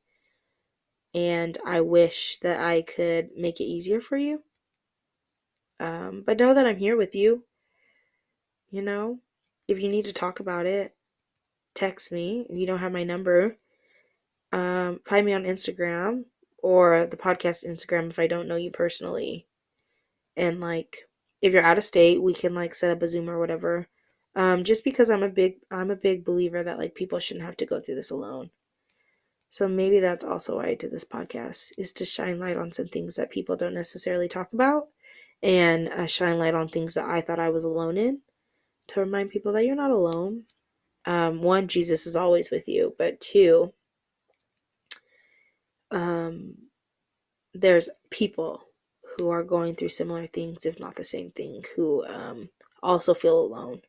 And 1.15 1.57
I 1.65 1.81
wish 1.81 2.37
that 2.41 2.59
I 2.59 2.83
could 2.83 3.29
make 3.35 3.59
it 3.59 3.65
easier 3.65 4.01
for 4.01 4.17
you. 4.17 4.43
Um, 5.79 6.23
but 6.25 6.37
know 6.37 6.53
that 6.53 6.67
I'm 6.67 6.77
here 6.77 6.97
with 6.97 7.15
you. 7.15 7.43
You 8.69 8.81
know, 8.81 9.19
if 9.67 9.79
you 9.79 9.89
need 9.89 10.05
to 10.05 10.13
talk 10.13 10.39
about 10.39 10.65
it, 10.65 10.93
text 11.77 12.11
me. 12.11 12.45
If 12.49 12.57
you 12.57 12.65
don't 12.65 12.79
have 12.79 12.91
my 12.91 13.03
number, 13.03 13.57
um, 14.51 14.99
find 15.05 15.25
me 15.25 15.33
on 15.33 15.43
Instagram 15.43 16.25
or 16.57 17.05
the 17.05 17.17
podcast 17.17 17.65
Instagram 17.65 18.09
if 18.09 18.19
I 18.19 18.27
don't 18.27 18.47
know 18.47 18.55
you 18.55 18.71
personally. 18.71 19.45
And 20.35 20.59
like, 20.59 21.07
if 21.41 21.53
you're 21.53 21.63
out 21.63 21.77
of 21.77 21.83
state, 21.83 22.21
we 22.21 22.33
can 22.33 22.55
like 22.55 22.73
set 22.73 22.91
up 22.91 23.01
a 23.03 23.07
Zoom 23.07 23.29
or 23.29 23.39
whatever. 23.39 23.87
Um, 24.35 24.63
just 24.63 24.83
because 24.83 25.09
I'm 25.09 25.23
a 25.23 25.29
big 25.29 25.57
I'm 25.71 25.91
a 25.91 25.95
big 25.95 26.25
believer 26.25 26.63
that 26.63 26.77
like 26.77 26.95
people 26.95 27.19
shouldn't 27.19 27.45
have 27.45 27.57
to 27.57 27.65
go 27.65 27.79
through 27.79 27.95
this 27.95 28.11
alone. 28.11 28.49
So 29.49 29.67
maybe 29.67 29.99
that's 29.99 30.23
also 30.23 30.57
why 30.57 30.67
I 30.67 30.75
did 30.75 30.91
this 30.91 31.05
podcast 31.05 31.71
is 31.77 31.91
to 31.93 32.05
shine 32.05 32.39
light 32.39 32.57
on 32.57 32.71
some 32.71 32.87
things 32.87 33.15
that 33.15 33.31
people 33.31 33.55
don't 33.55 33.73
necessarily 33.73 34.27
talk 34.27 34.51
about, 34.53 34.89
and 35.41 35.87
uh, 35.87 36.05
shine 36.05 36.37
light 36.37 36.53
on 36.53 36.67
things 36.67 36.95
that 36.95 37.05
I 37.05 37.21
thought 37.21 37.39
I 37.39 37.49
was 37.49 37.63
alone 37.63 37.97
in, 37.97 38.19
to 38.87 38.99
remind 38.99 39.29
people 39.29 39.53
that 39.53 39.65
you're 39.65 39.75
not 39.75 39.91
alone 39.91 40.43
um, 41.07 41.41
one, 41.41 41.69
Jesus 41.69 42.05
is 42.05 42.17
always 42.17 42.51
with 42.51 42.67
you, 42.67 42.93
but 42.99 43.21
two, 43.21 43.73
um, 45.89 46.55
there's 47.53 47.87
people 48.09 48.65
who 49.17 49.29
are 49.29 49.43
going 49.43 49.73
through 49.73 49.87
similar 49.87 50.27
things, 50.27 50.65
if 50.65 50.81
not 50.81 50.97
the 50.97 51.05
same 51.05 51.31
thing, 51.31 51.63
who 51.77 52.05
um, 52.05 52.49
also 52.83 53.13
feel 53.13 53.39
alone. 53.39 53.81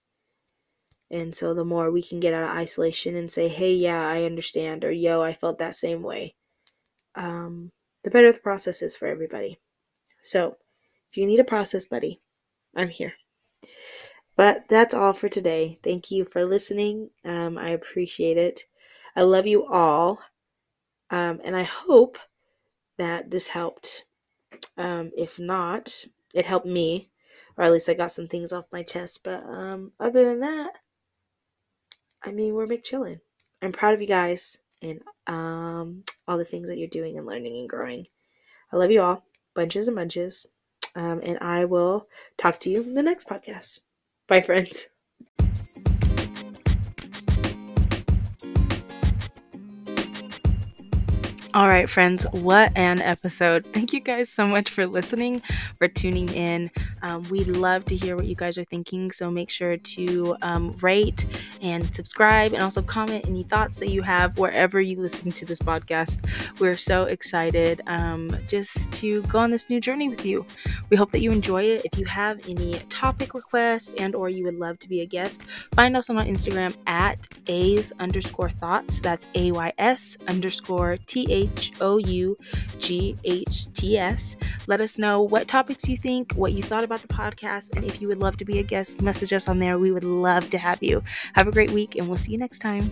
And 1.11 1.35
so 1.35 1.55
the 1.55 1.65
more 1.65 1.91
we 1.91 2.05
can 2.05 2.21
get 2.21 2.35
out 2.35 2.45
of 2.45 2.57
isolation 2.57 3.17
and 3.17 3.33
say, 3.33 3.49
hey, 3.49 3.75
yeah, 3.75 4.07
I 4.07 4.23
understand, 4.23 4.85
or 4.85 4.93
yo, 4.93 5.21
I 5.21 5.33
felt 5.33 5.59
that 5.59 5.75
same 5.75 6.03
way, 6.03 6.37
um, 7.17 7.73
the 8.05 8.11
better 8.11 8.31
the 8.31 8.39
process 8.39 8.81
is 8.81 8.95
for 8.95 9.09
everybody. 9.09 9.59
So 10.23 10.57
if 11.11 11.17
you 11.17 11.27
need 11.27 11.41
a 11.41 11.45
process 11.45 11.85
buddy, 11.85 12.21
I'm 12.77 12.91
here. 12.91 13.15
But 14.39 14.69
that's 14.69 14.95
all 14.95 15.15
for 15.15 15.29
today. 15.29 15.81
Thank 15.83 16.13
you 16.13 16.25
for 16.25 16.45
listening. 16.45 17.11
Um, 17.25 17.59
I 17.59 17.71
appreciate 17.71 18.39
it. 18.39 18.67
I 19.17 19.23
love 19.23 19.49
you 19.49 19.67
all. 19.67 20.21
Um, 21.11 21.41
and 21.43 21.57
I 21.57 21.65
hope 21.65 22.21
that 22.99 23.33
this 23.33 23.49
helped. 23.49 24.05
Um, 24.77 25.11
if 25.17 25.41
not, 25.41 26.05
it 26.35 26.47
helped 26.47 26.67
me, 26.69 27.11
or 27.57 27.65
at 27.65 27.73
least 27.73 27.89
I 27.89 27.95
got 27.95 28.13
some 28.13 28.29
things 28.29 28.53
off 28.53 28.67
my 28.71 28.85
chest. 28.85 29.25
But 29.25 29.43
um, 29.43 29.91
other 29.99 30.25
than 30.25 30.39
that, 30.39 30.71
I 32.23 32.31
mean, 32.31 32.55
we're 32.55 32.69
McChillin. 32.69 33.19
I'm 33.61 33.73
proud 33.73 33.95
of 33.95 34.01
you 34.01 34.07
guys 34.07 34.59
and 34.81 35.01
um, 35.27 36.05
all 36.29 36.39
the 36.39 36.45
things 36.45 36.69
that 36.69 36.79
you're 36.79 36.87
doing 36.87 37.19
and 37.19 37.27
learning 37.27 37.57
and 37.59 37.69
growing. 37.69 38.07
I 38.73 38.77
love 38.77 38.93
you 38.93 39.03
all, 39.03 39.25
bunches 39.57 39.89
and 39.89 39.97
bunches. 39.97 40.47
Um, 40.95 41.21
and 41.25 41.39
I 41.41 41.65
will 41.65 42.07
talk 42.37 42.61
to 42.61 42.71
you 42.71 42.83
in 42.83 42.95
the 42.95 43.03
next 43.03 43.29
podcast. 43.29 43.81
Bye, 44.29 44.43
friends. 44.43 44.91
All 51.59 51.67
right, 51.67 51.91
friends, 51.91 52.25
what 52.31 52.71
an 52.79 53.01
episode. 53.01 53.67
Thank 53.73 53.93
you 53.93 53.99
guys 53.99 54.31
so 54.31 54.47
much 54.47 54.71
for 54.71 54.87
listening, 54.87 55.43
for 55.77 55.89
tuning 55.89 56.29
in. 56.29 56.71
Um, 57.03 57.25
we 57.33 57.43
love 57.43 57.85
to 57.87 57.97
hear 57.97 58.15
what 58.15 58.27
you 58.27 58.37
guys 58.37 58.59
are 58.59 58.65
thinking, 58.65 59.11
so 59.11 59.29
make 59.29 59.51
sure 59.51 59.77
to 59.77 60.37
um, 60.43 60.77
rate 60.81 61.27
and 61.61 61.93
subscribe 61.93 62.53
and 62.53 62.63
also 62.63 62.81
comment 62.81 63.27
any 63.27 63.43
thoughts 63.43 63.81
that 63.81 63.89
you 63.89 64.03
have 64.03 64.39
wherever 64.39 64.81
you 64.81 65.01
listen 65.01 65.33
to 65.33 65.45
this 65.45 65.59
podcast. 65.59 66.25
We're 66.61 66.77
so 66.77 67.07
excited 67.07 67.83
um, 67.89 68.31
just 68.47 68.93
to 68.93 69.23
go 69.23 69.41
on 69.41 69.51
this 69.51 69.69
new 69.69 69.81
journey 69.81 70.09
with 70.09 70.25
you. 70.25 70.47
We 70.91 70.97
hope 70.97 71.11
that 71.11 71.23
you 71.23 71.33
enjoy 71.33 71.65
it. 71.65 71.85
If 71.93 71.99
you 71.99 72.07
have 72.07 72.39
any 72.49 72.75
topic 72.89 73.35
requests 73.35 73.95
and 73.99 74.15
or 74.15 74.29
you 74.29 74.45
would 74.45 74.55
love 74.55 74.79
to 74.79 74.89
be 74.89 75.01
a 75.01 75.07
guest, 75.07 75.43
find 75.75 75.97
us 75.97 76.09
on 76.09 76.19
Instagram 76.19 76.77
at 76.87 77.27
Ay's 77.49 77.93
underscore 77.99 78.51
thoughts. 78.51 79.01
That's 79.01 79.27
A-Y-S 79.35 80.19
underscore 80.29 80.99
T-H 81.09 81.48
H 81.57 81.73
O 81.81 81.99
U 81.99 82.37
G 82.79 83.17
H 83.25 83.73
T 83.73 83.99
S. 83.99 84.37
Let 84.67 84.81
us 84.81 84.99
know 84.99 85.23
what 85.23 85.49
topics 85.49 85.89
you 85.89 85.97
think, 85.97 86.33
what 86.33 86.53
you 86.53 86.63
thought 86.63 86.85
about 86.85 87.01
the 87.01 87.09
podcast, 87.09 87.77
and 87.77 87.85
if 87.85 88.01
you 88.01 88.09
would 88.09 88.21
love 88.21 88.37
to 88.39 88.45
be 88.45 88.59
a 88.59 88.63
guest, 88.63 89.01
message 89.03 89.33
us 89.33 89.49
on 89.49 89.59
there. 89.59 89.79
We 89.79 89.93
would 89.93 90.05
love 90.05 90.51
to 90.51 90.59
have 90.59 90.83
you. 90.83 91.03
Have 91.35 91.49
a 91.49 91.53
great 91.53 91.71
week, 91.71 91.97
and 91.97 92.09
we'll 92.09 92.17
see 92.17 92.33
you 92.33 92.39
next 92.39 92.59
time. 92.61 92.91